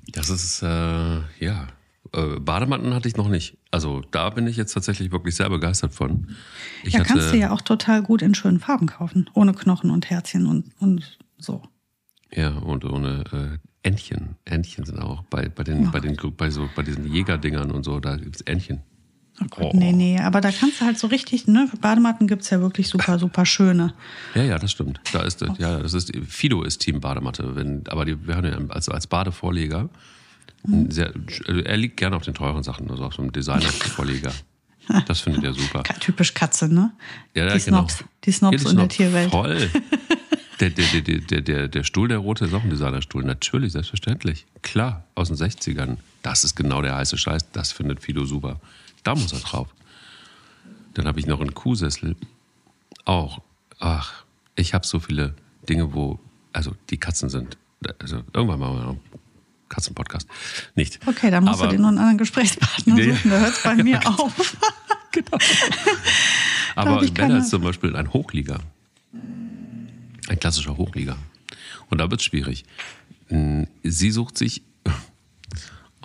Das 0.08 0.30
ist, 0.30 0.62
äh, 0.62 0.66
ja, 0.66 1.68
äh, 2.12 2.40
Badematten 2.40 2.92
hatte 2.92 3.08
ich 3.08 3.16
noch 3.16 3.28
nicht. 3.28 3.56
Also 3.70 4.02
da 4.10 4.30
bin 4.30 4.46
ich 4.46 4.56
jetzt 4.56 4.72
tatsächlich 4.72 5.12
wirklich 5.12 5.36
sehr 5.36 5.48
begeistert 5.48 5.94
von. 5.94 6.34
Ich 6.82 6.94
ja, 6.94 7.04
kannst 7.04 7.32
du 7.32 7.36
ja 7.36 7.52
auch 7.52 7.60
total 7.60 8.02
gut 8.02 8.22
in 8.22 8.34
schönen 8.34 8.58
Farben 8.58 8.86
kaufen. 8.86 9.30
Ohne 9.34 9.52
Knochen 9.52 9.90
und 9.90 10.10
Herzchen 10.10 10.46
und, 10.46 10.72
und 10.80 11.18
so. 11.38 11.62
Ja, 12.32 12.50
und 12.58 12.84
ohne 12.84 13.58
äh, 13.62 13.68
Entchen. 13.84 14.36
Entchen 14.44 14.84
sind 14.84 14.98
auch 14.98 15.22
bei, 15.24 15.48
bei, 15.48 15.62
den, 15.62 15.86
oh. 15.86 15.90
bei, 15.92 16.00
den, 16.00 16.16
bei, 16.36 16.50
so, 16.50 16.68
bei 16.74 16.82
diesen 16.82 17.12
Jägerdingern 17.12 17.70
und 17.70 17.84
so, 17.84 18.00
da 18.00 18.16
gibt 18.16 18.36
es 18.36 18.42
Entchen. 18.42 18.80
Oh 19.40 19.46
Gott, 19.50 19.70
oh. 19.74 19.76
nee, 19.76 19.92
nee, 19.92 20.18
aber 20.18 20.40
da 20.40 20.50
kannst 20.52 20.80
du 20.80 20.84
halt 20.84 20.98
so 20.98 21.08
richtig, 21.08 21.48
ne, 21.48 21.68
Badematten 21.80 22.26
gibt 22.26 22.42
es 22.42 22.50
ja 22.50 22.60
wirklich 22.60 22.88
super, 22.88 23.18
super 23.18 23.44
schöne. 23.44 23.92
Ja, 24.34 24.44
ja, 24.44 24.58
das 24.58 24.70
stimmt. 24.70 25.00
Da 25.12 25.22
ist 25.22 25.42
das, 25.42 25.58
ja, 25.58 25.80
das 25.80 25.92
ist, 25.92 26.12
Fido 26.26 26.62
ist 26.62 26.78
Team 26.78 27.00
Badematte, 27.00 27.56
wenn, 27.56 27.82
aber 27.88 28.04
die, 28.04 28.26
wir 28.26 28.36
haben 28.36 28.46
ja 28.46 28.56
als, 28.68 28.88
als 28.88 29.06
Badevorleger, 29.06 29.90
mhm. 30.66 30.90
sehr, 30.90 31.12
er 31.64 31.76
liegt 31.76 31.96
gerne 31.96 32.16
auf 32.16 32.22
den 32.22 32.34
teuren 32.34 32.62
Sachen, 32.62 32.90
also 32.90 33.04
auf 33.04 33.14
so 33.14 33.22
einem 33.22 33.32
Designer-Vorleger. 33.32 34.32
Das 35.06 35.20
findet 35.20 35.44
er 35.44 35.54
super. 35.54 35.82
Typisch 35.98 36.34
Katze, 36.34 36.68
ne? 36.68 36.92
Ja, 37.34 37.46
die 37.46 37.64
genau. 37.64 37.88
Snobs, 37.88 38.04
die 38.22 38.32
Snobs 38.32 38.70
in 38.70 38.76
der 38.76 38.88
Tierwelt. 38.90 39.30
Voll. 39.30 39.70
Der, 40.60 40.70
der, 40.70 41.00
der, 41.00 41.40
der, 41.40 41.68
der 41.68 41.84
Stuhl, 41.84 42.08
der 42.08 42.18
rote, 42.18 42.44
ist 42.44 42.54
auch 42.54 42.62
ein 42.62 42.70
Designerstuhl. 42.70 43.24
Natürlich, 43.24 43.72
selbstverständlich. 43.72 44.46
Klar, 44.62 45.04
aus 45.14 45.28
den 45.28 45.36
60ern. 45.36 45.96
Das 46.22 46.44
ist 46.44 46.54
genau 46.54 46.80
der 46.80 46.94
heiße 46.96 47.18
Scheiß. 47.18 47.50
Das 47.52 47.72
findet 47.72 48.00
Fido 48.00 48.24
super. 48.24 48.60
Da 49.02 49.14
muss 49.14 49.32
er 49.32 49.40
drauf. 49.40 49.68
Dann 50.94 51.06
habe 51.06 51.18
ich 51.18 51.26
noch 51.26 51.40
einen 51.40 51.54
Kuhsessel. 51.54 52.16
Auch. 53.04 53.42
Ach, 53.80 54.24
ich 54.54 54.74
habe 54.74 54.86
so 54.86 55.00
viele 55.00 55.34
Dinge, 55.68 55.92
wo, 55.94 56.20
also 56.52 56.74
die 56.90 56.98
Katzen 56.98 57.28
sind. 57.28 57.56
Also 57.98 58.22
irgendwann 58.32 58.60
machen 58.60 58.76
wir 58.76 58.82
noch 58.82 58.90
einen 58.90 59.00
Katzenpodcast. 59.68 60.28
Nicht. 60.74 61.00
Okay, 61.06 61.30
dann 61.30 61.44
musst 61.44 61.60
Aber, 61.60 61.70
du 61.70 61.76
dir 61.76 61.82
noch 61.82 61.88
einen 61.88 61.98
anderen 61.98 62.18
Gesprächspartner 62.18 62.96
suchen. 62.96 63.30
Da 63.30 63.38
hört 63.40 63.56
es 63.56 63.62
bei 63.62 63.74
mir 63.74 64.00
auf. 64.06 64.56
genau. 65.10 65.38
Aber 66.76 67.00
Bella 67.06 67.38
ist 67.38 67.50
zum 67.50 67.62
Beispiel 67.62 67.94
ein 67.96 68.12
Hochlieger. 68.12 68.60
Ein 70.28 70.38
klassischer 70.38 70.76
Hochlieger. 70.76 71.16
Und 71.90 71.98
da 71.98 72.10
wird 72.10 72.20
es 72.20 72.24
schwierig. 72.24 72.64
Hm, 73.28 73.66
sie 73.82 74.10
sucht 74.10 74.38
sich. 74.38 74.62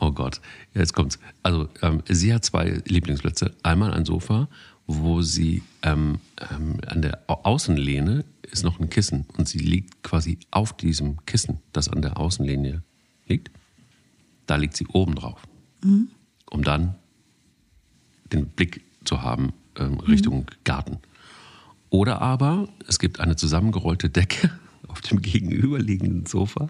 Oh 0.01 0.13
Gott, 0.13 0.39
jetzt 0.73 0.93
kommt's. 0.93 1.19
Also, 1.43 1.67
ähm, 1.81 2.01
sie 2.07 2.33
hat 2.33 2.45
zwei 2.45 2.81
Lieblingsplätze. 2.85 3.53
Einmal 3.63 3.93
ein 3.93 4.05
Sofa, 4.05 4.47
wo 4.87 5.21
sie 5.21 5.61
ähm, 5.81 6.19
ähm, 6.49 6.77
an 6.87 7.01
der 7.01 7.21
Außenlehne 7.27 8.23
ist 8.43 8.63
noch 8.63 8.79
ein 8.79 8.89
Kissen 8.89 9.25
und 9.37 9.47
sie 9.47 9.59
liegt 9.59 10.01
quasi 10.01 10.39
auf 10.51 10.75
diesem 10.75 11.23
Kissen, 11.25 11.59
das 11.73 11.89
an 11.89 12.01
der 12.01 12.17
Außenlinie 12.17 12.81
liegt. 13.27 13.51
Da 14.47 14.55
liegt 14.55 14.77
sie 14.77 14.87
oben 14.87 15.15
drauf, 15.15 15.41
mhm. 15.83 16.07
um 16.49 16.63
dann 16.63 16.95
den 18.31 18.47
Blick 18.47 18.81
zu 19.03 19.21
haben 19.21 19.53
ähm, 19.75 19.99
Richtung 19.99 20.39
mhm. 20.39 20.63
Garten. 20.63 20.97
Oder 21.89 22.21
aber 22.21 22.67
es 22.87 22.99
gibt 22.99 23.19
eine 23.19 23.35
zusammengerollte 23.35 24.09
Decke 24.09 24.51
auf 24.87 25.01
dem 25.01 25.21
gegenüberliegenden 25.21 26.25
Sofa. 26.25 26.69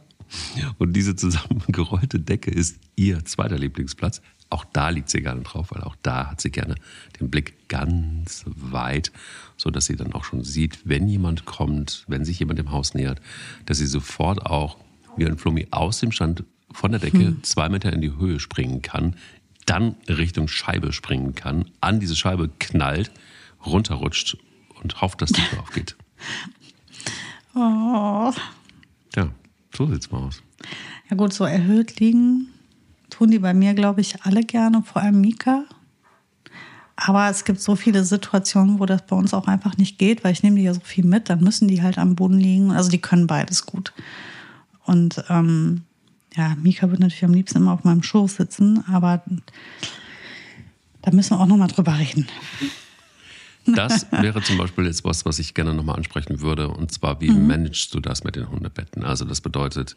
Und 0.77 0.93
diese 0.93 1.15
zusammengerollte 1.15 2.19
Decke 2.19 2.51
ist 2.51 2.79
ihr 2.95 3.25
zweiter 3.25 3.57
Lieblingsplatz. 3.57 4.21
Auch 4.51 4.65
da 4.65 4.89
liegt 4.89 5.09
sie 5.09 5.21
gerne 5.21 5.41
drauf, 5.41 5.71
weil 5.71 5.83
auch 5.83 5.95
da 6.01 6.31
hat 6.31 6.41
sie 6.41 6.51
gerne 6.51 6.75
den 7.19 7.29
Blick 7.29 7.67
ganz 7.67 8.43
weit, 8.45 9.11
so 9.57 9.69
dass 9.69 9.85
sie 9.85 9.95
dann 9.95 10.13
auch 10.13 10.23
schon 10.23 10.43
sieht, 10.43 10.79
wenn 10.85 11.07
jemand 11.07 11.45
kommt, 11.45 12.03
wenn 12.07 12.25
sich 12.25 12.39
jemand 12.39 12.59
dem 12.59 12.71
Haus 12.71 12.93
nähert, 12.93 13.21
dass 13.65 13.77
sie 13.77 13.85
sofort 13.85 14.45
auch 14.45 14.77
wie 15.17 15.25
ein 15.25 15.37
Flummi 15.37 15.67
aus 15.71 15.99
dem 15.99 16.11
Stand 16.11 16.43
von 16.71 16.91
der 16.91 16.99
Decke 16.99 17.19
hm. 17.19 17.43
zwei 17.43 17.69
Meter 17.69 17.91
in 17.93 18.01
die 18.01 18.15
Höhe 18.15 18.39
springen 18.39 18.81
kann, 18.81 19.15
dann 19.65 19.95
Richtung 20.07 20.47
Scheibe 20.47 20.93
springen 20.93 21.35
kann, 21.35 21.65
an 21.81 21.99
diese 21.99 22.15
Scheibe 22.15 22.49
knallt, 22.59 23.11
runterrutscht 23.65 24.37
und 24.81 25.01
hofft, 25.01 25.21
dass 25.21 25.31
die 25.31 25.41
Tür 25.41 25.61
aufgeht. 25.61 25.95
Oh. 27.55 28.31
Ja, 29.15 29.27
so 29.75 29.87
sieht's 29.87 30.11
mal 30.11 30.19
aus. 30.19 30.43
Ja 31.09 31.17
gut, 31.17 31.33
so 31.33 31.45
erhöht 31.45 31.99
liegen 31.99 32.47
tun 33.19 33.31
die 33.31 33.39
bei 33.39 33.53
mir, 33.53 33.73
glaube 33.73 33.99
ich, 33.99 34.21
alle 34.23 34.43
gerne, 34.43 34.81
vor 34.81 35.01
allem 35.01 35.19
Mika. 35.19 35.65
Aber 36.95 37.29
es 37.29 37.43
gibt 37.43 37.59
so 37.59 37.75
viele 37.75 38.03
Situationen, 38.03 38.79
wo 38.79 38.85
das 38.85 39.05
bei 39.05 39.15
uns 39.15 39.33
auch 39.33 39.47
einfach 39.47 39.77
nicht 39.77 39.97
geht, 39.97 40.23
weil 40.23 40.31
ich 40.31 40.43
nehme 40.43 40.57
die 40.57 40.63
ja 40.63 40.73
so 40.73 40.81
viel 40.81 41.05
mit, 41.05 41.29
dann 41.29 41.41
müssen 41.41 41.67
die 41.67 41.81
halt 41.81 41.97
am 41.97 42.15
Boden 42.15 42.39
liegen. 42.39 42.71
Also 42.71 42.89
die 42.89 43.01
können 43.01 43.27
beides 43.27 43.65
gut. 43.65 43.93
Und 44.85 45.23
ähm, 45.29 45.83
ja, 46.35 46.55
Mika 46.55 46.89
wird 46.89 46.99
natürlich 46.99 47.25
am 47.25 47.33
liebsten 47.33 47.59
immer 47.59 47.73
auf 47.73 47.83
meinem 47.83 48.03
Schoß 48.03 48.35
sitzen, 48.35 48.85
aber 48.87 49.21
da 51.01 51.11
müssen 51.11 51.31
wir 51.31 51.41
auch 51.41 51.45
nochmal 51.45 51.67
drüber 51.67 51.97
reden. 51.97 52.27
Das 53.65 54.07
wäre 54.11 54.41
zum 54.41 54.57
Beispiel 54.57 54.85
jetzt 54.85 55.03
was, 55.03 55.25
was 55.25 55.39
ich 55.39 55.53
gerne 55.53 55.73
nochmal 55.73 55.97
ansprechen 55.97 56.41
würde. 56.41 56.69
Und 56.69 56.91
zwar, 56.91 57.21
wie 57.21 57.29
mhm. 57.29 57.47
managst 57.47 57.93
du 57.93 57.99
das 57.99 58.23
mit 58.23 58.35
den 58.35 58.49
Hundebetten? 58.49 59.03
Also 59.03 59.25
das 59.25 59.41
bedeutet, 59.41 59.95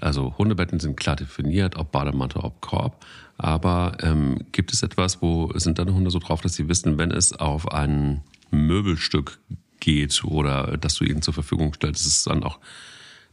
also 0.00 0.36
Hundebetten 0.38 0.78
sind 0.80 0.96
klar 0.96 1.16
definiert, 1.16 1.76
ob 1.76 1.92
Badematte, 1.92 2.42
ob 2.42 2.60
Korb. 2.60 3.04
Aber 3.36 3.96
ähm, 4.00 4.38
gibt 4.52 4.72
es 4.72 4.82
etwas, 4.82 5.22
wo 5.22 5.52
sind 5.54 5.78
deine 5.78 5.94
Hunde 5.94 6.10
so 6.10 6.18
drauf, 6.18 6.40
dass 6.40 6.54
sie 6.54 6.68
wissen, 6.68 6.98
wenn 6.98 7.10
es 7.10 7.32
auf 7.32 7.70
ein 7.72 8.22
Möbelstück 8.50 9.38
geht 9.80 10.24
oder 10.24 10.76
dass 10.76 10.94
du 10.96 11.04
ihnen 11.04 11.22
zur 11.22 11.34
Verfügung 11.34 11.72
stellst, 11.74 12.04
dass 12.04 12.12
es 12.12 12.24
dann 12.24 12.42
auch 12.42 12.58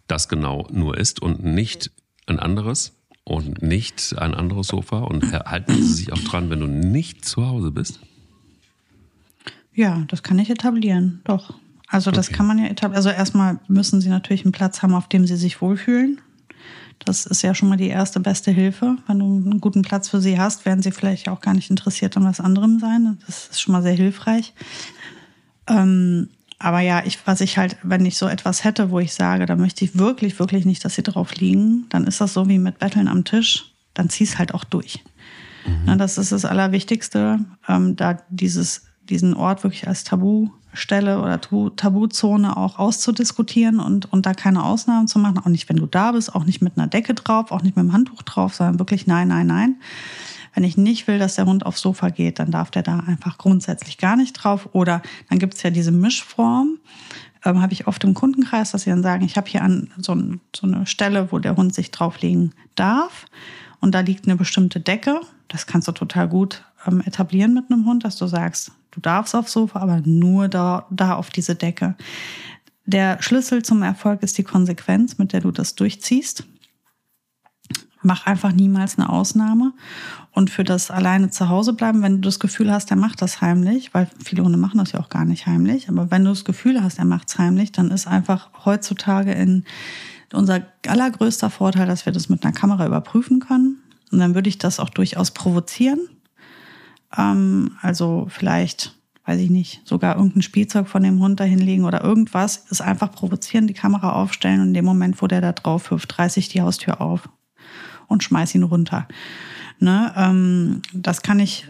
das 0.07 0.27
genau 0.29 0.67
nur 0.71 0.97
ist 0.97 1.21
und 1.21 1.43
nicht 1.43 1.91
ein 2.27 2.39
anderes 2.39 2.93
und 3.23 3.63
nicht 3.63 4.15
ein 4.17 4.35
anderes 4.35 4.67
Sofa? 4.67 4.99
Und 4.99 5.31
halten 5.33 5.73
sie 5.73 5.93
sich 5.93 6.13
auch 6.13 6.19
dran, 6.19 6.49
wenn 6.49 6.59
du 6.59 6.67
nicht 6.67 7.25
zu 7.25 7.47
Hause 7.47 7.71
bist? 7.71 7.99
Ja, 9.75 10.03
das 10.07 10.23
kann 10.23 10.39
ich 10.39 10.49
etablieren, 10.49 11.21
doch. 11.25 11.53
Also 11.88 12.09
das 12.09 12.27
okay. 12.27 12.38
kann 12.38 12.47
man 12.47 12.57
ja 12.57 12.65
etablieren. 12.65 12.95
Also 12.95 13.09
erstmal 13.09 13.59
müssen 13.67 14.01
sie 14.01 14.09
natürlich 14.09 14.43
einen 14.43 14.51
Platz 14.51 14.81
haben, 14.81 14.95
auf 14.95 15.07
dem 15.07 15.27
sie 15.27 15.35
sich 15.35 15.61
wohlfühlen. 15.61 16.19
Das 17.03 17.25
ist 17.25 17.41
ja 17.41 17.53
schon 17.53 17.69
mal 17.69 17.77
die 17.77 17.89
erste 17.89 18.19
beste 18.19 18.51
Hilfe. 18.51 18.97
Wenn 19.05 19.19
du 19.19 19.25
einen 19.25 19.61
guten 19.61 19.81
Platz 19.81 20.09
für 20.09 20.21
sie 20.21 20.39
hast, 20.39 20.65
werden 20.65 20.81
sie 20.81 20.91
vielleicht 20.91 21.27
auch 21.27 21.41
gar 21.41 21.53
nicht 21.53 21.69
interessiert 21.69 22.15
an 22.17 22.23
was 22.23 22.39
anderem 22.39 22.79
sein. 22.79 23.17
Das 23.25 23.47
ist 23.47 23.61
schon 23.61 23.73
mal 23.73 23.83
sehr 23.83 23.93
hilfreich. 23.93 24.53
Ähm, 25.67 26.29
aber 26.58 26.79
ja, 26.79 27.04
ich, 27.06 27.19
was 27.27 27.41
ich 27.41 27.58
halt, 27.58 27.77
wenn 27.83 28.06
ich 28.06 28.17
so 28.17 28.27
etwas 28.27 28.63
hätte, 28.63 28.89
wo 28.89 29.00
ich 29.00 29.13
sage, 29.13 29.45
da 29.45 29.56
möchte 29.58 29.83
ich 29.83 29.97
wirklich, 29.97 30.39
wirklich 30.39 30.65
nicht, 30.65 30.85
dass 30.85 30.95
sie 30.95 31.04
drauf 31.04 31.35
liegen, 31.35 31.85
dann 31.89 32.08
ist 32.08 32.21
das 32.21 32.33
so 32.33 32.47
wie 32.47 32.60
mit 32.60 32.79
Betteln 32.79 33.10
am 33.10 33.25
Tisch. 33.25 33.73
Dann 33.93 34.10
zieh 34.10 34.23
es 34.23 34.39
halt 34.39 34.54
auch 34.54 34.63
durch. 34.63 35.04
Mhm. 35.65 35.81
Na, 35.85 35.95
das 35.97 36.17
ist 36.17 36.31
das 36.31 36.45
Allerwichtigste, 36.45 37.39
ähm, 37.67 37.95
da 37.95 38.21
dieses 38.29 38.85
diesen 39.10 39.33
Ort 39.33 39.63
wirklich 39.63 39.87
als 39.87 40.03
Tabustelle 40.03 41.21
oder 41.21 41.39
Tabuzone 41.75 42.58
auch 42.58 42.79
auszudiskutieren 42.79 43.79
und, 43.79 44.12
und 44.12 44.25
da 44.25 44.33
keine 44.33 44.63
Ausnahmen 44.63 45.08
zu 45.08 45.19
machen. 45.19 45.39
Auch 45.39 45.45
nicht, 45.47 45.69
wenn 45.69 45.77
du 45.77 45.85
da 45.85 46.12
bist, 46.12 46.33
auch 46.33 46.45
nicht 46.45 46.62
mit 46.62 46.77
einer 46.77 46.87
Decke 46.87 47.13
drauf, 47.13 47.51
auch 47.51 47.62
nicht 47.62 47.75
mit 47.75 47.83
einem 47.83 47.93
Handtuch 47.93 48.21
drauf, 48.23 48.56
sondern 48.56 48.79
wirklich 48.79 49.08
nein, 49.08 49.27
nein, 49.27 49.47
nein. 49.47 49.75
Wenn 50.53 50.63
ich 50.63 50.77
nicht 50.77 51.08
will, 51.08 51.19
dass 51.19 51.35
der 51.35 51.45
Hund 51.45 51.65
aufs 51.65 51.81
Sofa 51.81 52.10
geht, 52.10 52.39
dann 52.39 52.49
darf 52.49 52.71
der 52.71 52.81
da 52.81 52.99
einfach 52.99 53.37
grundsätzlich 53.37 53.97
gar 53.97 54.15
nicht 54.15 54.33
drauf. 54.33 54.69
Oder 54.71 55.01
dann 55.29 55.37
gibt 55.37 55.56
es 55.56 55.63
ja 55.63 55.69
diese 55.69 55.91
Mischform, 55.91 56.77
ähm, 57.45 57.62
habe 57.62 57.73
ich 57.73 57.87
oft 57.87 58.03
im 58.03 58.13
Kundenkreis, 58.13 58.71
dass 58.71 58.83
sie 58.83 58.89
dann 58.89 59.03
sagen, 59.03 59.23
ich 59.23 59.37
habe 59.37 59.49
hier 59.49 59.62
an 59.62 59.89
so, 59.97 60.13
ein, 60.13 60.41
so 60.56 60.65
eine 60.65 60.85
Stelle, 60.85 61.31
wo 61.31 61.39
der 61.39 61.56
Hund 61.56 61.75
sich 61.75 61.91
drauflegen 61.91 62.53
darf. 62.75 63.25
Und 63.79 63.93
da 63.93 63.99
liegt 63.99 64.25
eine 64.25 64.35
bestimmte 64.35 64.79
Decke. 64.79 65.21
Das 65.47 65.67
kannst 65.67 65.87
du 65.87 65.91
total 65.91 66.27
gut 66.27 66.63
ähm, 66.87 67.01
etablieren 67.01 67.53
mit 67.53 67.71
einem 67.71 67.85
Hund, 67.85 68.03
dass 68.03 68.15
du 68.15 68.25
sagst, 68.25 68.71
du 68.96 69.02
darfst 69.02 69.35
aufs 69.35 69.52
Sofa, 69.52 69.79
aber 69.79 70.02
nur 70.06 70.48
da, 70.48 70.87
da 70.89 71.15
auf 71.15 71.29
diese 71.29 71.56
Decke. 71.56 71.96
Der 72.85 73.21
Schlüssel 73.21 73.63
zum 73.63 73.83
Erfolg 73.83 74.23
ist 74.23 74.37
die 74.37 74.43
Konsequenz, 74.43 75.17
mit 75.17 75.33
der 75.33 75.41
du 75.41 75.52
das 75.52 75.75
durchziehst. 75.75 76.46
Mach 78.02 78.25
einfach 78.25 78.52
niemals 78.52 78.98
eine 78.98 79.10
Ausnahme. 79.10 79.73
Und 80.31 80.50
für 80.50 80.63
das 80.63 80.91
alleine 80.91 81.29
zu 81.29 81.50
Hause 81.50 81.73
bleiben, 81.73 82.02
wenn 82.04 82.15
du 82.15 82.21
das 82.21 82.39
Gefühl 82.39 82.71
hast, 82.71 82.91
er 82.91 82.98
macht 82.98 83.21
das 83.21 83.41
heimlich, 83.41 83.93
weil 83.93 84.08
viele 84.23 84.43
Hunde 84.43 84.58
machen 84.58 84.77
das 84.77 84.91
ja 84.91 85.00
auch 85.00 85.10
gar 85.10 85.25
nicht 85.25 85.48
heimlich, 85.48 85.89
aber 85.89 86.12
wenn 86.12 86.23
du 86.23 86.29
das 86.29 86.46
Gefühl 86.46 86.83
hast, 86.83 87.00
er 87.00 87.06
macht 87.06 87.29
es 87.29 87.37
heimlich, 87.37 87.71
dann 87.71 87.89
ist 87.89 88.06
einfach 88.06 88.50
heutzutage 88.65 89.31
in 89.31 89.63
unser 90.33 90.62
allergrößter 90.85 91.50
Vorteil, 91.50 91.87
dass 91.87 92.06
wir 92.06 92.13
das 92.13 92.29
mit 92.29 92.43
einer 92.43 92.54
Kamera 92.54 92.85
überprüfen 92.85 93.39
können. 93.39 93.81
Und 94.12 94.19
dann 94.19 94.35
würde 94.35 94.50
ich 94.50 94.58
das 94.58 94.79
auch 94.79 94.89
durchaus 94.89 95.31
provozieren. 95.31 96.00
Ähm, 97.17 97.71
also 97.81 98.27
vielleicht, 98.29 98.95
weiß 99.25 99.39
ich 99.39 99.49
nicht, 99.49 99.81
sogar 99.85 100.15
irgendein 100.15 100.41
Spielzeug 100.41 100.87
von 100.87 101.03
dem 101.03 101.19
Hund 101.19 101.39
dahinlegen 101.39 101.85
oder 101.85 102.03
irgendwas. 102.03 102.65
Ist 102.69 102.81
einfach 102.81 103.11
provozieren, 103.11 103.67
die 103.67 103.73
Kamera 103.73 104.13
aufstellen 104.13 104.61
und 104.61 104.67
in 104.69 104.73
dem 104.73 104.85
Moment, 104.85 105.21
wo 105.21 105.27
der 105.27 105.41
da 105.41 105.51
drauf 105.51 105.91
wirft, 105.91 106.17
reiße 106.17 106.39
ich 106.39 106.49
die 106.49 106.61
Haustür 106.61 107.01
auf 107.01 107.29
und 108.07 108.23
schmeiß 108.23 108.55
ihn 108.55 108.63
runter. 108.63 109.07
Ne? 109.79 110.13
Ähm, 110.15 110.81
das 110.93 111.21
kann 111.21 111.39
ich 111.39 111.67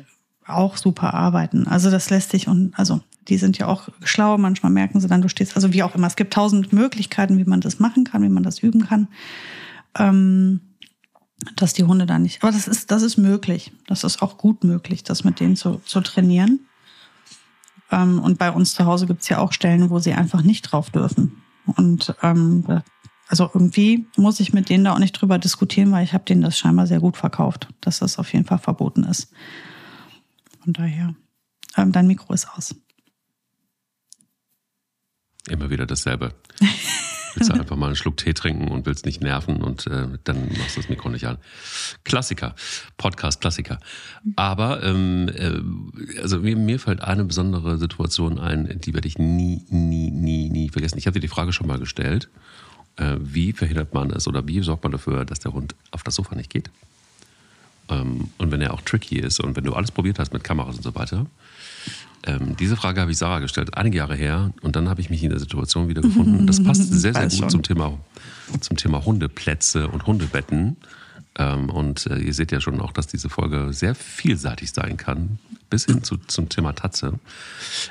auch 0.47 0.77
super 0.77 1.13
arbeiten. 1.13 1.67
Also 1.67 1.89
das 1.89 2.09
lässt 2.09 2.31
sich 2.31 2.47
und 2.47 2.77
also 2.77 3.01
die 3.27 3.37
sind 3.37 3.57
ja 3.57 3.67
auch 3.67 3.89
schlau, 4.03 4.37
manchmal 4.37 4.71
merken 4.71 4.99
sie 4.99 5.07
dann, 5.07 5.21
du 5.21 5.29
stehst, 5.29 5.55
also 5.55 5.73
wie 5.73 5.81
auch 5.81 5.95
immer. 5.95 6.07
Es 6.07 6.15
gibt 6.15 6.33
tausend 6.33 6.73
Möglichkeiten, 6.73 7.39
wie 7.39 7.45
man 7.45 7.61
das 7.61 7.79
machen 7.79 8.03
kann, 8.03 8.21
wie 8.21 8.29
man 8.29 8.43
das 8.43 8.59
üben 8.59 8.85
kann. 8.85 9.07
Ähm, 9.97 10.61
dass 11.55 11.73
die 11.73 11.83
Hunde 11.83 12.05
da 12.05 12.19
nicht. 12.19 12.43
Aber 12.43 12.51
das 12.51 12.67
ist, 12.67 12.91
das 12.91 13.01
ist 13.01 13.17
möglich. 13.17 13.71
Das 13.87 14.03
ist 14.03 14.21
auch 14.21 14.37
gut 14.37 14.63
möglich, 14.63 15.03
das 15.03 15.23
mit 15.23 15.39
denen 15.39 15.55
zu, 15.55 15.81
zu 15.85 16.01
trainieren. 16.01 16.67
Ähm, 17.91 18.19
und 18.19 18.37
bei 18.37 18.51
uns 18.51 18.73
zu 18.73 18.85
Hause 18.85 19.05
gibt's 19.05 19.29
ja 19.29 19.39
auch 19.39 19.53
Stellen, 19.53 19.89
wo 19.89 19.99
sie 19.99 20.13
einfach 20.13 20.41
nicht 20.41 20.63
drauf 20.63 20.89
dürfen. 20.89 21.41
Und 21.65 22.15
ähm, 22.21 22.81
also 23.27 23.49
irgendwie 23.53 24.07
muss 24.17 24.39
ich 24.39 24.53
mit 24.53 24.69
denen 24.69 24.85
da 24.85 24.93
auch 24.93 24.99
nicht 24.99 25.13
drüber 25.13 25.39
diskutieren, 25.39 25.91
weil 25.91 26.03
ich 26.03 26.13
habe 26.13 26.25
denen 26.25 26.41
das 26.41 26.57
scheinbar 26.57 26.87
sehr 26.87 26.99
gut 26.99 27.17
verkauft, 27.17 27.67
dass 27.81 27.99
das 27.99 28.19
auf 28.19 28.31
jeden 28.33 28.45
Fall 28.45 28.59
verboten 28.59 29.03
ist. 29.03 29.31
Von 30.63 30.73
daher, 30.73 31.15
ähm, 31.77 31.91
dein 31.91 32.07
Mikro 32.07 32.33
ist 32.33 32.47
aus. 32.49 32.75
Immer 35.47 35.69
wieder 35.69 35.85
dasselbe. 35.85 36.33
Willst 37.35 37.49
du 37.49 37.53
einfach 37.53 37.75
mal 37.75 37.87
einen 37.87 37.95
Schluck 37.95 38.17
Tee 38.17 38.33
trinken 38.33 38.69
und 38.69 38.85
willst 38.85 39.05
nicht 39.05 39.21
nerven 39.21 39.57
und 39.61 39.87
äh, 39.87 40.07
dann 40.23 40.47
machst 40.57 40.77
du 40.77 40.81
das 40.81 40.89
Mikro 40.89 41.09
nicht 41.09 41.25
an. 41.25 41.37
Klassiker, 42.03 42.55
Podcast-Klassiker. 42.97 43.79
Aber 44.35 44.81
ähm, 44.83 45.29
äh, 45.35 46.21
also 46.21 46.39
mir, 46.39 46.55
mir 46.55 46.79
fällt 46.79 47.01
eine 47.01 47.25
besondere 47.25 47.77
Situation 47.77 48.39
ein, 48.39 48.79
die 48.79 48.93
werde 48.93 49.07
ich 49.07 49.17
nie, 49.17 49.63
nie, 49.69 50.11
nie, 50.11 50.49
nie 50.49 50.69
vergessen. 50.69 50.97
Ich 50.97 51.03
dir 51.03 51.19
die 51.19 51.27
Frage 51.27 51.51
schon 51.51 51.67
mal 51.67 51.77
gestellt. 51.77 52.29
Äh, 52.95 53.17
wie 53.19 53.51
verhindert 53.51 53.93
man 53.93 54.09
es 54.11 54.27
oder 54.27 54.47
wie 54.47 54.61
sorgt 54.61 54.83
man 54.83 54.93
dafür, 54.93 55.25
dass 55.25 55.39
der 55.39 55.53
Hund 55.53 55.75
auf 55.91 56.03
das 56.03 56.15
Sofa 56.15 56.35
nicht 56.35 56.49
geht? 56.49 56.69
Ähm, 57.89 58.29
und 58.37 58.51
wenn 58.51 58.61
er 58.61 58.73
auch 58.73 58.81
tricky 58.81 59.19
ist 59.19 59.39
und 59.41 59.55
wenn 59.55 59.65
du 59.65 59.73
alles 59.73 59.91
probiert 59.91 60.19
hast 60.19 60.33
mit 60.33 60.43
Kameras 60.43 60.77
und 60.77 60.83
so 60.83 60.95
weiter, 60.95 61.25
ähm, 62.25 62.55
diese 62.57 62.75
Frage 62.75 63.01
habe 63.01 63.11
ich 63.11 63.17
Sarah 63.17 63.39
gestellt, 63.39 63.77
einige 63.77 63.97
Jahre 63.97 64.15
her, 64.15 64.51
und 64.61 64.75
dann 64.75 64.89
habe 64.89 65.01
ich 65.01 65.09
mich 65.09 65.23
in 65.23 65.29
der 65.29 65.39
Situation 65.39 65.87
wieder 65.87 66.01
gefunden. 66.01 66.47
Das 66.47 66.63
passt 66.63 66.81
sehr, 66.93 67.13
sehr 67.13 67.27
gut 67.27 67.51
zum 67.51 67.63
Thema, 67.63 67.97
zum 68.59 68.77
Thema 68.77 69.05
Hundeplätze 69.05 69.87
und 69.87 70.07
Hundebetten. 70.07 70.77
Ähm, 71.37 71.69
und 71.69 72.07
äh, 72.07 72.17
ihr 72.17 72.33
seht 72.33 72.51
ja 72.51 72.61
schon 72.61 72.79
auch, 72.79 72.91
dass 72.91 73.07
diese 73.07 73.29
Folge 73.29 73.73
sehr 73.73 73.93
vielseitig 73.93 74.71
sein 74.71 74.97
kann, 74.97 75.37
bis 75.69 75.85
hin 75.85 76.03
zu, 76.03 76.17
zum 76.17 76.49
Thema 76.49 76.73
Tatze, 76.73 77.19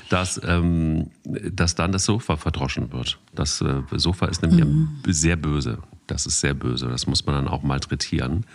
dass, 0.08 0.40
ähm, 0.44 1.10
dass 1.24 1.74
dann 1.74 1.92
das 1.92 2.04
Sofa 2.06 2.36
verdroschen 2.36 2.92
wird. 2.92 3.18
Das 3.34 3.60
äh, 3.60 3.82
Sofa 3.92 4.26
ist 4.26 4.42
nämlich 4.42 4.64
mhm. 4.64 4.88
sehr 5.06 5.36
böse. 5.36 5.78
Das 6.06 6.26
ist 6.26 6.40
sehr 6.40 6.54
böse. 6.54 6.88
Das 6.88 7.06
muss 7.06 7.26
man 7.26 7.34
dann 7.34 7.48
auch 7.48 7.62
malträtieren. 7.62 8.46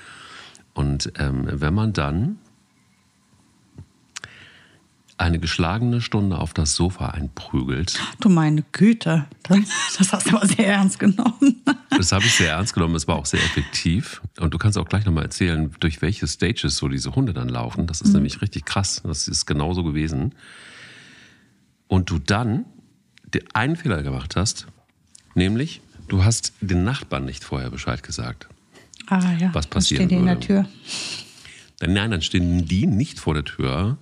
Und 0.74 1.12
ähm, 1.18 1.48
wenn 1.52 1.74
man 1.74 1.94
dann 1.94 2.38
eine 5.20 5.38
geschlagene 5.40 6.00
Stunde 6.02 6.38
auf 6.38 6.54
das 6.54 6.76
Sofa 6.76 7.08
einprügelt. 7.10 8.00
Du 8.22 8.30
meine 8.30 8.64
Güte, 8.72 9.26
das 9.98 10.12
hast 10.14 10.32
du 10.32 10.38
aber 10.38 10.48
sehr 10.48 10.68
ernst 10.68 10.98
genommen. 10.98 11.62
Das 11.90 12.14
habe 12.14 12.24
ich 12.24 12.34
sehr 12.34 12.52
ernst 12.52 12.74
genommen, 12.74 12.96
es 12.96 13.08
war 13.08 13.18
auch 13.18 13.26
sehr 13.26 13.42
effektiv. 13.42 14.22
Und 14.40 14.54
du 14.54 14.58
kannst 14.58 14.78
auch 14.78 14.88
gleich 14.88 15.06
nochmal 15.06 15.26
erzählen, 15.26 15.76
durch 15.82 16.02
welche 16.02 16.28
Stages 16.28 16.78
so 16.78 16.88
diese 16.88 17.16
Hunde 17.16 17.34
dann 17.34 17.50
laufen. 17.50 17.86
Das 17.86 18.00
ist 18.00 18.10
mhm. 18.10 18.16
nämlich 18.16 18.42
richtig 18.42 18.66
krass. 18.66 19.02
Das 19.04 19.28
ist 19.28 19.46
genauso 19.46 19.84
gewesen. 19.84 20.36
Und 21.88 22.10
du 22.10 22.20
dann 22.20 22.66
einen 23.54 23.76
Fehler 23.76 24.02
gemacht 24.04 24.36
hast, 24.36 24.68
nämlich 25.36 25.82
du 26.08 26.24
hast 26.24 26.54
den 26.62 26.84
Nachbarn 26.84 27.26
nicht 27.26 27.44
vorher 27.44 27.70
Bescheid 27.70 28.04
gesagt. 28.04 28.48
Ah 29.08 29.34
ja, 29.38 29.54
was 29.54 29.68
passiert? 29.68 30.00
Stehen 30.00 30.10
die 30.10 30.16
in 30.16 30.26
der 30.26 30.40
Tür. 30.40 30.66
Nein, 31.82 32.12
dann 32.12 32.22
stehen 32.22 32.66
die 32.66 32.88
nicht 32.88 33.20
vor 33.20 33.34
der 33.34 33.46
Tür, 33.46 33.98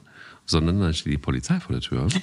sondern 0.48 0.80
dann 0.80 0.94
steht 0.94 1.14
die 1.14 1.18
Polizei 1.18 1.60
vor 1.60 1.74
der 1.74 1.82
Tür 1.82 2.08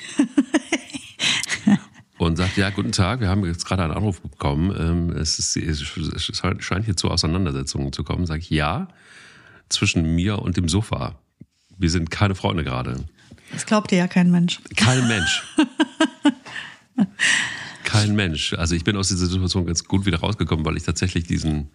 und 2.18 2.36
sagt, 2.36 2.56
ja, 2.56 2.70
guten 2.70 2.92
Tag, 2.92 3.20
wir 3.20 3.28
haben 3.28 3.44
jetzt 3.44 3.66
gerade 3.66 3.84
einen 3.84 3.92
Anruf 3.92 4.20
bekommen, 4.20 4.74
ähm, 4.76 5.16
es, 5.16 5.38
ist, 5.38 5.56
es 5.56 5.82
scheint 6.58 6.86
hier 6.86 6.96
zu 6.96 7.10
Auseinandersetzungen 7.10 7.92
zu 7.92 8.02
kommen. 8.02 8.26
Sag 8.26 8.40
ich, 8.40 8.50
ja, 8.50 8.88
zwischen 9.68 10.14
mir 10.14 10.40
und 10.40 10.56
dem 10.56 10.68
Sofa. 10.68 11.18
Wir 11.76 11.90
sind 11.90 12.10
keine 12.10 12.34
Freunde 12.34 12.64
gerade. 12.64 13.04
Das 13.52 13.66
glaubt 13.66 13.90
dir 13.90 13.98
ja 13.98 14.08
kein 14.08 14.30
Mensch. 14.30 14.60
Kein 14.76 15.06
Mensch. 15.06 15.42
kein 17.84 18.14
Mensch. 18.14 18.54
Also 18.54 18.74
ich 18.74 18.84
bin 18.84 18.96
aus 18.96 19.08
dieser 19.08 19.26
Situation 19.26 19.66
ganz 19.66 19.84
gut 19.84 20.06
wieder 20.06 20.20
rausgekommen, 20.20 20.64
weil 20.64 20.76
ich 20.76 20.84
tatsächlich 20.84 21.24
diesen, 21.24 21.70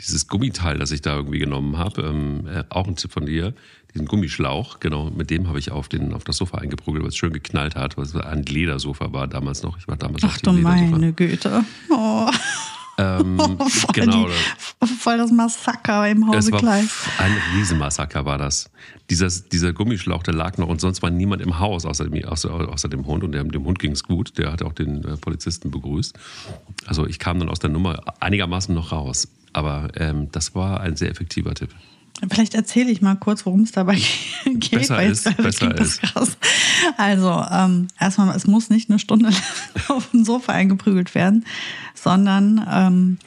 dieses 0.00 0.28
Gummiteil, 0.28 0.78
das 0.78 0.90
ich 0.90 1.02
da 1.02 1.16
irgendwie 1.16 1.38
genommen 1.38 1.78
habe, 1.78 2.02
ähm, 2.02 2.46
äh, 2.46 2.64
auch 2.68 2.86
ein 2.86 2.96
Tipp 2.96 3.12
von 3.12 3.26
dir, 3.26 3.54
diesen 3.94 4.06
Gummischlauch, 4.06 4.80
genau, 4.80 5.10
mit 5.10 5.30
dem 5.30 5.48
habe 5.48 5.58
ich 5.58 5.70
auf, 5.70 5.88
den, 5.88 6.14
auf 6.14 6.24
das 6.24 6.36
Sofa 6.36 6.58
eingeprügelt, 6.58 7.04
weil 7.04 7.10
es 7.10 7.16
schön 7.16 7.32
geknallt 7.32 7.76
hat, 7.76 7.96
weil 7.96 8.04
es 8.04 8.16
ein 8.16 8.42
Ledersofa 8.42 9.12
war 9.12 9.28
damals 9.28 9.62
noch. 9.62 9.78
Ich 9.78 9.86
war 9.86 9.96
damals 9.96 10.24
Ach 10.24 10.38
du 10.38 10.52
meine 10.52 11.12
Güte. 11.12 11.64
Oh. 11.90 12.28
Ähm, 12.96 13.38
oh, 13.38 13.64
voll 13.68 13.92
genau. 13.92 14.26
Die, 14.26 14.86
voll 14.86 15.18
das 15.18 15.30
Massaker 15.30 16.08
im 16.08 16.26
Hause 16.26 16.50
Klein. 16.52 16.88
Ein 17.18 17.32
Riesenmassaker 17.56 18.24
war 18.24 18.38
das. 18.38 18.70
Dieses, 19.10 19.48
dieser 19.48 19.72
Gummischlauch, 19.72 20.22
der 20.22 20.34
lag 20.34 20.58
noch 20.58 20.68
und 20.68 20.80
sonst 20.80 21.02
war 21.02 21.10
niemand 21.10 21.42
im 21.42 21.58
Haus 21.58 21.84
außer, 21.84 22.06
außer, 22.26 22.50
außer 22.50 22.88
dem 22.88 23.06
Hund 23.06 23.24
und 23.24 23.32
dem, 23.32 23.50
dem 23.50 23.64
Hund 23.64 23.78
ging 23.78 23.92
es 23.92 24.02
gut. 24.02 24.38
Der 24.38 24.52
hat 24.52 24.62
auch 24.62 24.72
den 24.72 25.04
äh, 25.04 25.16
Polizisten 25.16 25.70
begrüßt. 25.70 26.18
Also 26.86 27.06
ich 27.06 27.18
kam 27.18 27.38
dann 27.38 27.48
aus 27.48 27.58
der 27.58 27.70
Nummer 27.70 28.00
einigermaßen 28.20 28.74
noch 28.74 28.92
raus. 28.92 29.28
Aber 29.54 29.88
ähm, 29.96 30.28
das 30.30 30.54
war 30.54 30.80
ein 30.80 30.96
sehr 30.96 31.10
effektiver 31.10 31.54
Tipp. 31.54 31.70
Vielleicht 32.30 32.54
erzähle 32.54 32.90
ich 32.90 33.02
mal 33.02 33.16
kurz, 33.16 33.44
worum 33.44 33.62
es 33.62 33.72
dabei 33.72 33.96
geht. 34.44 34.70
Besser 34.70 34.96
weil 34.96 35.10
ist, 35.10 35.36
besser 35.36 35.78
ist. 35.78 36.02
Krass. 36.02 36.36
Also, 36.96 37.44
ähm, 37.50 37.88
erstmal, 37.98 38.34
es 38.36 38.46
muss 38.46 38.70
nicht 38.70 38.90
eine 38.90 38.98
Stunde 38.98 39.30
auf 39.88 40.10
dem 40.10 40.24
Sofa 40.24 40.52
eingeprügelt 40.52 41.14
werden, 41.14 41.44
sondern, 41.94 42.66
ähm, 42.70 43.18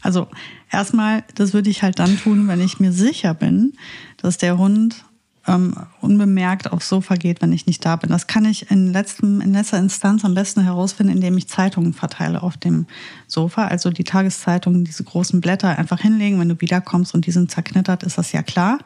also 0.00 0.28
erstmal, 0.70 1.24
das 1.34 1.52
würde 1.52 1.70
ich 1.70 1.82
halt 1.82 1.98
dann 1.98 2.18
tun, 2.18 2.48
wenn 2.48 2.60
ich 2.60 2.80
mir 2.80 2.92
sicher 2.92 3.34
bin, 3.34 3.74
dass 4.16 4.38
der 4.38 4.58
Hund 4.58 5.04
ähm, 5.46 5.74
unbemerkt 6.00 6.70
aufs 6.70 6.88
Sofa 6.88 7.16
geht, 7.16 7.40
wenn 7.40 7.52
ich 7.52 7.66
nicht 7.66 7.84
da 7.84 7.96
bin. 7.96 8.10
Das 8.10 8.26
kann 8.26 8.44
ich 8.44 8.70
in, 8.70 8.92
letztem, 8.92 9.40
in 9.40 9.52
letzter 9.52 9.78
Instanz 9.78 10.24
am 10.24 10.34
besten 10.34 10.62
herausfinden, 10.62 11.14
indem 11.14 11.36
ich 11.38 11.48
Zeitungen 11.48 11.94
verteile 11.94 12.42
auf 12.42 12.56
dem 12.56 12.86
Sofa. 13.26 13.66
Also 13.66 13.90
die 13.90 14.04
Tageszeitungen, 14.04 14.84
diese 14.84 15.04
großen 15.04 15.40
Blätter 15.40 15.78
einfach 15.78 16.00
hinlegen. 16.00 16.38
Wenn 16.38 16.50
du 16.50 16.60
wiederkommst 16.60 17.14
und 17.14 17.26
die 17.26 17.30
sind 17.30 17.50
zerknittert, 17.50 18.02
ist 18.02 18.18
das 18.18 18.32
ja 18.32 18.42
klar, 18.42 18.78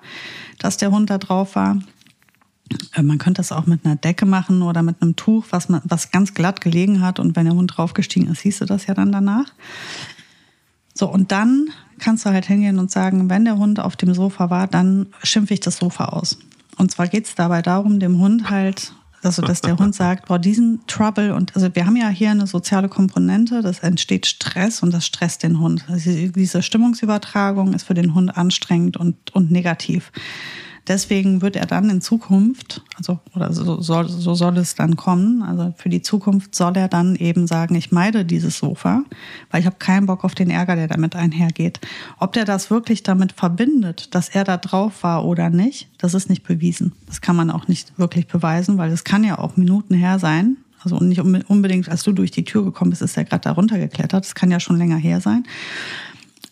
dass 0.58 0.76
der 0.76 0.90
Hund 0.90 1.10
da 1.10 1.18
drauf 1.18 1.56
war. 1.56 1.78
Äh, 2.94 3.02
man 3.02 3.18
könnte 3.18 3.40
das 3.40 3.50
auch 3.50 3.66
mit 3.66 3.84
einer 3.84 3.96
Decke 3.96 4.24
machen 4.24 4.62
oder 4.62 4.82
mit 4.82 5.02
einem 5.02 5.16
Tuch, 5.16 5.46
was, 5.50 5.68
man, 5.68 5.82
was 5.84 6.12
ganz 6.12 6.34
glatt 6.34 6.60
gelegen 6.60 7.00
hat. 7.00 7.18
Und 7.18 7.34
wenn 7.34 7.46
der 7.46 7.54
Hund 7.54 7.76
draufgestiegen 7.76 8.30
ist, 8.30 8.42
siehst 8.42 8.60
du 8.60 8.64
das 8.64 8.86
ja 8.86 8.94
dann 8.94 9.10
danach. 9.10 9.52
So, 10.94 11.10
und 11.10 11.32
dann 11.32 11.70
kannst 11.98 12.24
du 12.26 12.30
halt 12.30 12.46
hingehen 12.46 12.78
und 12.78 12.90
sagen, 12.90 13.30
wenn 13.30 13.44
der 13.44 13.56
Hund 13.56 13.80
auf 13.80 13.96
dem 13.96 14.14
Sofa 14.14 14.50
war, 14.50 14.66
dann 14.66 15.06
schimpfe 15.22 15.54
ich 15.54 15.60
das 15.60 15.76
Sofa 15.76 16.06
aus. 16.06 16.38
Und 16.76 16.90
zwar 16.90 17.08
geht 17.08 17.26
es 17.26 17.34
dabei 17.34 17.62
darum, 17.62 18.00
dem 18.00 18.18
Hund 18.18 18.50
halt 18.50 18.92
Also, 19.22 19.40
dass 19.40 19.62
der 19.62 19.78
Hund 19.78 19.94
sagt, 19.94 20.28
boah, 20.28 20.38
diesen 20.38 20.80
Trouble 20.86 21.34
und 21.34 21.54
also 21.56 21.74
wir 21.74 21.86
haben 21.86 21.96
ja 21.96 22.08
hier 22.08 22.30
eine 22.30 22.46
soziale 22.46 22.90
Komponente, 22.90 23.62
das 23.62 23.78
entsteht 23.78 24.26
Stress 24.26 24.82
und 24.82 24.92
das 24.92 25.06
stresst 25.06 25.42
den 25.42 25.60
Hund. 25.60 25.86
Also 25.88 26.10
diese 26.10 26.62
Stimmungsübertragung 26.62 27.72
ist 27.72 27.84
für 27.84 27.94
den 27.94 28.14
Hund 28.14 28.36
anstrengend 28.36 28.98
und, 28.98 29.34
und 29.34 29.50
negativ. 29.50 30.12
Deswegen 30.86 31.40
wird 31.40 31.56
er 31.56 31.64
dann 31.64 31.88
in 31.88 32.02
Zukunft, 32.02 32.82
also 32.96 33.18
oder 33.34 33.52
so 33.52 33.80
soll, 33.80 34.08
so 34.08 34.34
soll 34.34 34.58
es 34.58 34.74
dann 34.74 34.96
kommen, 34.96 35.42
also 35.42 35.72
für 35.78 35.88
die 35.88 36.02
Zukunft 36.02 36.54
soll 36.54 36.76
er 36.76 36.88
dann 36.88 37.16
eben 37.16 37.46
sagen, 37.46 37.74
ich 37.74 37.90
meide 37.90 38.24
dieses 38.26 38.58
Sofa, 38.58 39.02
weil 39.50 39.60
ich 39.60 39.66
habe 39.66 39.76
keinen 39.78 40.06
Bock 40.06 40.24
auf 40.24 40.34
den 40.34 40.50
Ärger, 40.50 40.76
der 40.76 40.88
damit 40.88 41.16
einhergeht. 41.16 41.80
Ob 42.18 42.34
der 42.34 42.44
das 42.44 42.70
wirklich 42.70 43.02
damit 43.02 43.32
verbindet, 43.32 44.14
dass 44.14 44.28
er 44.28 44.44
da 44.44 44.58
drauf 44.58 45.02
war 45.02 45.24
oder 45.24 45.48
nicht, 45.48 45.88
das 45.96 46.12
ist 46.12 46.28
nicht 46.28 46.42
bewiesen. 46.42 46.92
Das 47.06 47.22
kann 47.22 47.36
man 47.36 47.50
auch 47.50 47.66
nicht 47.66 47.98
wirklich 47.98 48.26
beweisen, 48.26 48.76
weil 48.76 48.92
es 48.92 49.04
kann 49.04 49.24
ja 49.24 49.38
auch 49.38 49.56
Minuten 49.56 49.94
her 49.94 50.18
sein, 50.18 50.58
also 50.84 50.98
nicht 50.98 51.20
unbedingt, 51.20 51.88
als 51.88 52.02
du 52.02 52.12
durch 52.12 52.30
die 52.30 52.44
Tür 52.44 52.62
gekommen 52.62 52.90
bist, 52.90 53.00
ist 53.00 53.16
er 53.16 53.24
gerade 53.24 53.42
da 53.42 53.52
runtergeklettert. 53.52 54.22
Das 54.22 54.34
kann 54.34 54.50
ja 54.50 54.60
schon 54.60 54.76
länger 54.76 54.98
her 54.98 55.20
sein. 55.22 55.44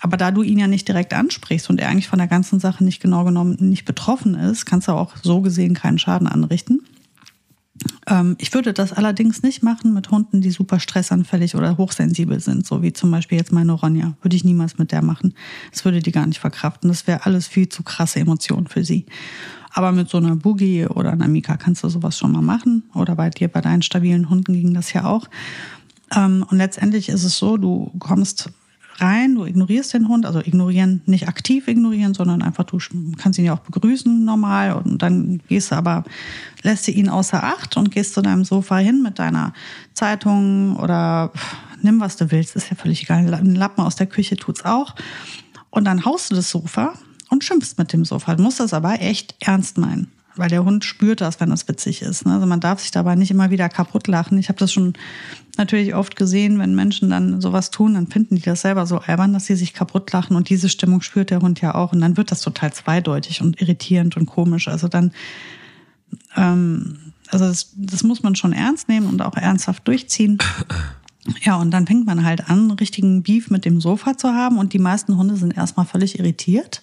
Aber 0.02 0.16
da 0.16 0.32
du 0.32 0.42
ihn 0.42 0.58
ja 0.58 0.66
nicht 0.66 0.88
direkt 0.88 1.14
ansprichst 1.14 1.70
und 1.70 1.80
er 1.80 1.88
eigentlich 1.88 2.08
von 2.08 2.18
der 2.18 2.26
ganzen 2.26 2.58
Sache 2.58 2.82
nicht 2.82 3.00
genau 3.00 3.22
genommen 3.22 3.56
nicht 3.60 3.84
betroffen 3.84 4.34
ist, 4.34 4.66
kannst 4.66 4.88
du 4.88 4.92
auch 4.92 5.14
so 5.22 5.40
gesehen 5.40 5.74
keinen 5.74 5.98
Schaden 5.98 6.26
anrichten. 6.26 6.80
Ähm, 8.08 8.34
ich 8.38 8.52
würde 8.52 8.72
das 8.72 8.92
allerdings 8.92 9.44
nicht 9.44 9.62
machen 9.62 9.94
mit 9.94 10.10
Hunden, 10.10 10.40
die 10.40 10.50
super 10.50 10.80
stressanfällig 10.80 11.54
oder 11.54 11.78
hochsensibel 11.78 12.40
sind, 12.40 12.66
so 12.66 12.82
wie 12.82 12.92
zum 12.92 13.12
Beispiel 13.12 13.38
jetzt 13.38 13.52
meine 13.52 13.72
Ronja. 13.72 14.14
Würde 14.22 14.34
ich 14.34 14.42
niemals 14.42 14.76
mit 14.76 14.90
der 14.90 15.02
machen. 15.02 15.34
Das 15.70 15.84
würde 15.84 16.00
die 16.00 16.10
gar 16.10 16.26
nicht 16.26 16.40
verkraften. 16.40 16.88
Das 16.88 17.06
wäre 17.06 17.24
alles 17.24 17.46
viel 17.46 17.68
zu 17.68 17.84
krasse 17.84 18.18
Emotionen 18.18 18.66
für 18.66 18.84
sie. 18.84 19.06
Aber 19.72 19.92
mit 19.92 20.10
so 20.10 20.18
einer 20.18 20.34
Boogie 20.34 20.86
oder 20.86 21.12
einer 21.12 21.28
Mika 21.28 21.56
kannst 21.56 21.84
du 21.84 21.88
sowas 21.88 22.18
schon 22.18 22.32
mal 22.32 22.42
machen. 22.42 22.82
Oder 22.92 23.14
bei 23.14 23.30
dir, 23.30 23.46
bei 23.46 23.60
deinen 23.60 23.82
stabilen 23.82 24.28
Hunden 24.28 24.52
ging 24.52 24.74
das 24.74 24.92
ja 24.92 25.04
auch. 25.04 25.28
Ähm, 26.12 26.44
und 26.50 26.58
letztendlich 26.58 27.08
ist 27.08 27.22
es 27.22 27.38
so, 27.38 27.56
du 27.56 27.92
kommst 28.00 28.50
rein, 28.98 29.34
du 29.34 29.44
ignorierst 29.44 29.94
den 29.94 30.08
Hund, 30.08 30.26
also 30.26 30.40
ignorieren, 30.40 31.02
nicht 31.06 31.28
aktiv 31.28 31.68
ignorieren, 31.68 32.14
sondern 32.14 32.42
einfach 32.42 32.64
du 32.64 32.78
kannst 33.16 33.38
ihn 33.38 33.44
ja 33.44 33.54
auch 33.54 33.60
begrüßen 33.60 34.24
normal 34.24 34.74
und 34.74 35.02
dann 35.02 35.40
gehst 35.48 35.72
du 35.72 35.76
aber, 35.76 36.04
lässt 36.62 36.86
du 36.86 36.92
ihn 36.92 37.08
außer 37.08 37.42
Acht 37.42 37.76
und 37.76 37.90
gehst 37.90 38.14
zu 38.14 38.22
deinem 38.22 38.44
Sofa 38.44 38.78
hin 38.78 39.02
mit 39.02 39.18
deiner 39.18 39.52
Zeitung 39.94 40.76
oder 40.76 41.32
nimm 41.82 42.00
was 42.00 42.16
du 42.16 42.30
willst, 42.30 42.56
ist 42.56 42.70
ja 42.70 42.76
völlig 42.76 43.02
egal, 43.02 43.32
ein 43.32 43.54
Lappen 43.54 43.84
aus 43.84 43.96
der 43.96 44.06
Küche 44.06 44.36
tut's 44.36 44.64
auch 44.64 44.94
und 45.70 45.84
dann 45.84 46.04
haust 46.04 46.30
du 46.30 46.34
das 46.34 46.50
Sofa 46.50 46.94
und 47.30 47.44
schimpfst 47.44 47.78
mit 47.78 47.92
dem 47.92 48.04
Sofa. 48.04 48.34
Du 48.34 48.42
musst 48.42 48.60
das 48.60 48.74
aber 48.74 49.00
echt 49.00 49.34
ernst 49.40 49.78
meinen 49.78 50.08
weil 50.36 50.48
der 50.48 50.64
Hund 50.64 50.84
spürt 50.84 51.20
das, 51.20 51.40
wenn 51.40 51.50
das 51.50 51.68
witzig 51.68 52.02
ist. 52.02 52.26
Ne? 52.26 52.34
Also 52.34 52.46
man 52.46 52.60
darf 52.60 52.80
sich 52.80 52.90
dabei 52.90 53.14
nicht 53.14 53.30
immer 53.30 53.50
wieder 53.50 53.68
kaputt 53.68 54.06
lachen. 54.08 54.38
Ich 54.38 54.48
habe 54.48 54.58
das 54.58 54.72
schon 54.72 54.94
natürlich 55.58 55.94
oft 55.94 56.16
gesehen, 56.16 56.58
wenn 56.58 56.74
Menschen 56.74 57.10
dann 57.10 57.40
sowas 57.40 57.70
tun, 57.70 57.94
dann 57.94 58.06
finden 58.06 58.36
die 58.36 58.42
das 58.42 58.62
selber 58.62 58.86
so 58.86 58.98
albern, 58.98 59.32
dass 59.32 59.46
sie 59.46 59.56
sich 59.56 59.74
kaputt 59.74 60.12
lachen 60.12 60.36
und 60.36 60.48
diese 60.48 60.68
Stimmung 60.68 61.02
spürt 61.02 61.30
der 61.30 61.40
Hund 61.40 61.60
ja 61.60 61.74
auch 61.74 61.92
und 61.92 62.00
dann 62.00 62.16
wird 62.16 62.30
das 62.30 62.40
total 62.40 62.72
zweideutig 62.72 63.42
und 63.42 63.60
irritierend 63.60 64.16
und 64.16 64.26
komisch. 64.26 64.68
Also 64.68 64.88
dann, 64.88 65.12
ähm, 66.36 66.98
also 67.28 67.46
das, 67.46 67.72
das 67.76 68.02
muss 68.02 68.22
man 68.22 68.34
schon 68.34 68.52
ernst 68.52 68.88
nehmen 68.88 69.06
und 69.06 69.22
auch 69.22 69.36
ernsthaft 69.36 69.86
durchziehen. 69.86 70.38
Ja, 71.44 71.54
und 71.54 71.70
dann 71.70 71.86
fängt 71.86 72.04
man 72.04 72.24
halt 72.24 72.50
an, 72.50 72.72
richtigen 72.72 73.22
Beef 73.22 73.48
mit 73.48 73.64
dem 73.64 73.80
Sofa 73.80 74.18
zu 74.18 74.30
haben 74.30 74.58
und 74.58 74.72
die 74.72 74.80
meisten 74.80 75.16
Hunde 75.16 75.36
sind 75.36 75.56
erstmal 75.56 75.86
völlig 75.86 76.18
irritiert 76.18 76.82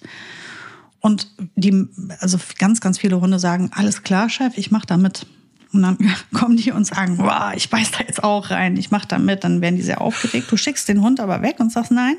und 1.00 1.28
die, 1.56 1.88
also 2.20 2.38
ganz, 2.58 2.80
ganz 2.80 2.98
viele 2.98 3.20
Hunde 3.20 3.38
sagen, 3.38 3.70
alles 3.72 4.02
klar, 4.02 4.28
Chef, 4.28 4.56
ich 4.56 4.70
mach 4.70 4.84
da 4.84 4.96
mit. 4.96 5.26
Und 5.72 5.82
dann 5.82 5.98
kommen 6.32 6.56
die 6.56 6.72
und 6.72 6.86
sagen, 6.86 7.18
wow, 7.18 7.52
ich 7.54 7.70
beiß 7.70 7.92
da 7.92 7.98
jetzt 8.06 8.22
auch 8.24 8.50
rein, 8.50 8.76
ich 8.76 8.90
mach 8.90 9.04
da 9.04 9.18
mit. 9.18 9.44
Dann 9.44 9.60
werden 9.60 9.76
die 9.76 9.82
sehr 9.82 10.00
aufgeregt. 10.00 10.50
Du 10.50 10.56
schickst 10.56 10.88
den 10.88 11.02
Hund 11.02 11.20
aber 11.20 11.42
weg 11.42 11.56
und 11.60 11.72
sagst, 11.72 11.90
nein, 11.90 12.16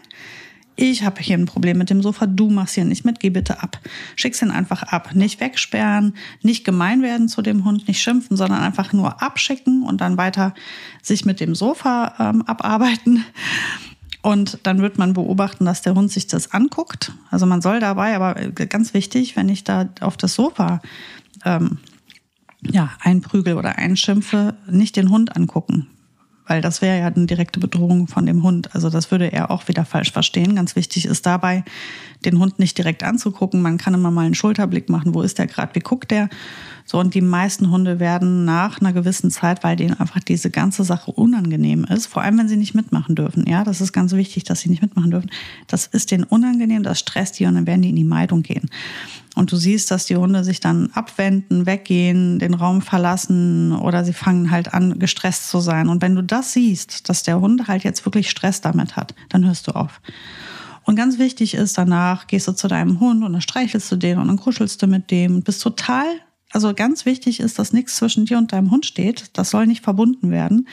ich 0.75 1.03
habe 1.03 1.21
hier 1.21 1.37
ein 1.37 1.45
Problem 1.45 1.77
mit 1.77 1.89
dem 1.89 2.01
Sofa, 2.01 2.25
du 2.25 2.49
machst 2.49 2.75
hier 2.75 2.85
nicht 2.85 3.05
mit, 3.05 3.19
geh 3.19 3.29
bitte 3.29 3.61
ab. 3.61 3.79
Schickst 4.15 4.41
ihn 4.41 4.51
einfach 4.51 4.83
ab. 4.83 5.13
Nicht 5.13 5.39
wegsperren, 5.39 6.15
nicht 6.41 6.63
gemein 6.63 7.01
werden 7.01 7.27
zu 7.27 7.41
dem 7.41 7.65
Hund, 7.65 7.87
nicht 7.87 8.01
schimpfen, 8.01 8.37
sondern 8.37 8.61
einfach 8.61 8.93
nur 8.93 9.21
abschicken 9.21 9.83
und 9.83 10.01
dann 10.01 10.17
weiter 10.17 10.53
sich 11.01 11.25
mit 11.25 11.39
dem 11.39 11.55
Sofa 11.55 12.15
ähm, 12.19 12.41
abarbeiten. 12.43 13.25
Und 14.23 14.59
dann 14.63 14.81
wird 14.81 14.97
man 14.97 15.13
beobachten, 15.13 15.65
dass 15.65 15.81
der 15.81 15.95
Hund 15.95 16.11
sich 16.11 16.27
das 16.27 16.53
anguckt. 16.53 17.11
Also 17.31 17.45
man 17.45 17.61
soll 17.61 17.79
dabei, 17.79 18.15
aber 18.15 18.35
ganz 18.51 18.93
wichtig, 18.93 19.35
wenn 19.35 19.49
ich 19.49 19.63
da 19.63 19.89
auf 19.99 20.15
das 20.15 20.35
Sofa 20.35 20.81
ähm, 21.43 21.79
ja, 22.69 22.91
einprügel 22.99 23.55
oder 23.55 23.77
einschimpfe, 23.77 24.55
nicht 24.69 24.95
den 24.95 25.09
Hund 25.09 25.35
angucken. 25.35 25.87
Weil 26.47 26.61
das 26.61 26.81
wäre 26.81 26.99
ja 26.99 27.07
eine 27.07 27.27
direkte 27.27 27.59
Bedrohung 27.59 28.07
von 28.07 28.25
dem 28.25 28.43
Hund. 28.43 28.75
Also 28.75 28.89
das 28.89 29.09
würde 29.09 29.31
er 29.31 29.51
auch 29.51 29.67
wieder 29.67 29.85
falsch 29.85 30.11
verstehen. 30.11 30.55
Ganz 30.55 30.75
wichtig 30.75 31.05
ist 31.05 31.25
dabei, 31.25 31.63
den 32.25 32.39
Hund 32.39 32.59
nicht 32.59 32.77
direkt 32.77 33.03
anzugucken. 33.03 33.61
Man 33.61 33.77
kann 33.77 33.93
immer 33.93 34.11
mal 34.11 34.25
einen 34.25 34.35
Schulterblick 34.35 34.89
machen. 34.89 35.13
Wo 35.13 35.21
ist 35.21 35.37
der 35.37 35.47
gerade? 35.47 35.75
Wie 35.75 35.79
guckt 35.79 36.11
der? 36.11 36.29
So, 36.85 36.99
und 36.99 37.13
die 37.13 37.21
meisten 37.21 37.71
Hunde 37.71 37.99
werden 37.99 38.45
nach 38.45 38.81
einer 38.81 38.93
gewissen 38.93 39.31
Zeit, 39.31 39.63
weil 39.63 39.75
denen 39.75 39.99
einfach 39.99 40.19
diese 40.19 40.49
ganze 40.49 40.83
Sache 40.83 41.11
unangenehm 41.11 41.85
ist, 41.85 42.07
vor 42.07 42.21
allem 42.21 42.37
wenn 42.37 42.47
sie 42.47 42.57
nicht 42.57 42.73
mitmachen 42.73 43.15
dürfen. 43.15 43.45
Ja, 43.47 43.63
das 43.63 43.81
ist 43.81 43.93
ganz 43.93 44.13
wichtig, 44.13 44.43
dass 44.43 44.61
sie 44.61 44.69
nicht 44.69 44.81
mitmachen 44.81 45.11
dürfen. 45.11 45.31
Das 45.67 45.87
ist 45.87 46.11
denen 46.11 46.23
unangenehm, 46.23 46.83
das 46.83 46.99
stresst 46.99 47.39
die 47.39 47.45
und 47.45 47.55
dann 47.55 47.67
werden 47.67 47.81
die 47.81 47.89
in 47.89 47.95
die 47.95 48.03
Meidung 48.03 48.43
gehen. 48.43 48.69
Und 49.35 49.51
du 49.51 49.55
siehst, 49.55 49.91
dass 49.91 50.05
die 50.05 50.17
Hunde 50.17 50.43
sich 50.43 50.59
dann 50.59 50.91
abwenden, 50.93 51.65
weggehen, 51.65 52.39
den 52.39 52.53
Raum 52.53 52.81
verlassen 52.81 53.71
oder 53.71 54.03
sie 54.03 54.13
fangen 54.13 54.51
halt 54.51 54.73
an, 54.73 54.99
gestresst 54.99 55.49
zu 55.49 55.59
sein. 55.59 55.87
Und 55.87 56.01
wenn 56.01 56.15
du 56.15 56.21
das 56.21 56.53
siehst, 56.53 57.07
dass 57.07 57.23
der 57.23 57.39
Hund 57.39 57.67
halt 57.67 57.83
jetzt 57.83 58.05
wirklich 58.05 58.29
Stress 58.29 58.59
damit 58.59 58.97
hat, 58.97 59.15
dann 59.29 59.45
hörst 59.45 59.67
du 59.67 59.71
auf. 59.71 60.01
Und 60.83 60.95
ganz 60.95 61.19
wichtig 61.19 61.53
ist, 61.53 61.77
danach 61.77 62.27
gehst 62.27 62.47
du 62.47 62.53
zu 62.53 62.67
deinem 62.67 62.99
Hund 62.99 63.23
und 63.23 63.33
dann 63.33 63.41
streichelst 63.41 63.91
du 63.91 63.95
den 63.95 64.17
und 64.17 64.27
dann 64.27 64.37
kuschelst 64.37 64.81
du 64.81 64.87
mit 64.87 65.11
dem 65.11 65.35
und 65.35 65.45
bist 65.45 65.61
total 65.61 66.05
also 66.51 66.73
ganz 66.73 67.05
wichtig 67.05 67.39
ist, 67.39 67.59
dass 67.59 67.73
nichts 67.73 67.95
zwischen 67.95 68.25
dir 68.25 68.37
und 68.37 68.51
deinem 68.51 68.71
Hund 68.71 68.85
steht. 68.85 69.37
Das 69.37 69.49
soll 69.49 69.67
nicht 69.67 69.83
verbunden 69.83 70.31
werden. 70.31 70.67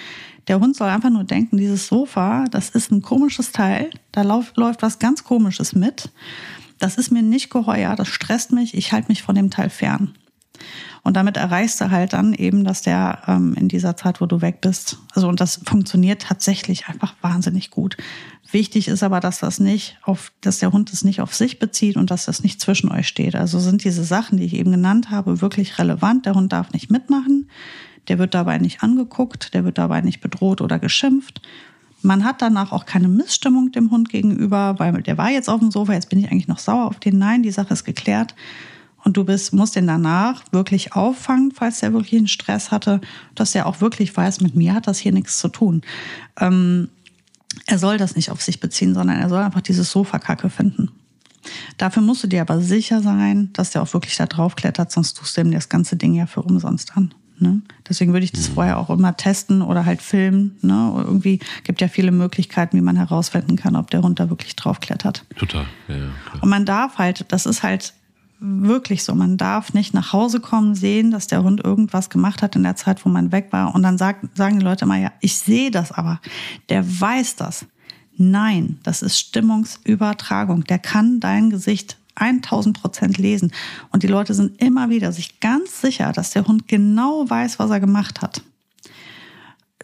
Der 0.48 0.60
Hund 0.60 0.76
soll 0.76 0.88
einfach 0.88 1.10
nur 1.10 1.24
denken, 1.24 1.56
dieses 1.56 1.86
Sofa, 1.86 2.46
das 2.50 2.70
ist 2.70 2.90
ein 2.90 3.02
komisches 3.02 3.52
Teil. 3.52 3.90
Da 4.12 4.22
läuft, 4.22 4.56
läuft 4.56 4.82
was 4.82 4.98
ganz 4.98 5.24
Komisches 5.24 5.74
mit. 5.74 6.10
Das 6.78 6.96
ist 6.96 7.10
mir 7.10 7.22
nicht 7.22 7.50
geheuer, 7.50 7.96
das 7.96 8.08
stresst 8.08 8.52
mich, 8.52 8.74
ich 8.74 8.92
halte 8.92 9.08
mich 9.08 9.22
von 9.22 9.34
dem 9.34 9.50
Teil 9.50 9.68
fern. 9.68 10.14
Und 11.02 11.16
damit 11.16 11.36
erreichst 11.36 11.80
du 11.80 11.90
halt 11.90 12.12
dann 12.12 12.34
eben, 12.34 12.64
dass 12.64 12.82
der 12.82 13.22
ähm, 13.26 13.54
in 13.54 13.68
dieser 13.68 13.96
Zeit, 13.96 14.20
wo 14.20 14.26
du 14.26 14.40
weg 14.40 14.60
bist, 14.60 14.98
also 15.14 15.28
und 15.28 15.40
das 15.40 15.60
funktioniert 15.64 16.22
tatsächlich 16.22 16.88
einfach 16.88 17.14
wahnsinnig 17.20 17.70
gut. 17.70 17.96
Wichtig 18.50 18.88
ist 18.88 19.02
aber, 19.02 19.20
dass 19.20 19.40
das 19.40 19.60
nicht 19.60 19.98
auf, 20.02 20.32
dass 20.40 20.58
der 20.58 20.72
Hund 20.72 20.90
es 20.92 21.04
nicht 21.04 21.20
auf 21.20 21.34
sich 21.34 21.58
bezieht 21.58 21.96
und 21.96 22.10
dass 22.10 22.24
das 22.24 22.42
nicht 22.42 22.60
zwischen 22.60 22.90
euch 22.90 23.06
steht. 23.06 23.34
Also 23.34 23.58
sind 23.58 23.84
diese 23.84 24.04
Sachen, 24.04 24.38
die 24.38 24.44
ich 24.44 24.54
eben 24.54 24.70
genannt 24.70 25.10
habe, 25.10 25.42
wirklich 25.42 25.78
relevant. 25.78 26.24
Der 26.24 26.34
Hund 26.34 26.52
darf 26.52 26.72
nicht 26.72 26.90
mitmachen. 26.90 27.50
Der 28.08 28.18
wird 28.18 28.32
dabei 28.32 28.56
nicht 28.56 28.82
angeguckt. 28.82 29.52
Der 29.52 29.64
wird 29.64 29.76
dabei 29.76 30.00
nicht 30.00 30.20
bedroht 30.20 30.62
oder 30.62 30.78
geschimpft. 30.78 31.42
Man 32.00 32.24
hat 32.24 32.40
danach 32.40 32.72
auch 32.72 32.86
keine 32.86 33.08
Missstimmung 33.08 33.70
dem 33.72 33.90
Hund 33.90 34.08
gegenüber, 34.08 34.76
weil 34.78 35.02
der 35.02 35.18
war 35.18 35.30
jetzt 35.30 35.50
auf 35.50 35.60
dem 35.60 35.70
Sofa, 35.70 35.92
jetzt 35.92 36.08
bin 36.08 36.20
ich 36.20 36.30
eigentlich 36.30 36.48
noch 36.48 36.58
sauer 36.58 36.86
auf 36.86 37.00
den. 37.00 37.18
Nein, 37.18 37.42
die 37.42 37.50
Sache 37.50 37.74
ist 37.74 37.84
geklärt. 37.84 38.34
Und 39.04 39.16
du 39.16 39.24
bist, 39.24 39.52
musst 39.52 39.76
den 39.76 39.86
danach 39.86 40.42
wirklich 40.52 40.94
auffangen, 40.94 41.52
falls 41.52 41.80
der 41.80 41.92
wirklich 41.92 42.18
einen 42.18 42.28
Stress 42.28 42.70
hatte, 42.70 43.00
dass 43.34 43.54
er 43.54 43.66
auch 43.66 43.80
wirklich 43.80 44.16
weiß, 44.16 44.40
mit 44.40 44.54
mir 44.54 44.74
hat 44.74 44.86
das 44.86 44.98
hier 44.98 45.12
nichts 45.12 45.38
zu 45.38 45.48
tun. 45.48 45.82
Ähm, 46.40 46.88
er 47.66 47.78
soll 47.78 47.98
das 47.98 48.16
nicht 48.16 48.30
auf 48.30 48.42
sich 48.42 48.60
beziehen, 48.60 48.94
sondern 48.94 49.18
er 49.18 49.28
soll 49.28 49.42
einfach 49.42 49.60
dieses 49.60 49.90
Sofakacke 49.90 50.50
finden. 50.50 50.90
Dafür 51.76 52.02
musst 52.02 52.24
du 52.24 52.28
dir 52.28 52.40
aber 52.40 52.60
sicher 52.60 53.00
sein, 53.00 53.50
dass 53.52 53.70
der 53.70 53.82
auch 53.82 53.92
wirklich 53.94 54.16
da 54.16 54.26
drauf 54.26 54.56
klettert, 54.56 54.92
sonst 54.92 55.14
tust 55.14 55.36
du 55.36 55.40
ihm 55.40 55.52
das 55.52 55.68
ganze 55.68 55.96
Ding 55.96 56.14
ja 56.14 56.26
für 56.26 56.42
umsonst 56.42 56.96
an. 56.96 57.14
Ne? 57.40 57.62
Deswegen 57.88 58.12
würde 58.12 58.24
ich 58.24 58.32
das 58.32 58.50
mhm. 58.50 58.54
vorher 58.54 58.78
auch 58.78 58.90
immer 58.90 59.16
testen 59.16 59.62
oder 59.62 59.84
halt 59.84 60.02
filmen. 60.02 60.56
Ne? 60.60 60.92
Irgendwie 60.96 61.38
gibt 61.62 61.80
ja 61.80 61.88
viele 61.88 62.10
Möglichkeiten, 62.10 62.76
wie 62.76 62.80
man 62.80 62.96
herausfinden 62.96 63.56
kann, 63.56 63.76
ob 63.76 63.90
der 63.90 64.02
Hund 64.02 64.18
da 64.18 64.28
wirklich 64.28 64.56
drauf 64.56 64.80
klettert. 64.80 65.24
Total. 65.36 65.64
Ja, 65.86 65.96
ja, 65.96 66.08
Und 66.40 66.48
man 66.48 66.64
darf 66.64 66.98
halt, 66.98 67.26
das 67.28 67.46
ist 67.46 67.62
halt 67.62 67.94
wirklich 68.40 69.04
so. 69.04 69.14
Man 69.14 69.36
darf 69.36 69.74
nicht 69.74 69.94
nach 69.94 70.12
Hause 70.12 70.40
kommen, 70.40 70.74
sehen, 70.74 71.10
dass 71.10 71.26
der 71.26 71.42
Hund 71.42 71.64
irgendwas 71.64 72.10
gemacht 72.10 72.42
hat 72.42 72.56
in 72.56 72.62
der 72.62 72.76
Zeit, 72.76 73.04
wo 73.04 73.08
man 73.08 73.32
weg 73.32 73.48
war. 73.50 73.74
Und 73.74 73.82
dann 73.82 73.98
sagt, 73.98 74.36
sagen 74.36 74.58
die 74.58 74.64
Leute 74.64 74.84
immer, 74.84 74.96
ja, 74.96 75.12
ich 75.20 75.38
sehe 75.38 75.70
das 75.70 75.92
aber. 75.92 76.20
Der 76.68 76.84
weiß 77.00 77.36
das. 77.36 77.66
Nein, 78.16 78.78
das 78.82 79.02
ist 79.02 79.18
Stimmungsübertragung. 79.18 80.64
Der 80.64 80.78
kann 80.78 81.20
dein 81.20 81.50
Gesicht 81.50 81.98
1000 82.16 82.80
Prozent 82.80 83.18
lesen. 83.18 83.52
Und 83.90 84.02
die 84.02 84.08
Leute 84.08 84.34
sind 84.34 84.60
immer 84.60 84.90
wieder 84.90 85.12
sich 85.12 85.40
ganz 85.40 85.80
sicher, 85.80 86.12
dass 86.12 86.30
der 86.30 86.46
Hund 86.46 86.68
genau 86.68 87.28
weiß, 87.28 87.58
was 87.58 87.70
er 87.70 87.80
gemacht 87.80 88.20
hat. 88.20 88.42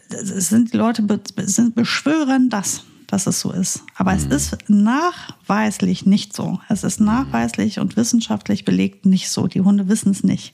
Es 0.09 0.49
sind 0.49 0.73
die 0.73 0.77
Leute 0.77 1.05
sind 1.45 1.75
beschwören 1.75 2.49
das 2.49 2.83
dass 3.07 3.27
es 3.27 3.39
so 3.39 3.51
ist. 3.51 3.83
Aber 3.95 4.11
mhm. 4.11 4.17
es 4.17 4.25
ist 4.25 4.57
nachweislich 4.67 6.05
nicht 6.05 6.35
so. 6.35 6.59
Es 6.69 6.83
ist 6.83 6.99
nachweislich 6.99 7.79
und 7.79 7.97
wissenschaftlich 7.97 8.65
belegt 8.65 9.05
nicht 9.05 9.29
so. 9.29 9.47
Die 9.47 9.61
Hunde 9.61 9.87
wissen 9.87 10.11
es 10.11 10.23
nicht. 10.23 10.53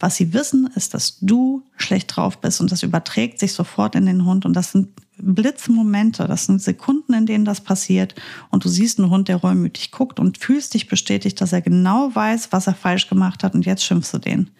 Was 0.00 0.16
sie 0.16 0.32
wissen, 0.32 0.68
ist, 0.76 0.94
dass 0.94 1.18
du 1.20 1.64
schlecht 1.76 2.14
drauf 2.14 2.40
bist 2.40 2.60
und 2.60 2.70
das 2.70 2.84
überträgt 2.84 3.40
sich 3.40 3.52
sofort 3.52 3.96
in 3.96 4.06
den 4.06 4.24
Hund 4.24 4.46
und 4.46 4.54
das 4.54 4.72
sind 4.72 4.88
Blitzmomente, 5.20 6.28
das 6.28 6.46
sind 6.46 6.62
Sekunden, 6.62 7.12
in 7.12 7.26
denen 7.26 7.44
das 7.44 7.60
passiert 7.60 8.14
und 8.50 8.64
du 8.64 8.68
siehst 8.68 9.00
einen 9.00 9.10
Hund, 9.10 9.26
der 9.26 9.36
reumütig 9.36 9.90
guckt 9.90 10.20
und 10.20 10.38
fühlst 10.38 10.74
dich 10.74 10.86
bestätigt, 10.86 11.40
dass 11.40 11.52
er 11.52 11.60
genau 11.60 12.14
weiß, 12.14 12.52
was 12.52 12.68
er 12.68 12.74
falsch 12.74 13.08
gemacht 13.08 13.42
hat 13.42 13.54
und 13.54 13.66
jetzt 13.66 13.84
schimpfst 13.84 14.12
du 14.14 14.18
den. 14.18 14.50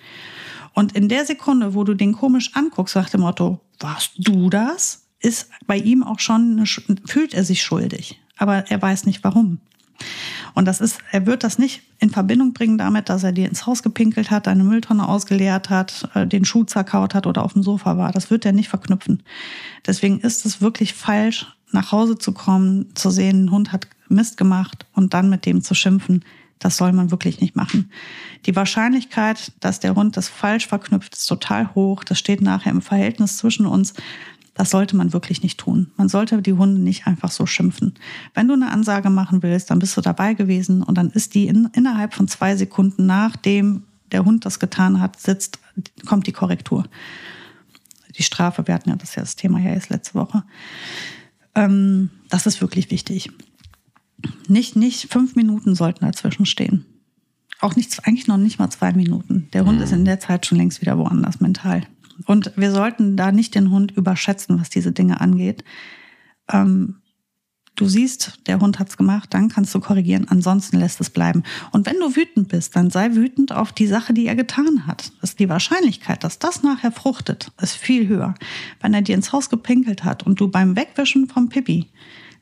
Und 0.75 0.97
in 0.97 1.09
der 1.09 1.25
Sekunde, 1.25 1.75
wo 1.75 1.85
du 1.85 1.95
den 1.95 2.13
komisch 2.13 2.51
anguckst, 2.55 2.97
nach 2.97 3.11
dem 3.11 3.21
Motto, 3.21 3.61
warst 3.79 4.13
du 4.17 4.51
das? 4.51 5.08
Ist 5.21 5.51
bei 5.67 5.77
ihm 5.77 6.03
auch 6.03 6.21
schon, 6.21 6.65
fühlt 7.07 7.35
er 7.35 7.45
sich 7.45 7.63
schuldig, 7.63 8.21
aber 8.37 8.71
er 8.71 8.81
weiß 8.81 9.05
nicht 9.05 9.25
warum. 9.25 9.59
Und 10.55 10.65
das 10.65 10.81
ist, 10.81 10.99
er 11.11 11.27
wird 11.27 11.45
das 11.45 11.59
nicht 11.59 11.83
in 11.99 12.11
Verbindung 12.11 12.53
bringen 12.53 12.79
damit, 12.79 13.09
dass 13.09 13.25
er 13.25 13.33
dir 13.33 13.49
ins 13.49 13.67
Haus 13.67 13.83
gepinkelt 13.83 14.31
hat, 14.31 14.47
deine 14.47 14.65
Mülltonne 14.65 15.09
ausgeleert 15.09 15.71
hat, 15.71 16.09
äh, 16.15 16.27
den 16.27 16.45
Schuh 16.45 16.65
zerkaut 16.65 17.15
hat 17.15 17.27
oder 17.27 17.45
auf 17.45 17.53
dem 17.53 17.63
Sofa 17.63 17.97
war. 17.97 18.13
Das 18.13 18.31
wird 18.31 18.45
er 18.45 18.53
nicht 18.53 18.69
verknüpfen. 18.69 19.23
Deswegen 19.87 20.21
ist 20.21 20.47
es 20.47 20.61
wirklich 20.61 20.95
falsch, 20.95 21.47
nach 21.73 21.93
Hause 21.93 22.17
zu 22.17 22.33
kommen, 22.33 22.95
zu 22.95 23.11
sehen, 23.11 23.45
ein 23.45 23.51
Hund 23.51 23.73
hat 23.73 23.89
Mist 24.09 24.37
gemacht 24.37 24.87
und 24.95 25.15
dann 25.15 25.29
mit 25.29 25.45
dem 25.45 25.63
zu 25.63 25.75
schimpfen. 25.75 26.25
Das 26.59 26.77
soll 26.77 26.93
man 26.93 27.11
wirklich 27.11 27.41
nicht 27.41 27.55
machen. 27.55 27.93
Die 28.47 28.57
Wahrscheinlichkeit, 28.57 29.53
dass 29.61 29.81
der 29.81 29.95
Hund 29.95 30.17
das 30.17 30.29
falsch 30.29 30.67
verknüpft, 30.67 31.15
ist 31.15 31.27
total 31.27 31.75
hoch. 31.75 32.03
Das 32.05 32.19
steht 32.19 32.41
nachher 32.41 32.73
im 32.73 32.83
Verhältnis 32.83 33.37
zwischen 33.37 33.67
uns. 33.67 33.95
Das 34.59 34.71
sollte 34.71 34.97
man 34.97 35.13
wirklich 35.13 35.45
nicht 35.45 35.61
tun. 35.61 35.93
Man 35.97 36.09
sollte 36.09 36.43
die 36.43 36.53
Hunde 36.53 36.81
nicht 36.81 37.07
einfach 37.07 37.31
so 37.31 37.47
schimpfen. 37.47 37.95
Wenn 38.35 38.49
du 38.49 38.55
eine 38.55 38.73
Ansage 38.73 39.09
machen 39.09 39.45
willst, 39.45 39.71
dann 39.71 39.79
bist 39.79 39.97
du 39.97 40.01
dabei 40.01 40.35
gewesen 40.35 40.83
und 40.83 40.99
dann 40.99 41.11
ist 41.11 41.37
die 41.37 41.47
in, 41.47 41.71
innerhalb 41.75 42.13
von 42.13 42.27
zwei 42.27 42.57
Sekunden 42.57 43.07
nachdem 43.07 43.85
der 44.11 44.25
Hund 44.25 44.45
das 44.45 44.59
getan 44.59 45.01
hat, 45.01 45.21
sitzt, 45.21 45.61
kommt 46.07 46.27
die 46.27 46.33
Korrektur. 46.33 46.87
Die 48.19 48.25
Strafe, 48.25 48.67
wir 48.67 48.75
hatten 48.75 48.91
ja 48.91 48.97
das 48.97 49.15
ja 49.15 49.23
das 49.23 49.37
Thema 49.37 49.61
ja 49.61 49.71
erst 49.71 49.91
letzte 49.91 50.15
Woche. 50.15 50.43
Ähm, 51.55 52.11
das 52.29 52.47
ist 52.47 52.61
wirklich 52.61 52.91
wichtig. 52.91 53.31
Nicht, 54.49 54.75
nicht 54.75 55.13
fünf 55.13 55.37
Minuten 55.37 55.77
sollten 55.77 56.05
dazwischen 56.05 56.47
stehen. 56.47 56.85
Auch 57.61 57.77
nicht, 57.77 58.09
eigentlich 58.09 58.27
noch 58.27 58.39
nicht 58.39 58.59
mal 58.59 58.71
zwei 58.71 58.93
Minuten. 58.93 59.47
Der 59.53 59.65
Hund 59.65 59.81
ist 59.81 59.93
in 59.93 60.05
der 60.05 60.19
Zeit 60.19 60.47
schon 60.47 60.59
längst 60.59 60.81
wieder 60.81 60.99
woanders 60.99 61.39
mental. 61.39 61.87
Und 62.27 62.53
wir 62.57 62.73
sollten 62.73 63.17
da 63.17 63.33
nicht 63.33 63.55
den 63.55 63.71
Hund 63.71 63.93
überschätzen, 63.93 64.61
was 64.61 64.71
diese 64.71 64.93
Dinge 64.93 65.21
angeht. 65.21 65.65
Ähm, 66.51 66.97
du 67.77 67.87
siehst, 67.87 68.41
der 68.47 68.61
Hund 68.61 68.79
hat's 68.79 68.97
gemacht, 68.97 69.33
dann 69.33 69.49
kannst 69.49 69.75
du 69.75 69.81
korrigieren, 69.81 70.27
ansonsten 70.29 70.79
lässt 70.79 71.01
es 71.01 71.11
bleiben. 71.11 71.45
Und 71.71 71.87
wenn 71.87 71.99
du 72.01 72.17
wütend 72.17 72.49
bist, 72.49 72.75
dann 72.75 72.91
sei 72.91 73.15
wütend 73.15 73.53
auf 73.53 73.73
die 73.73 73.87
Sache, 73.87 74.13
die 74.13 74.27
er 74.27 74.35
getan 74.35 74.87
hat. 74.87 75.13
Das 75.21 75.31
ist 75.31 75.39
die 75.39 75.49
Wahrscheinlichkeit, 75.49 76.25
dass 76.25 76.39
das 76.39 76.63
nachher 76.63 76.93
fruchtet, 76.93 77.53
ist 77.61 77.77
viel 77.77 78.09
höher. 78.09 78.35
Wenn 78.81 78.95
er 78.95 79.03
dir 79.03 79.15
ins 79.15 79.33
Haus 79.33 79.49
gepinkelt 79.49 80.05
hat 80.05 80.25
und 80.25 80.41
du 80.41 80.49
beim 80.49 80.77
Wegwischen 80.77 81.29
vom 81.29 81.49
Pipi 81.49 81.87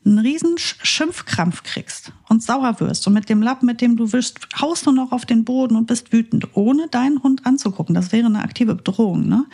einen 0.05 0.19
riesen 0.19 0.55
Schimpfkrampf 0.57 1.63
kriegst 1.63 2.11
und 2.29 2.41
sauer 2.41 2.79
wirst 2.79 3.05
und 3.07 3.13
mit 3.13 3.29
dem 3.29 3.41
Lappen, 3.41 3.65
mit 3.65 3.81
dem 3.81 3.97
du 3.97 4.11
wischst, 4.13 4.39
haust 4.59 4.85
du 4.85 4.91
noch 4.91 5.11
auf 5.11 5.25
den 5.25 5.43
Boden 5.43 5.75
und 5.75 5.87
bist 5.87 6.13
wütend, 6.13 6.55
ohne 6.55 6.87
deinen 6.87 7.21
Hund 7.23 7.45
anzugucken. 7.45 7.93
Das 7.93 8.11
wäre 8.11 8.27
eine 8.27 8.41
aktive 8.41 8.75
Bedrohung. 8.75 9.27
Ne? 9.27 9.45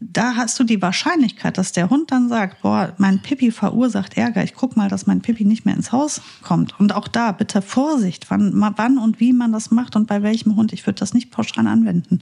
Da 0.00 0.34
hast 0.34 0.58
du 0.58 0.64
die 0.64 0.80
Wahrscheinlichkeit, 0.80 1.58
dass 1.58 1.72
der 1.72 1.90
Hund 1.90 2.10
dann 2.10 2.30
sagt, 2.30 2.62
boah, 2.62 2.94
mein 2.96 3.20
Pipi 3.20 3.50
verursacht 3.50 4.16
Ärger, 4.16 4.42
ich 4.42 4.54
guck 4.54 4.74
mal, 4.74 4.88
dass 4.88 5.06
mein 5.06 5.20
Pipi 5.20 5.44
nicht 5.44 5.66
mehr 5.66 5.76
ins 5.76 5.92
Haus 5.92 6.22
kommt. 6.42 6.80
Und 6.80 6.94
auch 6.94 7.06
da 7.06 7.32
bitte 7.32 7.60
Vorsicht, 7.60 8.30
wann, 8.30 8.52
wann 8.76 8.96
und 8.96 9.20
wie 9.20 9.34
man 9.34 9.52
das 9.52 9.70
macht 9.70 9.96
und 9.96 10.06
bei 10.06 10.22
welchem 10.22 10.56
Hund. 10.56 10.72
Ich 10.72 10.86
würde 10.86 10.98
das 10.98 11.12
nicht 11.12 11.30
pauschal 11.30 11.66
anwenden. 11.66 12.20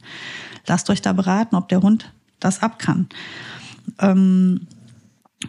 Lasst 0.67 0.91
euch 0.91 1.03
da 1.03 1.13
beraten, 1.13 1.55
ob 1.55 1.69
der 1.69 1.81
Hund 1.81 2.13
das 2.41 2.63
ab 2.63 2.81
kann. 2.81 3.09
Ähm, 4.01 4.67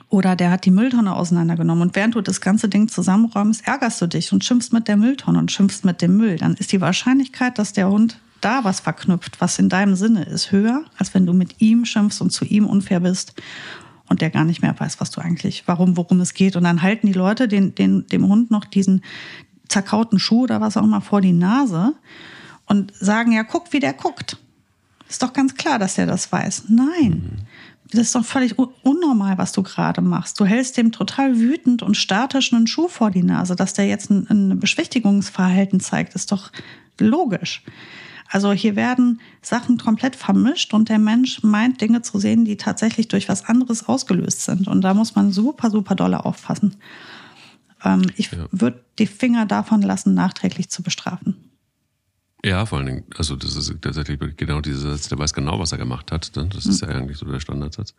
oder 0.09 0.35
der 0.35 0.51
hat 0.51 0.65
die 0.65 0.71
Mülltonne 0.71 1.15
auseinandergenommen 1.15 1.81
und 1.81 1.95
während 1.95 2.15
du 2.15 2.21
das 2.21 2.41
ganze 2.41 2.69
Ding 2.69 2.87
zusammenräumst, 2.87 3.67
ärgerst 3.67 4.01
du 4.01 4.07
dich 4.07 4.31
und 4.31 4.45
schimpfst 4.45 4.71
mit 4.71 4.87
der 4.87 4.97
Mülltonne 4.97 5.39
und 5.39 5.51
schimpfst 5.51 5.83
mit 5.83 6.01
dem 6.01 6.17
Müll. 6.17 6.37
Dann 6.37 6.55
ist 6.55 6.71
die 6.71 6.81
Wahrscheinlichkeit, 6.81 7.57
dass 7.57 7.73
der 7.73 7.89
Hund 7.89 8.19
da 8.41 8.63
was 8.63 8.79
verknüpft, 8.79 9.41
was 9.41 9.59
in 9.59 9.67
deinem 9.67 9.95
Sinne 9.95 10.23
ist, 10.23 10.51
höher, 10.51 10.85
als 10.97 11.13
wenn 11.13 11.25
du 11.25 11.33
mit 11.33 11.59
ihm 11.59 11.85
schimpfst 11.85 12.21
und 12.21 12.31
zu 12.31 12.45
ihm 12.45 12.67
unfair 12.67 12.99
bist 12.99 13.33
und 14.07 14.21
der 14.21 14.29
gar 14.29 14.45
nicht 14.45 14.61
mehr 14.61 14.79
weiß, 14.79 14.99
was 14.99 15.11
du 15.11 15.21
eigentlich, 15.21 15.63
warum, 15.65 15.97
worum 15.97 16.21
es 16.21 16.33
geht. 16.33 16.55
Und 16.55 16.63
dann 16.63 16.81
halten 16.81 17.07
die 17.07 17.13
Leute 17.13 17.47
den, 17.47 17.75
den, 17.75 18.07
dem 18.07 18.27
Hund 18.27 18.51
noch 18.51 18.65
diesen 18.65 19.03
zerkauten 19.67 20.19
Schuh 20.19 20.43
oder 20.43 20.61
was 20.61 20.77
auch 20.77 20.83
immer 20.83 21.01
vor 21.01 21.21
die 21.21 21.33
Nase 21.33 21.93
und 22.65 22.93
sagen, 22.99 23.31
ja, 23.31 23.43
guck, 23.43 23.73
wie 23.73 23.79
der 23.79 23.93
guckt. 23.93 24.37
Ist 25.07 25.23
doch 25.23 25.33
ganz 25.33 25.55
klar, 25.55 25.79
dass 25.79 25.95
der 25.95 26.05
das 26.05 26.31
weiß. 26.31 26.65
Nein. 26.69 27.47
Das 27.91 28.01
ist 28.01 28.15
doch 28.15 28.25
völlig 28.25 28.57
unnormal, 28.57 29.37
was 29.37 29.51
du 29.51 29.63
gerade 29.63 30.01
machst. 30.01 30.39
Du 30.39 30.45
hältst 30.45 30.77
dem 30.77 30.91
total 30.91 31.39
wütend 31.39 31.81
und 31.81 31.97
statisch 31.97 32.53
einen 32.53 32.67
Schuh 32.67 32.87
vor 32.87 33.09
die 33.09 33.23
Nase. 33.23 33.55
Dass 33.55 33.73
der 33.73 33.87
jetzt 33.87 34.11
ein, 34.11 34.27
ein 34.29 34.59
Beschwichtigungsverhalten 34.59 35.79
zeigt, 35.79 36.13
ist 36.13 36.31
doch 36.31 36.51
logisch. 36.99 37.63
Also 38.31 38.51
hier 38.51 38.75
werden 38.75 39.21
Sachen 39.41 39.79
komplett 39.79 40.15
vermischt 40.15 40.73
und 40.75 40.89
der 40.89 40.99
Mensch 40.99 41.41
meint 41.41 41.81
Dinge 41.81 42.03
zu 42.03 42.19
sehen, 42.19 42.45
die 42.45 42.57
tatsächlich 42.57 43.07
durch 43.07 43.27
was 43.27 43.45
anderes 43.45 43.87
ausgelöst 43.87 44.41
sind. 44.41 44.67
Und 44.67 44.81
da 44.81 44.93
muss 44.93 45.15
man 45.15 45.31
super, 45.31 45.71
super 45.71 45.95
dolle 45.95 46.23
aufpassen. 46.23 46.75
Ähm, 47.83 48.03
ich 48.17 48.31
ja. 48.31 48.45
würde 48.51 48.83
die 48.99 49.07
Finger 49.07 49.47
davon 49.47 49.81
lassen, 49.81 50.13
nachträglich 50.13 50.69
zu 50.69 50.83
bestrafen. 50.83 51.49
Ja, 52.43 52.65
vor 52.65 52.77
allen 52.77 52.87
Dingen, 52.87 53.03
also 53.17 53.35
das 53.35 53.55
ist 53.55 53.81
tatsächlich 53.81 54.19
genau 54.37 54.61
dieser 54.61 54.91
Satz, 54.91 55.09
der 55.09 55.19
weiß 55.19 55.33
genau, 55.33 55.59
was 55.59 55.73
er 55.73 55.77
gemacht 55.77 56.11
hat. 56.11 56.31
Ne? 56.35 56.47
Das 56.53 56.65
ist 56.65 56.81
mhm. 56.81 56.89
ja 56.89 56.95
eigentlich 56.95 57.17
so 57.17 57.25
der 57.25 57.39
Standardsatz. 57.39 57.93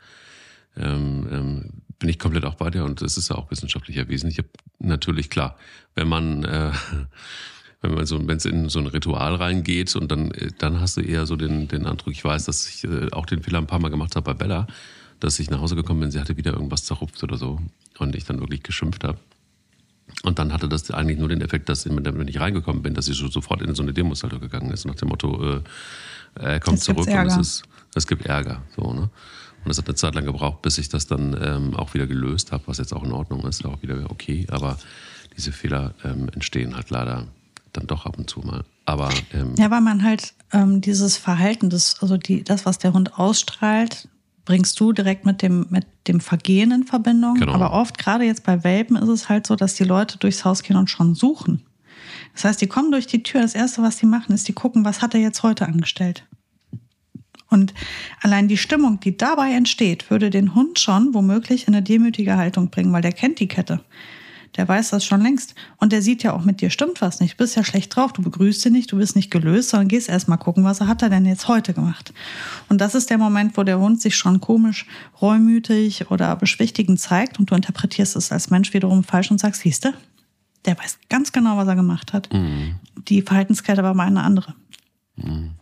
Ähm, 0.76 1.26
ähm, 1.30 1.70
bin 1.98 2.08
ich 2.08 2.18
komplett 2.18 2.44
auch 2.44 2.54
bei 2.54 2.70
dir 2.70 2.84
und 2.84 3.02
das 3.02 3.16
ist 3.16 3.28
ja 3.28 3.36
auch 3.36 3.50
wissenschaftlich 3.50 3.96
erwiesen. 3.96 4.30
Ich 4.30 4.38
habe 4.38 4.48
natürlich 4.78 5.28
klar, 5.28 5.58
wenn 5.94 6.08
man 6.08 6.44
äh, 6.44 6.72
wenn 7.82 7.94
man 7.94 8.06
so, 8.06 8.18
wenn 8.26 8.36
es 8.36 8.44
in 8.44 8.68
so 8.68 8.78
ein 8.78 8.86
Ritual 8.86 9.34
reingeht 9.34 9.94
und 9.96 10.10
dann, 10.10 10.30
äh, 10.32 10.50
dann 10.58 10.80
hast 10.80 10.96
du 10.96 11.00
eher 11.00 11.26
so 11.26 11.36
den, 11.36 11.68
den 11.68 11.86
Eindruck, 11.86 12.12
ich 12.12 12.24
weiß, 12.24 12.44
dass 12.44 12.68
ich 12.68 12.84
äh, 12.84 13.10
auch 13.12 13.26
den 13.26 13.42
Fehler 13.42 13.58
ein 13.58 13.66
paar 13.66 13.80
Mal 13.80 13.90
gemacht 13.90 14.16
habe 14.16 14.24
bei 14.24 14.34
Bella, 14.34 14.66
dass 15.18 15.38
ich 15.38 15.50
nach 15.50 15.60
Hause 15.60 15.76
gekommen 15.76 16.00
bin, 16.00 16.10
sie 16.10 16.20
hatte 16.20 16.36
wieder 16.36 16.52
irgendwas 16.52 16.84
zerrupft 16.84 17.22
oder 17.22 17.36
so 17.36 17.60
und 17.98 18.14
ich 18.14 18.24
dann 18.24 18.40
wirklich 18.40 18.62
geschimpft 18.62 19.04
habe. 19.04 19.18
Und 20.22 20.38
dann 20.38 20.52
hatte 20.52 20.68
das 20.68 20.90
eigentlich 20.90 21.18
nur 21.18 21.28
den 21.28 21.40
Effekt, 21.40 21.68
dass 21.68 21.86
wenn 21.86 22.28
ich 22.28 22.40
reingekommen 22.40 22.82
bin, 22.82 22.94
dass 22.94 23.06
sie 23.06 23.14
sofort 23.14 23.62
in 23.62 23.74
so 23.74 23.82
eine 23.82 23.92
Demonstration 23.92 24.40
gegangen 24.40 24.70
ist, 24.70 24.84
nach 24.84 24.94
dem 24.94 25.08
Motto, 25.08 25.56
äh, 25.56 25.62
er 26.34 26.60
kommt 26.60 26.80
zurück 26.80 27.06
und 27.06 27.26
es, 27.26 27.36
ist, 27.36 27.62
es 27.94 28.06
gibt 28.06 28.26
Ärger. 28.26 28.62
So, 28.76 28.92
ne? 28.92 29.10
Und 29.64 29.70
es 29.70 29.78
hat 29.78 29.86
eine 29.86 29.94
Zeit 29.94 30.14
lang 30.14 30.24
gebraucht, 30.24 30.62
bis 30.62 30.78
ich 30.78 30.88
das 30.88 31.06
dann 31.06 31.36
ähm, 31.42 31.76
auch 31.76 31.92
wieder 31.94 32.06
gelöst 32.06 32.52
habe, 32.52 32.62
was 32.66 32.78
jetzt 32.78 32.94
auch 32.94 33.04
in 33.04 33.12
Ordnung 33.12 33.44
ist, 33.46 33.64
auch 33.66 33.82
wieder 33.82 34.10
okay. 34.10 34.46
Aber 34.50 34.78
diese 35.36 35.52
Fehler 35.52 35.94
ähm, 36.02 36.28
entstehen 36.32 36.76
halt 36.76 36.90
leider 36.90 37.26
dann 37.72 37.86
doch 37.86 38.06
ab 38.06 38.18
und 38.18 38.28
zu 38.28 38.40
mal. 38.40 38.64
Aber 38.86 39.10
ähm, 39.32 39.54
ja, 39.58 39.70
weil 39.70 39.82
man 39.82 40.02
halt 40.02 40.34
ähm, 40.52 40.80
dieses 40.80 41.16
Verhalten, 41.16 41.70
das, 41.70 41.96
also 42.00 42.16
die, 42.16 42.42
das, 42.42 42.64
was 42.64 42.78
der 42.78 42.92
Hund 42.92 43.18
ausstrahlt, 43.18 44.08
bringst 44.50 44.80
du 44.80 44.92
direkt 44.92 45.24
mit 45.26 45.42
dem, 45.42 45.66
mit 45.70 45.86
dem 46.08 46.18
Vergehen 46.18 46.72
in 46.72 46.82
Verbindung. 46.82 47.34
Genau. 47.36 47.52
Aber 47.52 47.72
oft, 47.72 47.98
gerade 47.98 48.24
jetzt 48.24 48.42
bei 48.42 48.64
Welpen, 48.64 48.96
ist 48.96 49.08
es 49.08 49.28
halt 49.28 49.46
so, 49.46 49.54
dass 49.54 49.74
die 49.74 49.84
Leute 49.84 50.18
durchs 50.18 50.44
Haus 50.44 50.64
gehen 50.64 50.76
und 50.76 50.90
schon 50.90 51.14
suchen. 51.14 51.62
Das 52.34 52.44
heißt, 52.44 52.60
die 52.60 52.66
kommen 52.66 52.90
durch 52.90 53.06
die 53.06 53.22
Tür. 53.22 53.42
Das 53.42 53.54
Erste, 53.54 53.80
was 53.80 53.98
die 53.98 54.06
machen, 54.06 54.34
ist, 54.34 54.48
die 54.48 54.52
gucken, 54.52 54.84
was 54.84 55.02
hat 55.02 55.14
er 55.14 55.20
jetzt 55.20 55.44
heute 55.44 55.66
angestellt. 55.66 56.26
Und 57.48 57.74
allein 58.22 58.48
die 58.48 58.56
Stimmung, 58.56 58.98
die 58.98 59.16
dabei 59.16 59.52
entsteht, 59.52 60.10
würde 60.10 60.30
den 60.30 60.56
Hund 60.56 60.80
schon 60.80 61.14
womöglich 61.14 61.68
in 61.68 61.74
eine 61.74 61.84
demütige 61.84 62.36
Haltung 62.36 62.70
bringen, 62.70 62.92
weil 62.92 63.02
der 63.02 63.12
kennt 63.12 63.38
die 63.38 63.46
Kette 63.46 63.80
der 64.56 64.66
weiß 64.66 64.90
das 64.90 65.04
schon 65.04 65.20
längst. 65.20 65.54
Und 65.78 65.92
der 65.92 66.02
sieht 66.02 66.22
ja 66.22 66.32
auch 66.32 66.44
mit 66.44 66.60
dir 66.60 66.70
stimmt 66.70 67.00
was 67.00 67.20
nicht. 67.20 67.34
Du 67.34 67.36
bist 67.38 67.56
ja 67.56 67.64
schlecht 67.64 67.94
drauf, 67.94 68.12
du 68.12 68.22
begrüßt 68.22 68.66
ihn 68.66 68.72
nicht, 68.72 68.90
du 68.90 68.96
bist 68.96 69.16
nicht 69.16 69.30
gelöst, 69.30 69.70
sondern 69.70 69.88
gehst 69.88 70.08
erst 70.08 70.28
mal 70.28 70.36
gucken, 70.36 70.64
was 70.64 70.80
hat 70.80 71.02
er 71.02 71.10
denn 71.10 71.26
jetzt 71.26 71.48
heute 71.48 71.72
gemacht. 71.72 72.12
Und 72.68 72.80
das 72.80 72.94
ist 72.94 73.10
der 73.10 73.18
Moment, 73.18 73.56
wo 73.56 73.62
der 73.62 73.78
Hund 73.78 74.00
sich 74.00 74.16
schon 74.16 74.40
komisch, 74.40 74.86
reumütig 75.20 76.10
oder 76.10 76.34
beschwichtigend 76.36 77.00
zeigt 77.00 77.38
und 77.38 77.50
du 77.50 77.54
interpretierst 77.54 78.16
es 78.16 78.32
als 78.32 78.50
Mensch 78.50 78.72
wiederum 78.74 79.04
falsch 79.04 79.30
und 79.30 79.38
sagst, 79.38 79.62
siehste, 79.62 79.94
der 80.64 80.76
weiß 80.78 80.98
ganz 81.08 81.32
genau, 81.32 81.56
was 81.56 81.68
er 81.68 81.76
gemacht 81.76 82.12
hat. 82.12 82.32
Mhm. 82.32 82.76
Die 83.08 83.22
Verhaltenskette 83.22 83.82
war 83.82 83.94
mal 83.94 84.06
eine 84.06 84.22
andere. 84.22 84.54
Mhm. 85.16 85.52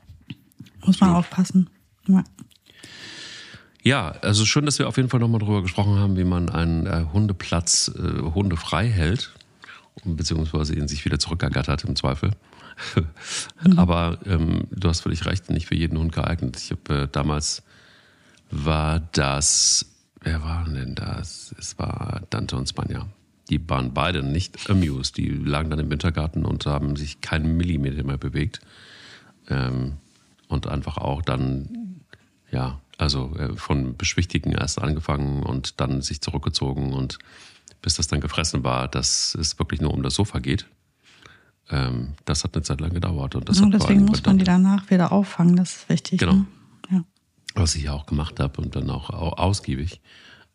Muss 0.84 1.00
man 1.00 1.10
ja. 1.10 1.18
aufpassen. 1.18 1.70
Ja. 2.06 2.24
Ja, 3.82 4.10
also 4.22 4.44
schön, 4.44 4.66
dass 4.66 4.78
wir 4.78 4.88
auf 4.88 4.96
jeden 4.96 5.08
Fall 5.08 5.20
nochmal 5.20 5.40
darüber 5.40 5.62
gesprochen 5.62 5.98
haben, 5.98 6.16
wie 6.16 6.24
man 6.24 6.48
einen 6.48 6.86
äh, 6.86 7.06
Hundeplatz 7.12 7.90
äh, 7.94 8.22
hundefrei 8.22 8.88
hält, 8.88 9.32
beziehungsweise 10.04 10.74
ihn 10.74 10.88
sich 10.88 11.04
wieder 11.04 11.18
zurückergattert 11.18 11.84
im 11.84 11.96
Zweifel. 11.96 12.32
mhm. 13.64 13.78
Aber 13.78 14.18
ähm, 14.26 14.66
du 14.70 14.88
hast 14.88 15.00
völlig 15.00 15.26
recht, 15.26 15.50
nicht 15.50 15.66
für 15.66 15.74
jeden 15.74 15.98
Hund 15.98 16.12
geeignet. 16.12 16.56
Ich 16.56 16.70
habe 16.70 17.02
äh, 17.02 17.08
damals 17.10 17.62
war 18.50 19.00
das, 19.12 19.86
wer 20.20 20.42
waren 20.42 20.74
denn 20.74 20.94
das? 20.94 21.54
Es 21.58 21.78
war 21.78 22.22
Dante 22.30 22.56
und 22.56 22.68
Spanja. 22.68 23.06
Die 23.50 23.68
waren 23.68 23.94
beide 23.94 24.22
nicht 24.22 24.68
amused. 24.68 25.16
Die 25.16 25.28
lagen 25.28 25.70
dann 25.70 25.78
im 25.78 25.90
Wintergarten 25.90 26.44
und 26.44 26.66
haben 26.66 26.96
sich 26.96 27.20
keinen 27.20 27.56
Millimeter 27.56 28.04
mehr 28.04 28.18
bewegt. 28.18 28.60
Ähm, 29.48 29.94
und 30.48 30.66
einfach 30.66 30.98
auch 30.98 31.22
dann, 31.22 32.00
ja, 32.50 32.80
also 32.98 33.34
äh, 33.36 33.56
von 33.56 33.96
Beschwichtigen 33.96 34.52
erst 34.52 34.80
angefangen 34.80 35.42
und 35.42 35.80
dann 35.80 36.02
sich 36.02 36.20
zurückgezogen 36.20 36.92
und 36.92 37.18
bis 37.80 37.94
das 37.94 38.08
dann 38.08 38.20
gefressen 38.20 38.64
war, 38.64 38.88
dass 38.88 39.34
es 39.36 39.58
wirklich 39.58 39.80
nur 39.80 39.94
um 39.94 40.02
das 40.02 40.14
Sofa 40.14 40.40
geht. 40.40 40.66
Ähm, 41.70 42.14
das 42.24 42.44
hat 42.44 42.54
eine 42.54 42.62
Zeit 42.62 42.80
lang 42.80 42.92
gedauert. 42.92 43.36
Und, 43.36 43.48
das 43.48 43.60
und 43.60 43.72
deswegen 43.72 44.04
muss 44.04 44.24
man 44.24 44.38
die 44.38 44.44
danach 44.44 44.90
wieder 44.90 45.12
auffangen, 45.12 45.56
das 45.56 45.76
ist 45.76 45.88
wichtig. 45.88 46.18
Genau. 46.18 46.32
Ne? 46.34 46.46
Ja. 46.90 47.04
Was 47.54 47.76
ich 47.76 47.84
ja 47.84 47.92
auch 47.92 48.06
gemacht 48.06 48.40
habe 48.40 48.60
und 48.60 48.74
dann 48.74 48.90
auch 48.90 49.10
ausgiebig. 49.10 50.00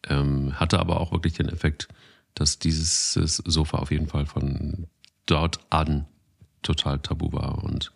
Ähm, 0.09 0.59
hatte 0.59 0.79
aber 0.79 0.99
auch 0.99 1.13
wirklich 1.13 1.33
den 1.33 1.47
Effekt, 1.47 1.87
dass 2.35 2.59
dieses 2.59 3.13
Sofa 3.13 3.77
auf 3.77 3.89
jeden 3.89 4.07
Fall 4.07 4.25
von 4.25 4.87
dort 5.25 5.59
an 5.69 6.05
total 6.61 6.99
tabu 6.99 7.31
war 7.31 7.63
und 7.63 7.93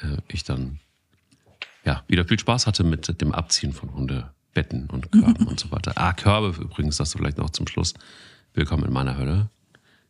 äh, 0.00 0.16
ich 0.26 0.42
dann 0.42 0.80
ja 1.86 2.02
wieder 2.08 2.26
viel 2.26 2.38
Spaß 2.38 2.66
hatte 2.66 2.84
mit 2.84 3.20
dem 3.20 3.32
Abziehen 3.32 3.72
von 3.72 3.94
Hundebetten 3.94 4.90
und 4.90 5.10
Körben 5.12 5.46
und 5.46 5.58
so 5.58 5.70
weiter. 5.70 5.92
Ah, 5.94 6.12
Körbe 6.12 6.48
übrigens, 6.60 6.98
das 6.98 7.12
du 7.12 7.18
vielleicht 7.18 7.38
noch 7.38 7.50
zum 7.50 7.66
Schluss. 7.66 7.94
Willkommen 8.52 8.84
in 8.84 8.92
meiner 8.92 9.16
Hölle. 9.16 9.48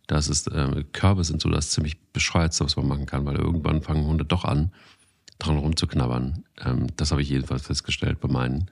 Das 0.09 0.29
ist, 0.29 0.49
äh, 0.49 0.85
Körbe 0.93 1.23
sind 1.25 1.41
so 1.41 1.51
das 1.51 1.71
ziemlich 1.71 2.01
bescheuertste, 2.13 2.65
was 2.65 2.77
man 2.77 2.89
machen 2.89 3.07
kann, 3.07 3.27
weil 3.27 3.37
irgendwann 3.37 3.83
fangen 3.83 4.07
Hunde 4.07 4.25
doch 4.25 4.45
an, 4.45 4.73
dran 5.39 5.59
rumzuknabbern. 5.59 6.45
Ähm, 6.65 6.87
das 6.97 7.11
habe 7.11 7.23
ich 7.23 7.29
jedenfalls 7.29 7.67
festgestellt 7.67 8.21
bei 8.21 8.29
meinen. 8.29 8.71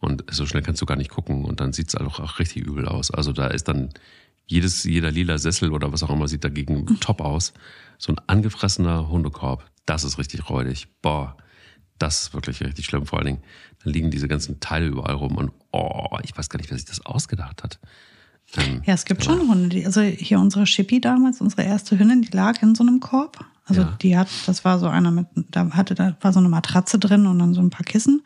Und 0.00 0.24
so 0.30 0.46
schnell 0.46 0.62
kannst 0.62 0.80
du 0.80 0.86
gar 0.86 0.96
nicht 0.96 1.10
gucken 1.10 1.44
und 1.44 1.60
dann 1.60 1.72
sieht 1.72 1.88
es 1.88 1.94
auch, 1.94 2.20
auch 2.20 2.38
richtig 2.38 2.64
übel 2.64 2.88
aus. 2.88 3.10
Also 3.10 3.32
da 3.32 3.48
ist 3.48 3.68
dann 3.68 3.90
jedes, 4.46 4.84
jeder 4.84 5.10
lila 5.10 5.38
Sessel 5.38 5.72
oder 5.72 5.92
was 5.92 6.02
auch 6.02 6.10
immer 6.10 6.26
sieht 6.26 6.42
dagegen 6.42 6.86
top 7.00 7.20
aus. 7.20 7.52
So 7.98 8.12
ein 8.12 8.20
angefressener 8.26 9.10
Hundekorb, 9.10 9.70
das 9.84 10.02
ist 10.02 10.18
richtig 10.18 10.48
räudig. 10.48 10.88
Boah, 11.02 11.36
das 12.00 12.22
ist 12.22 12.34
wirklich 12.34 12.60
richtig 12.60 12.84
schlimm. 12.84 13.06
Vor 13.06 13.18
allen 13.18 13.26
Dingen, 13.26 13.42
dann 13.84 13.92
liegen 13.92 14.10
diese 14.10 14.28
ganzen 14.28 14.60
Teile 14.60 14.86
überall 14.86 15.14
rum 15.14 15.36
und 15.36 15.52
oh, 15.72 16.18
ich 16.22 16.36
weiß 16.36 16.48
gar 16.48 16.58
nicht, 16.58 16.70
wer 16.70 16.78
sich 16.78 16.86
das 16.86 17.04
ausgedacht 17.04 17.62
hat. 17.62 17.78
Ähm, 18.56 18.82
ja, 18.84 18.94
es 18.94 19.04
gibt 19.04 19.24
schon 19.24 19.48
Hunde. 19.48 19.68
Die, 19.68 19.86
also 19.86 20.00
hier 20.00 20.40
unsere 20.40 20.66
Schippi 20.66 21.00
damals, 21.00 21.40
unsere 21.40 21.62
erste 21.62 21.98
Hündin, 21.98 22.22
die 22.22 22.36
lag 22.36 22.62
in 22.62 22.74
so 22.74 22.82
einem 22.82 23.00
Korb. 23.00 23.44
Also 23.66 23.82
ja. 23.82 23.96
die 24.02 24.18
hat, 24.18 24.28
das 24.46 24.64
war 24.64 24.80
so 24.80 24.88
einer 24.88 25.12
mit, 25.12 25.26
da 25.50 25.70
hatte, 25.70 25.94
da 25.94 26.16
war 26.20 26.32
so 26.32 26.40
eine 26.40 26.48
Matratze 26.48 26.98
drin 26.98 27.26
und 27.26 27.38
dann 27.38 27.54
so 27.54 27.60
ein 27.60 27.70
paar 27.70 27.84
Kissen. 27.84 28.22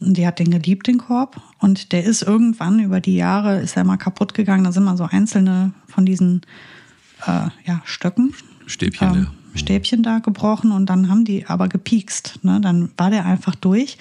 Und 0.00 0.16
die 0.16 0.26
hat 0.26 0.38
den 0.38 0.50
geliebt, 0.50 0.86
den 0.86 0.98
Korb. 0.98 1.40
Und 1.58 1.92
der 1.92 2.04
ist 2.04 2.22
irgendwann 2.22 2.78
über 2.78 3.00
die 3.00 3.16
Jahre, 3.16 3.60
ist 3.60 3.76
er 3.76 3.84
mal 3.84 3.96
kaputt 3.96 4.34
gegangen. 4.34 4.64
Da 4.64 4.72
sind 4.72 4.84
mal 4.84 4.96
so 4.96 5.04
einzelne 5.04 5.72
von 5.86 6.06
diesen 6.06 6.42
äh, 7.26 7.48
ja, 7.64 7.82
Stöcken. 7.84 8.34
Stäbchen, 8.66 9.08
ähm, 9.08 9.22
ja. 9.24 9.43
Stäbchen 9.54 10.02
da 10.02 10.18
gebrochen 10.18 10.72
und 10.72 10.86
dann 10.86 11.08
haben 11.08 11.24
die 11.24 11.46
aber 11.46 11.68
gepiekst. 11.68 12.40
Ne? 12.42 12.60
Dann 12.60 12.90
war 12.96 13.10
der 13.10 13.24
einfach 13.26 13.54
durch. 13.54 13.98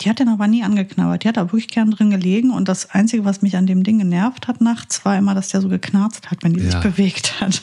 Die 0.00 0.08
hat 0.08 0.18
den 0.18 0.28
aber 0.28 0.46
nie 0.46 0.62
angeknabbert. 0.62 1.24
Die 1.24 1.28
hat 1.28 1.36
da 1.36 1.44
wirklich 1.44 1.68
gern 1.68 1.90
drin 1.90 2.10
gelegen. 2.10 2.50
Und 2.50 2.68
das 2.68 2.90
Einzige, 2.90 3.26
was 3.26 3.42
mich 3.42 3.56
an 3.56 3.66
dem 3.66 3.84
Ding 3.84 3.98
genervt 3.98 4.48
hat 4.48 4.62
nachts, 4.62 5.04
war 5.04 5.16
immer, 5.18 5.34
dass 5.34 5.48
der 5.48 5.60
so 5.60 5.68
geknarzt 5.68 6.30
hat, 6.30 6.42
wenn 6.42 6.54
die 6.54 6.60
ja. 6.60 6.70
sich 6.70 6.80
bewegt 6.80 7.40
hat. 7.40 7.62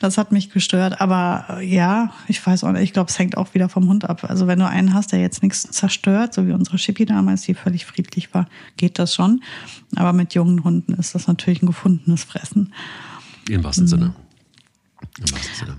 Das 0.00 0.16
hat 0.16 0.32
mich 0.32 0.50
gestört. 0.50 1.02
Aber 1.02 1.44
äh, 1.50 1.66
ja, 1.66 2.12
ich 2.26 2.44
weiß 2.44 2.64
auch 2.64 2.72
nicht. 2.72 2.82
Ich 2.82 2.92
glaube, 2.94 3.10
es 3.10 3.18
hängt 3.18 3.36
auch 3.36 3.52
wieder 3.52 3.68
vom 3.68 3.86
Hund 3.86 4.08
ab. 4.08 4.24
Also 4.28 4.46
wenn 4.46 4.58
du 4.58 4.66
einen 4.66 4.94
hast, 4.94 5.12
der 5.12 5.20
jetzt 5.20 5.42
nichts 5.42 5.62
zerstört, 5.62 6.32
so 6.32 6.46
wie 6.46 6.52
unsere 6.52 6.78
Schippi 6.78 7.04
damals, 7.04 7.42
die 7.42 7.52
völlig 7.52 7.84
friedlich 7.84 8.32
war, 8.32 8.46
geht 8.78 8.98
das 8.98 9.14
schon. 9.14 9.42
Aber 9.94 10.14
mit 10.14 10.32
jungen 10.32 10.64
Hunden 10.64 10.94
ist 10.94 11.14
das 11.14 11.26
natürlich 11.26 11.62
ein 11.62 11.66
gefundenes 11.66 12.24
Fressen. 12.24 12.72
Im 13.50 13.62
wahrsten. 13.62 13.86
Sinne. 13.86 14.14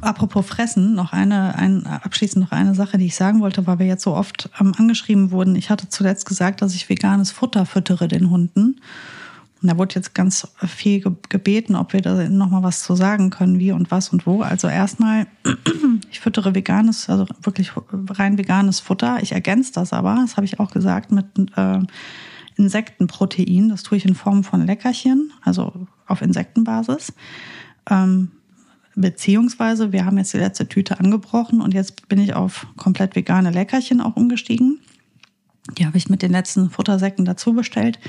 Apropos 0.01 0.45
Fressen, 0.45 0.93
noch 0.93 1.11
eine, 1.11 1.55
ein, 1.55 1.85
abschließend 1.87 2.43
noch 2.43 2.51
eine 2.51 2.75
Sache, 2.75 2.97
die 2.97 3.07
ich 3.07 3.15
sagen 3.15 3.41
wollte, 3.41 3.65
weil 3.65 3.79
wir 3.79 3.85
jetzt 3.85 4.03
so 4.03 4.15
oft 4.15 4.49
ähm, 4.59 4.73
angeschrieben 4.77 5.31
wurden. 5.31 5.55
Ich 5.55 5.69
hatte 5.69 5.89
zuletzt 5.89 6.25
gesagt, 6.25 6.61
dass 6.61 6.75
ich 6.75 6.89
veganes 6.89 7.31
Futter 7.31 7.65
füttere 7.65 8.07
den 8.07 8.29
Hunden. 8.29 8.79
Und 9.61 9.69
da 9.69 9.77
wurde 9.77 9.95
jetzt 9.95 10.13
ganz 10.13 10.47
viel 10.67 11.01
gebeten, 11.29 11.75
ob 11.75 11.93
wir 11.93 12.01
da 12.01 12.29
nochmal 12.29 12.63
was 12.63 12.83
zu 12.83 12.95
sagen 12.95 13.29
können, 13.29 13.59
wie 13.59 13.71
und 13.71 13.91
was 13.91 14.09
und 14.09 14.27
wo. 14.27 14.41
Also 14.41 14.67
erstmal, 14.67 15.25
ich 16.11 16.19
füttere 16.19 16.53
veganes, 16.53 17.09
also 17.09 17.25
wirklich 17.41 17.71
rein 18.09 18.37
veganes 18.37 18.81
Futter. 18.81 19.19
Ich 19.21 19.31
ergänze 19.31 19.71
das 19.73 19.93
aber, 19.93 20.17
das 20.21 20.35
habe 20.35 20.45
ich 20.45 20.59
auch 20.59 20.69
gesagt, 20.69 21.11
mit 21.11 21.25
äh, 21.55 21.79
Insektenprotein. 22.57 23.69
Das 23.69 23.83
tue 23.83 23.97
ich 23.97 24.05
in 24.05 24.15
Form 24.15 24.43
von 24.43 24.65
Leckerchen, 24.65 25.31
also 25.41 25.87
auf 26.07 26.21
Insektenbasis. 26.21 27.13
Ähm, 27.89 28.31
Beziehungsweise, 28.95 29.91
wir 29.91 30.05
haben 30.05 30.17
jetzt 30.17 30.33
die 30.33 30.37
letzte 30.39 30.67
Tüte 30.67 30.99
angebrochen 30.99 31.61
und 31.61 31.73
jetzt 31.73 32.07
bin 32.07 32.19
ich 32.19 32.33
auf 32.35 32.67
komplett 32.77 33.15
vegane 33.15 33.49
Leckerchen 33.49 34.01
auch 34.01 34.15
umgestiegen. 34.15 34.79
Die 35.77 35.85
habe 35.85 35.97
ich 35.97 36.09
mit 36.09 36.21
den 36.21 36.31
letzten 36.31 36.69
Futtersäcken 36.69 37.25
dazu 37.25 37.53
bestellt. 37.53 37.99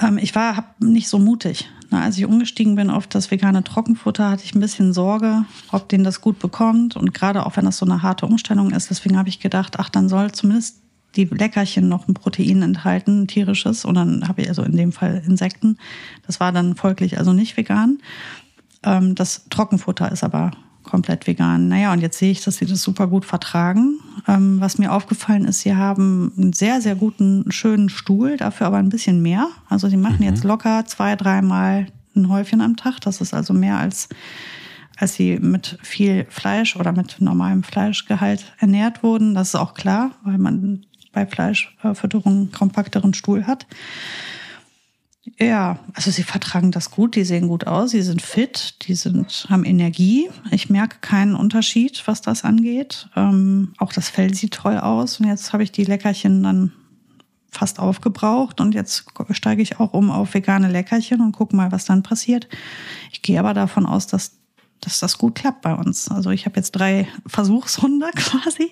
Ähm, 0.00 0.18
ich 0.18 0.34
war 0.34 0.56
hab 0.56 0.80
nicht 0.80 1.08
so 1.08 1.18
mutig. 1.18 1.68
Na, 1.90 2.02
als 2.02 2.16
ich 2.16 2.24
umgestiegen 2.24 2.74
bin 2.74 2.90
auf 2.90 3.06
das 3.06 3.30
vegane 3.30 3.62
Trockenfutter, 3.62 4.30
hatte 4.30 4.44
ich 4.44 4.54
ein 4.54 4.60
bisschen 4.60 4.92
Sorge, 4.92 5.44
ob 5.70 5.88
den 5.88 6.04
das 6.04 6.20
gut 6.20 6.38
bekommt. 6.38 6.96
Und 6.96 7.12
gerade 7.14 7.44
auch 7.46 7.56
wenn 7.56 7.66
das 7.66 7.78
so 7.78 7.86
eine 7.86 8.02
harte 8.02 8.26
Umstellung 8.26 8.70
ist, 8.70 8.90
deswegen 8.90 9.18
habe 9.18 9.28
ich 9.28 9.40
gedacht, 9.40 9.78
ach, 9.78 9.90
dann 9.90 10.08
soll 10.08 10.32
zumindest 10.32 10.78
die 11.16 11.24
Leckerchen 11.24 11.88
noch 11.88 12.08
ein 12.08 12.14
Protein 12.14 12.62
enthalten, 12.62 13.22
ein 13.22 13.28
tierisches. 13.28 13.84
Und 13.84 13.94
dann 13.94 14.26
habe 14.28 14.42
ich 14.42 14.48
also 14.48 14.62
in 14.62 14.76
dem 14.76 14.92
Fall 14.92 15.22
Insekten. 15.26 15.76
Das 16.26 16.40
war 16.40 16.52
dann 16.52 16.74
folglich 16.74 17.18
also 17.18 17.34
nicht 17.34 17.56
vegan. 17.58 17.98
Ähm, 18.84 19.14
das 19.14 19.46
Trockenfutter 19.50 20.10
ist 20.10 20.24
aber 20.24 20.52
komplett 20.82 21.26
vegan. 21.26 21.68
Naja, 21.68 21.92
und 21.92 22.00
jetzt 22.00 22.18
sehe 22.18 22.30
ich, 22.30 22.42
dass 22.42 22.56
sie 22.56 22.66
das 22.66 22.82
super 22.82 23.06
gut 23.06 23.24
vertragen. 23.24 24.00
Ähm, 24.26 24.60
was 24.60 24.78
mir 24.78 24.92
aufgefallen 24.92 25.44
ist, 25.44 25.60
sie 25.60 25.76
haben 25.76 26.32
einen 26.36 26.52
sehr, 26.52 26.80
sehr 26.80 26.94
guten, 26.94 27.50
schönen 27.50 27.88
Stuhl, 27.88 28.36
dafür 28.36 28.66
aber 28.66 28.78
ein 28.78 28.88
bisschen 28.88 29.22
mehr. 29.22 29.48
Also 29.68 29.88
sie 29.88 29.96
machen 29.96 30.18
mhm. 30.18 30.26
jetzt 30.26 30.44
locker 30.44 30.84
zwei, 30.86 31.16
dreimal 31.16 31.86
ein 32.14 32.28
Häufchen 32.28 32.60
am 32.60 32.76
Tag. 32.76 33.00
Das 33.00 33.20
ist 33.20 33.32
also 33.32 33.54
mehr 33.54 33.78
als, 33.78 34.08
als 34.98 35.14
sie 35.14 35.38
mit 35.38 35.78
viel 35.82 36.26
Fleisch 36.28 36.76
oder 36.76 36.92
mit 36.92 37.20
normalem 37.20 37.62
Fleischgehalt 37.62 38.52
ernährt 38.58 39.02
wurden. 39.02 39.34
Das 39.34 39.48
ist 39.48 39.54
auch 39.54 39.74
klar, 39.74 40.12
weil 40.24 40.38
man 40.38 40.84
bei 41.12 41.26
Fleischfütterung 41.26 42.50
kompakteren 42.52 43.14
Stuhl 43.14 43.46
hat. 43.46 43.66
Ja, 45.38 45.78
also 45.94 46.10
sie 46.10 46.24
vertragen 46.24 46.72
das 46.72 46.90
gut, 46.90 47.14
die 47.14 47.24
sehen 47.24 47.46
gut 47.46 47.66
aus, 47.66 47.92
sie 47.92 48.02
sind 48.02 48.22
fit, 48.22 48.74
die 48.82 48.94
sind, 48.94 49.46
haben 49.48 49.64
Energie. 49.64 50.28
Ich 50.50 50.68
merke 50.68 50.96
keinen 51.00 51.36
Unterschied, 51.36 52.02
was 52.06 52.22
das 52.22 52.44
angeht. 52.44 53.08
Ähm, 53.14 53.72
auch 53.78 53.92
das 53.92 54.08
Fell 54.08 54.34
sieht 54.34 54.54
toll 54.54 54.78
aus. 54.78 55.20
Und 55.20 55.26
jetzt 55.28 55.52
habe 55.52 55.62
ich 55.62 55.70
die 55.70 55.84
Leckerchen 55.84 56.42
dann 56.42 56.72
fast 57.52 57.78
aufgebraucht 57.78 58.60
und 58.60 58.74
jetzt 58.74 59.04
steige 59.30 59.62
ich 59.62 59.78
auch 59.78 59.92
um 59.92 60.10
auf 60.10 60.34
vegane 60.34 60.68
Leckerchen 60.68 61.20
und 61.20 61.32
gucke 61.32 61.54
mal, 61.54 61.70
was 61.70 61.84
dann 61.84 62.02
passiert. 62.02 62.48
Ich 63.12 63.22
gehe 63.22 63.38
aber 63.38 63.52
davon 63.52 63.86
aus, 63.86 64.06
dass, 64.06 64.38
dass 64.80 65.00
das 65.00 65.18
gut 65.18 65.34
klappt 65.36 65.60
bei 65.60 65.74
uns. 65.74 66.10
Also 66.10 66.30
ich 66.30 66.46
habe 66.46 66.56
jetzt 66.56 66.72
drei 66.72 67.06
Versuchshunde 67.26 68.10
quasi. 68.16 68.70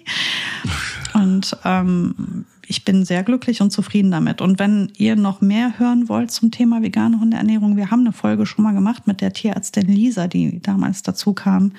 Und 1.13 1.57
ähm, 1.65 2.47
ich 2.71 2.85
bin 2.85 3.05
sehr 3.05 3.25
glücklich 3.25 3.61
und 3.63 3.73
zufrieden 3.73 4.13
damit. 4.13 4.41
Und 4.41 4.61
wenn 4.61 4.93
ihr 4.97 5.17
noch 5.17 5.41
mehr 5.41 5.81
hören 5.81 6.09
wollt 6.09 6.31
zum 6.31 6.53
Thema 6.53 6.83
vegane 6.83 7.19
Hundeernährung, 7.19 7.77
wir 7.77 7.91
haben 7.91 8.03
eine 8.03 8.13
Folge 8.13 8.47
schon 8.47 8.63
mal 8.63 8.73
gemacht 8.73 9.09
mit 9.09 9.21
der 9.21 9.33
Tierärztin 9.33 9.89
Lisa, 9.89 10.29
die 10.29 10.63
damals 10.63 11.03
dazu 11.03 11.35
kam, 11.35 11.73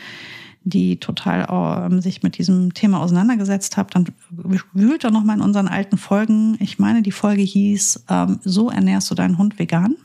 die 0.65 0.97
total 0.97 1.89
äh, 1.89 2.01
sich 2.01 2.23
mit 2.23 2.37
diesem 2.37 2.73
Thema 2.73 2.99
auseinandergesetzt 2.99 3.77
hat, 3.77 3.95
dann 3.95 4.07
wühlt 4.73 5.05
doch 5.05 5.11
noch 5.11 5.23
mal 5.23 5.35
in 5.35 5.41
unseren 5.41 5.69
alten 5.69 5.97
Folgen. 5.97 6.57
Ich 6.59 6.77
meine, 6.77 7.01
die 7.01 7.13
Folge 7.13 7.41
hieß 7.41 8.03
ähm, 8.09 8.41
So 8.43 8.69
ernährst 8.69 9.09
du 9.09 9.15
deinen 9.15 9.37
Hund 9.37 9.59
vegan. 9.59 9.95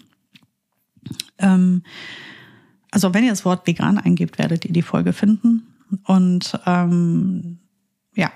Ähm, 1.38 1.82
also 2.92 3.12
wenn 3.12 3.24
ihr 3.24 3.30
das 3.30 3.44
Wort 3.44 3.66
vegan 3.66 3.98
eingebt, 3.98 4.38
werdet 4.38 4.64
ihr 4.64 4.72
die 4.72 4.82
Folge 4.82 5.12
finden. 5.12 5.66
Und 6.04 6.60
ähm, 6.64 7.58
ja, 8.14 8.30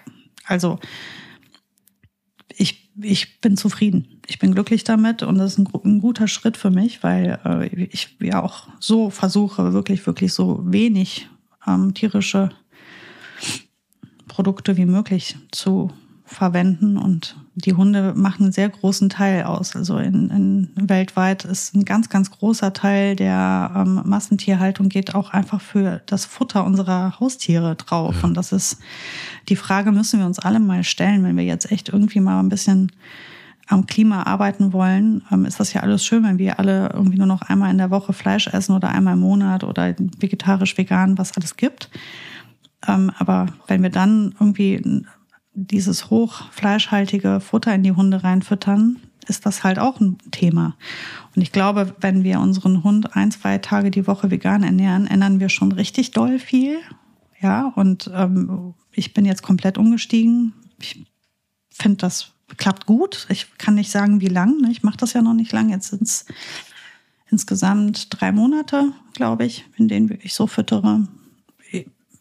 also 0.46 0.80
ich, 3.02 3.40
bin 3.40 3.56
zufrieden. 3.56 4.20
Ich 4.26 4.38
bin 4.38 4.52
glücklich 4.52 4.84
damit 4.84 5.22
und 5.22 5.38
das 5.38 5.52
ist 5.52 5.58
ein, 5.58 5.68
ein 5.84 6.00
guter 6.00 6.28
Schritt 6.28 6.56
für 6.56 6.70
mich, 6.70 7.02
weil 7.02 7.38
äh, 7.44 7.66
ich 7.66 8.16
ja 8.20 8.42
auch 8.42 8.68
so 8.78 9.10
versuche, 9.10 9.72
wirklich, 9.72 10.06
wirklich 10.06 10.32
so 10.32 10.60
wenig 10.64 11.28
ähm, 11.66 11.94
tierische 11.94 12.50
Produkte 14.28 14.76
wie 14.76 14.86
möglich 14.86 15.36
zu 15.50 15.90
verwenden 16.24 16.96
und 16.96 17.36
die 17.60 17.74
Hunde 17.74 18.14
machen 18.16 18.44
einen 18.44 18.52
sehr 18.52 18.68
großen 18.68 19.08
Teil 19.08 19.44
aus. 19.44 19.76
Also 19.76 19.98
in, 19.98 20.30
in 20.30 20.88
weltweit 20.88 21.44
ist 21.44 21.74
ein 21.74 21.84
ganz, 21.84 22.08
ganz 22.08 22.30
großer 22.30 22.72
Teil 22.72 23.16
der 23.16 23.72
ähm, 23.74 24.02
Massentierhaltung 24.04 24.88
geht 24.88 25.14
auch 25.14 25.30
einfach 25.30 25.60
für 25.60 26.02
das 26.06 26.24
Futter 26.24 26.64
unserer 26.64 27.18
Haustiere 27.20 27.76
drauf. 27.76 28.16
Ja. 28.16 28.28
Und 28.28 28.34
das 28.34 28.52
ist 28.52 28.78
die 29.48 29.56
Frage, 29.56 29.92
müssen 29.92 30.20
wir 30.20 30.26
uns 30.26 30.38
alle 30.38 30.60
mal 30.60 30.84
stellen, 30.84 31.24
wenn 31.24 31.36
wir 31.36 31.44
jetzt 31.44 31.70
echt 31.70 31.88
irgendwie 31.88 32.20
mal 32.20 32.40
ein 32.40 32.48
bisschen 32.48 32.92
am 33.70 33.86
Klima 33.86 34.24
arbeiten 34.24 34.72
wollen, 34.72 35.22
ähm, 35.30 35.44
ist 35.44 35.60
das 35.60 35.72
ja 35.72 35.82
alles 35.82 36.04
schön, 36.04 36.24
wenn 36.24 36.38
wir 36.38 36.58
alle 36.58 36.90
irgendwie 36.92 37.18
nur 37.18 37.26
noch 37.26 37.42
einmal 37.42 37.70
in 37.70 37.78
der 37.78 37.90
Woche 37.90 38.12
Fleisch 38.12 38.48
essen 38.48 38.74
oder 38.74 38.88
einmal 38.88 39.14
im 39.14 39.20
Monat 39.20 39.62
oder 39.62 39.94
vegetarisch, 40.18 40.76
vegan, 40.76 41.18
was 41.18 41.36
alles 41.36 41.56
gibt. 41.56 41.88
Ähm, 42.86 43.12
aber 43.18 43.46
wenn 43.68 43.82
wir 43.82 43.90
dann 43.90 44.34
irgendwie 44.40 45.04
dieses 45.66 46.10
hochfleischhaltige 46.10 47.40
Futter 47.40 47.74
in 47.74 47.82
die 47.82 47.92
Hunde 47.92 48.24
reinfüttern, 48.24 48.98
ist 49.28 49.46
das 49.46 49.62
halt 49.62 49.78
auch 49.78 50.00
ein 50.00 50.18
Thema. 50.30 50.76
Und 51.36 51.42
ich 51.42 51.52
glaube, 51.52 51.94
wenn 52.00 52.24
wir 52.24 52.40
unseren 52.40 52.82
Hund 52.82 53.14
ein, 53.16 53.30
zwei 53.30 53.58
Tage 53.58 53.90
die 53.90 54.06
Woche 54.06 54.30
vegan 54.30 54.62
ernähren, 54.62 55.06
ändern 55.06 55.40
wir 55.40 55.48
schon 55.48 55.72
richtig 55.72 56.12
doll 56.12 56.38
viel. 56.38 56.78
Ja, 57.40 57.72
und 57.76 58.10
ähm, 58.14 58.74
ich 58.92 59.14
bin 59.14 59.24
jetzt 59.24 59.42
komplett 59.42 59.78
umgestiegen. 59.78 60.52
Ich 60.80 61.04
finde, 61.70 61.98
das 61.98 62.32
klappt 62.56 62.86
gut. 62.86 63.26
Ich 63.30 63.56
kann 63.58 63.74
nicht 63.74 63.90
sagen, 63.90 64.20
wie 64.20 64.28
lang. 64.28 64.60
Ne? 64.60 64.70
Ich 64.70 64.82
mache 64.82 64.96
das 64.96 65.12
ja 65.12 65.22
noch 65.22 65.34
nicht 65.34 65.52
lang. 65.52 65.70
Jetzt 65.70 65.90
sind 65.90 66.02
es 66.02 66.26
insgesamt 67.30 68.08
drei 68.10 68.32
Monate, 68.32 68.92
glaube 69.14 69.44
ich, 69.44 69.64
in 69.76 69.88
denen 69.88 70.18
ich 70.22 70.34
so 70.34 70.46
füttere. 70.46 71.06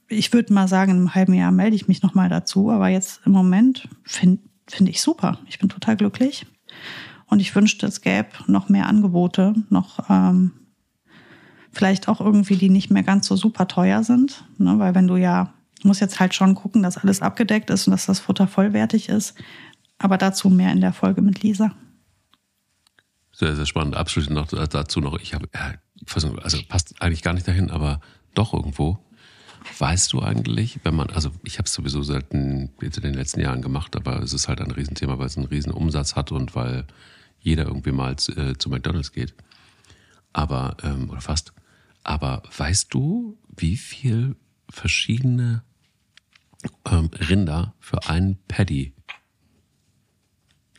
Ich 0.09 0.33
würde 0.33 0.53
mal 0.53 0.67
sagen, 0.67 0.91
einem 0.91 1.15
halben 1.15 1.33
Jahr 1.33 1.51
melde 1.51 1.75
ich 1.75 1.87
mich 1.87 2.01
nochmal 2.01 2.29
dazu. 2.29 2.71
Aber 2.71 2.89
jetzt 2.89 3.21
im 3.25 3.31
Moment 3.31 3.87
finde 4.03 4.39
find 4.67 4.89
ich 4.89 5.01
super. 5.01 5.39
Ich 5.47 5.59
bin 5.59 5.69
total 5.69 5.97
glücklich. 5.97 6.45
Und 7.27 7.39
ich 7.39 7.55
wünschte, 7.55 7.85
es 7.85 8.01
gäbe 8.01 8.29
noch 8.47 8.69
mehr 8.69 8.87
Angebote, 8.87 9.53
noch 9.69 10.09
ähm, 10.09 10.51
vielleicht 11.71 12.07
auch 12.07 12.19
irgendwie, 12.21 12.55
die 12.55 12.69
nicht 12.69 12.89
mehr 12.89 13.03
ganz 13.03 13.27
so 13.27 13.35
super 13.35 13.67
teuer 13.67 14.03
sind. 14.03 14.43
Ne? 14.57 14.79
Weil 14.79 14.95
wenn 14.95 15.07
du 15.07 15.15
ja, 15.15 15.53
du 15.81 15.87
musst 15.87 16.01
jetzt 16.01 16.19
halt 16.19 16.33
schon 16.33 16.55
gucken, 16.55 16.81
dass 16.81 16.97
alles 16.97 17.21
abgedeckt 17.21 17.69
ist 17.69 17.87
und 17.87 17.91
dass 17.91 18.07
das 18.07 18.19
Futter 18.19 18.47
vollwertig 18.47 19.09
ist. 19.09 19.35
Aber 19.99 20.17
dazu 20.17 20.49
mehr 20.49 20.71
in 20.71 20.81
der 20.81 20.93
Folge 20.93 21.21
mit 21.21 21.43
Lisa. 21.43 21.71
Sehr, 23.31 23.55
sehr 23.55 23.65
spannend. 23.65 23.95
Abschließend 23.95 24.33
noch 24.33 24.47
dazu 24.47 24.99
noch, 24.99 25.19
ich 25.19 25.33
habe, 25.33 25.47
also 26.41 26.59
passt 26.67 27.01
eigentlich 27.01 27.21
gar 27.21 27.33
nicht 27.33 27.47
dahin, 27.47 27.69
aber 27.69 28.01
doch 28.33 28.53
irgendwo. 28.53 28.97
Weißt 29.77 30.13
du 30.13 30.21
eigentlich, 30.21 30.79
wenn 30.83 30.95
man, 30.95 31.09
also 31.09 31.31
ich 31.43 31.57
habe 31.57 31.67
es 31.67 31.73
sowieso 31.73 32.01
seit 32.03 32.33
in 32.33 32.71
den 32.79 33.13
letzten 33.13 33.41
Jahren 33.41 33.61
gemacht, 33.61 33.95
aber 33.95 34.21
es 34.21 34.33
ist 34.33 34.47
halt 34.47 34.61
ein 34.61 34.71
Riesenthema, 34.71 35.19
weil 35.19 35.27
es 35.27 35.37
einen 35.37 35.47
riesen 35.47 35.71
Umsatz 35.71 36.15
hat 36.15 36.31
und 36.31 36.55
weil 36.55 36.85
jeder 37.39 37.65
irgendwie 37.65 37.91
mal 37.91 38.17
zu, 38.17 38.33
äh, 38.33 38.57
zu 38.57 38.69
McDonalds 38.69 39.11
geht. 39.11 39.33
Aber, 40.33 40.77
ähm, 40.83 41.09
oder 41.09 41.21
fast. 41.21 41.53
Aber 42.03 42.43
weißt 42.57 42.93
du, 42.93 43.37
wie 43.55 43.77
viel 43.77 44.35
verschiedene 44.69 45.63
ähm, 46.89 47.09
Rinder 47.29 47.73
für 47.79 48.07
einen 48.09 48.37
Paddy, 48.47 48.93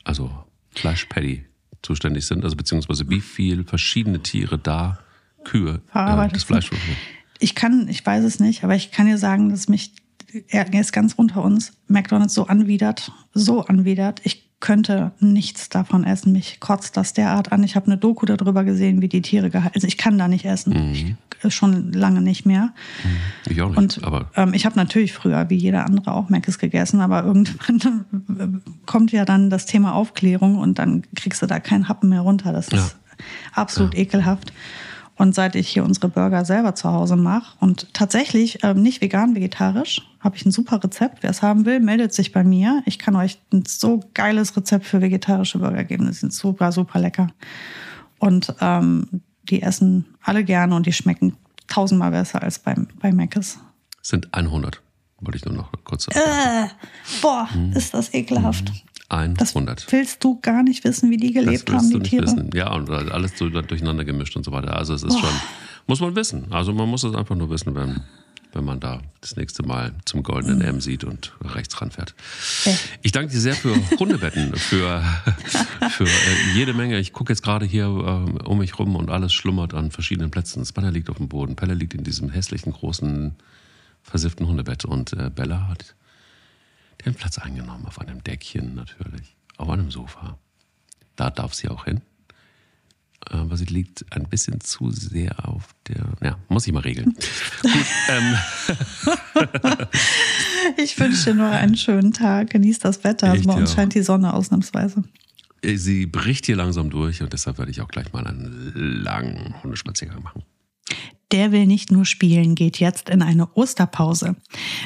also 0.03 0.45
Fleischpaddy, 0.71 1.45
zuständig 1.81 2.25
sind? 2.25 2.43
Also 2.43 2.55
beziehungsweise 2.55 3.09
wie 3.09 3.21
viel 3.21 3.63
verschiedene 3.63 4.21
Tiere 4.21 4.57
da, 4.57 4.99
Kühe, 5.43 5.81
äh, 5.93 6.29
das 6.29 6.43
Fleisch 6.43 6.69
Ich 7.41 7.55
kann, 7.55 7.87
ich 7.89 8.05
weiß 8.05 8.23
es 8.23 8.39
nicht, 8.39 8.63
aber 8.63 8.75
ich 8.75 8.91
kann 8.91 9.07
dir 9.07 9.17
sagen, 9.17 9.49
dass 9.49 9.67
mich, 9.67 9.93
er 10.47 10.71
ist 10.73 10.93
ganz 10.93 11.13
unter 11.13 11.43
uns, 11.43 11.73
McDonalds 11.87 12.33
so 12.33 12.47
anwidert, 12.47 13.11
so 13.33 13.65
anwidert. 13.65 14.21
Ich 14.23 14.51
könnte 14.61 15.11
nichts 15.19 15.67
davon 15.67 16.05
essen. 16.05 16.31
Mich 16.31 16.59
kotzt 16.59 16.95
das 16.95 17.13
derart 17.13 17.51
an. 17.51 17.63
Ich 17.63 17.75
habe 17.75 17.87
eine 17.87 17.97
Doku 17.97 18.25
darüber 18.25 18.63
gesehen, 18.63 19.01
wie 19.01 19.09
die 19.09 19.21
Tiere 19.21 19.49
gehalten 19.49 19.75
Also 19.75 19.87
ich 19.87 19.97
kann 19.97 20.17
da 20.17 20.27
nicht 20.27 20.45
essen. 20.45 20.73
Mhm. 20.73 20.93
Ich, 20.93 21.15
äh, 21.43 21.49
schon 21.51 21.91
lange 21.91 22.21
nicht 22.21 22.45
mehr. 22.45 22.73
Mhm. 23.03 23.51
Ich 23.51 23.61
auch 23.61 23.69
nicht. 23.69 23.77
Und 23.77 24.03
aber 24.03 24.29
ähm, 24.35 24.53
ich 24.53 24.65
habe 24.65 24.77
natürlich 24.77 25.11
früher, 25.11 25.49
wie 25.49 25.55
jeder 25.55 25.85
andere, 25.85 26.13
auch 26.13 26.29
Meckes 26.29 26.59
gegessen, 26.59 27.01
aber 27.01 27.23
irgendwann 27.23 28.61
kommt 28.85 29.11
ja 29.11 29.25
dann 29.25 29.49
das 29.49 29.65
Thema 29.65 29.93
Aufklärung 29.95 30.57
und 30.57 30.79
dann 30.79 31.03
kriegst 31.15 31.41
du 31.41 31.47
da 31.47 31.59
keinen 31.59 31.89
Happen 31.89 32.09
mehr 32.09 32.21
runter. 32.21 32.53
Das 32.53 32.67
ist 32.67 32.73
ja. 32.73 32.91
absolut 33.53 33.95
ja. 33.95 34.01
ekelhaft. 34.01 34.53
Und 35.21 35.35
seit 35.35 35.55
ich 35.55 35.69
hier 35.69 35.83
unsere 35.83 36.09
Burger 36.09 36.45
selber 36.45 36.73
zu 36.73 36.91
Hause 36.91 37.15
mache 37.15 37.55
und 37.59 37.93
tatsächlich 37.93 38.63
ähm, 38.63 38.81
nicht 38.81 39.01
vegan, 39.01 39.35
vegetarisch, 39.35 40.01
habe 40.19 40.35
ich 40.35 40.47
ein 40.47 40.51
super 40.51 40.83
Rezept. 40.83 41.21
Wer 41.21 41.29
es 41.29 41.43
haben 41.43 41.67
will, 41.67 41.79
meldet 41.79 42.11
sich 42.11 42.31
bei 42.31 42.43
mir. 42.43 42.81
Ich 42.87 42.97
kann 42.97 43.15
euch 43.15 43.37
ein 43.53 43.63
so 43.67 43.99
geiles 44.15 44.57
Rezept 44.57 44.83
für 44.83 44.99
vegetarische 44.99 45.59
Burger 45.59 45.83
geben. 45.83 46.07
Die 46.07 46.13
sind 46.13 46.33
super, 46.33 46.71
super 46.71 46.97
lecker. 46.97 47.27
Und 48.17 48.55
ähm, 48.61 49.21
die 49.43 49.61
essen 49.61 50.05
alle 50.23 50.43
gerne 50.43 50.73
und 50.73 50.87
die 50.87 50.93
schmecken 50.93 51.37
tausendmal 51.67 52.09
besser 52.09 52.41
als 52.41 52.57
bei, 52.57 52.73
bei 52.99 53.11
Mc's. 53.11 53.59
Sind 54.01 54.33
100. 54.33 54.81
Wollte 55.19 55.37
ich 55.37 55.45
nur 55.45 55.53
noch 55.53 55.71
kurz 55.83 56.05
sagen. 56.05 56.17
Äh, 56.17 56.67
boah, 57.21 57.47
hm. 57.53 57.73
ist 57.73 57.93
das 57.93 58.11
ekelhaft. 58.15 58.69
Hm. 58.69 58.75
100. 59.11 59.41
Das 59.41 59.91
willst 59.91 60.23
du 60.23 60.39
gar 60.41 60.63
nicht 60.63 60.83
wissen, 60.83 61.09
wie 61.09 61.17
die 61.17 61.33
gelebt 61.33 61.67
das 61.67 61.75
haben, 61.75 61.89
die 61.89 61.99
Tiere. 61.99 62.23
Wissen. 62.23 62.49
Ja, 62.53 62.73
und 62.73 62.89
alles 62.89 63.37
so 63.37 63.49
durcheinander 63.49 64.05
gemischt 64.05 64.35
und 64.35 64.43
so 64.43 64.51
weiter. 64.51 64.75
Also 64.75 64.93
es 64.93 65.03
ist 65.03 65.15
oh. 65.15 65.19
schon, 65.19 65.29
muss 65.87 65.99
man 65.99 66.15
wissen. 66.15 66.51
Also 66.51 66.73
man 66.73 66.89
muss 66.89 67.03
es 67.03 67.13
einfach 67.13 67.35
nur 67.35 67.49
wissen, 67.49 67.75
wenn, 67.75 68.01
wenn 68.53 68.63
man 68.63 68.79
da 68.79 69.01
das 69.19 69.35
nächste 69.35 69.63
Mal 69.63 69.93
zum 70.05 70.23
goldenen 70.23 70.59
mhm. 70.59 70.65
M 70.65 70.81
sieht 70.81 71.03
und 71.03 71.33
rechts 71.41 71.81
ranfährt. 71.81 72.15
Okay. 72.61 72.77
Ich 73.01 73.11
danke 73.11 73.33
dir 73.33 73.39
sehr 73.39 73.55
für 73.55 73.75
Hundebetten, 73.99 74.55
für, 74.55 75.03
für 75.89 76.05
äh, 76.05 76.53
jede 76.55 76.73
Menge. 76.73 76.97
Ich 76.97 77.11
gucke 77.11 77.33
jetzt 77.33 77.43
gerade 77.43 77.65
hier 77.65 77.85
äh, 77.85 78.47
um 78.47 78.59
mich 78.59 78.79
rum 78.79 78.95
und 78.95 79.09
alles 79.09 79.33
schlummert 79.33 79.73
an 79.73 79.91
verschiedenen 79.91 80.31
Plätzen. 80.31 80.63
Spanner 80.63 80.91
liegt 80.91 81.09
auf 81.09 81.17
dem 81.17 81.27
Boden, 81.27 81.57
Pelle 81.57 81.73
liegt 81.73 81.93
in 81.93 82.05
diesem 82.05 82.29
hässlichen, 82.29 82.71
großen, 82.71 83.35
versifften 84.03 84.47
Hundebett 84.47 84.85
und 84.85 85.13
äh, 85.13 85.29
Bella 85.29 85.67
hat 85.67 85.95
den 87.05 87.15
Platz 87.15 87.37
eingenommen, 87.37 87.85
auf 87.85 87.99
einem 87.99 88.23
Deckchen 88.23 88.75
natürlich, 88.75 89.35
auf 89.57 89.69
einem 89.69 89.91
Sofa. 89.91 90.37
Da 91.15 91.29
darf 91.29 91.53
sie 91.53 91.69
auch 91.69 91.85
hin. 91.85 92.01
Aber 93.29 93.55
sie 93.55 93.65
liegt 93.65 94.05
ein 94.11 94.27
bisschen 94.27 94.61
zu 94.61 94.89
sehr 94.89 95.47
auf 95.47 95.75
der. 95.87 96.05
Ja, 96.23 96.39
muss 96.49 96.65
ich 96.65 96.73
mal 96.73 96.79
regeln. 96.79 97.13
Gut, 97.61 97.85
ähm. 98.09 98.35
ich 100.77 100.99
wünsche 100.99 101.25
dir 101.25 101.35
nur 101.35 101.49
einen 101.49 101.77
schönen 101.77 102.13
Tag. 102.13 102.49
Genieß 102.49 102.79
das 102.79 103.03
Wetter. 103.03 103.33
Echt, 103.33 103.45
Bei 103.45 103.53
uns 103.53 103.69
ja. 103.69 103.75
scheint 103.75 103.93
die 103.93 104.01
Sonne 104.01 104.33
ausnahmsweise. 104.33 105.03
Sie 105.63 106.07
bricht 106.07 106.47
hier 106.47 106.55
langsam 106.55 106.89
durch 106.89 107.21
und 107.21 107.31
deshalb 107.31 107.59
werde 107.59 107.69
ich 107.69 107.81
auch 107.81 107.89
gleich 107.89 108.11
mal 108.11 108.25
einen 108.25 109.03
langen 109.03 109.53
Hundespaziergang 109.61 110.23
machen. 110.23 110.43
Der 111.31 111.53
will 111.53 111.65
nicht 111.65 111.91
nur 111.91 112.05
spielen, 112.05 112.55
geht 112.55 112.79
jetzt 112.79 113.09
in 113.09 113.21
eine 113.21 113.47
Osterpause. 113.55 114.35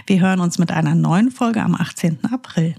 Wir 0.06 0.20
hören 0.22 0.39
uns 0.39 0.60
mit 0.60 0.72
einer 0.72 0.93
neuen 0.93 1.32
Folge 1.32 1.64
am 1.64 1.74
18. 1.74 2.24
April. 2.26 2.76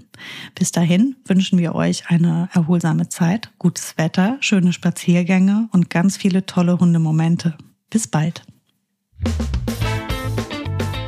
Bis 0.55 0.71
dahin 0.71 1.17
wünschen 1.25 1.59
wir 1.59 1.75
euch 1.75 2.09
eine 2.09 2.47
erholsame 2.53 3.09
Zeit, 3.09 3.51
gutes 3.59 3.97
Wetter, 3.97 4.37
schöne 4.39 4.71
Spaziergänge 4.71 5.67
und 5.73 5.89
ganz 5.89 6.15
viele 6.15 6.45
tolle 6.45 6.79
Hundemomente. 6.79 7.57
Bis 7.89 8.07
bald. 8.07 8.43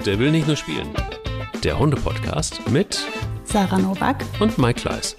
Der 0.05 0.19
will 0.19 0.31
nicht 0.31 0.47
nur 0.47 0.57
spielen. 0.57 0.89
Der 1.63 1.79
Hunde-Podcast 1.79 2.69
mit 2.69 3.05
Sarah 3.45 3.79
Novak 3.79 4.25
und 4.41 4.57
Mike 4.57 4.81
Kleiss. 4.81 5.15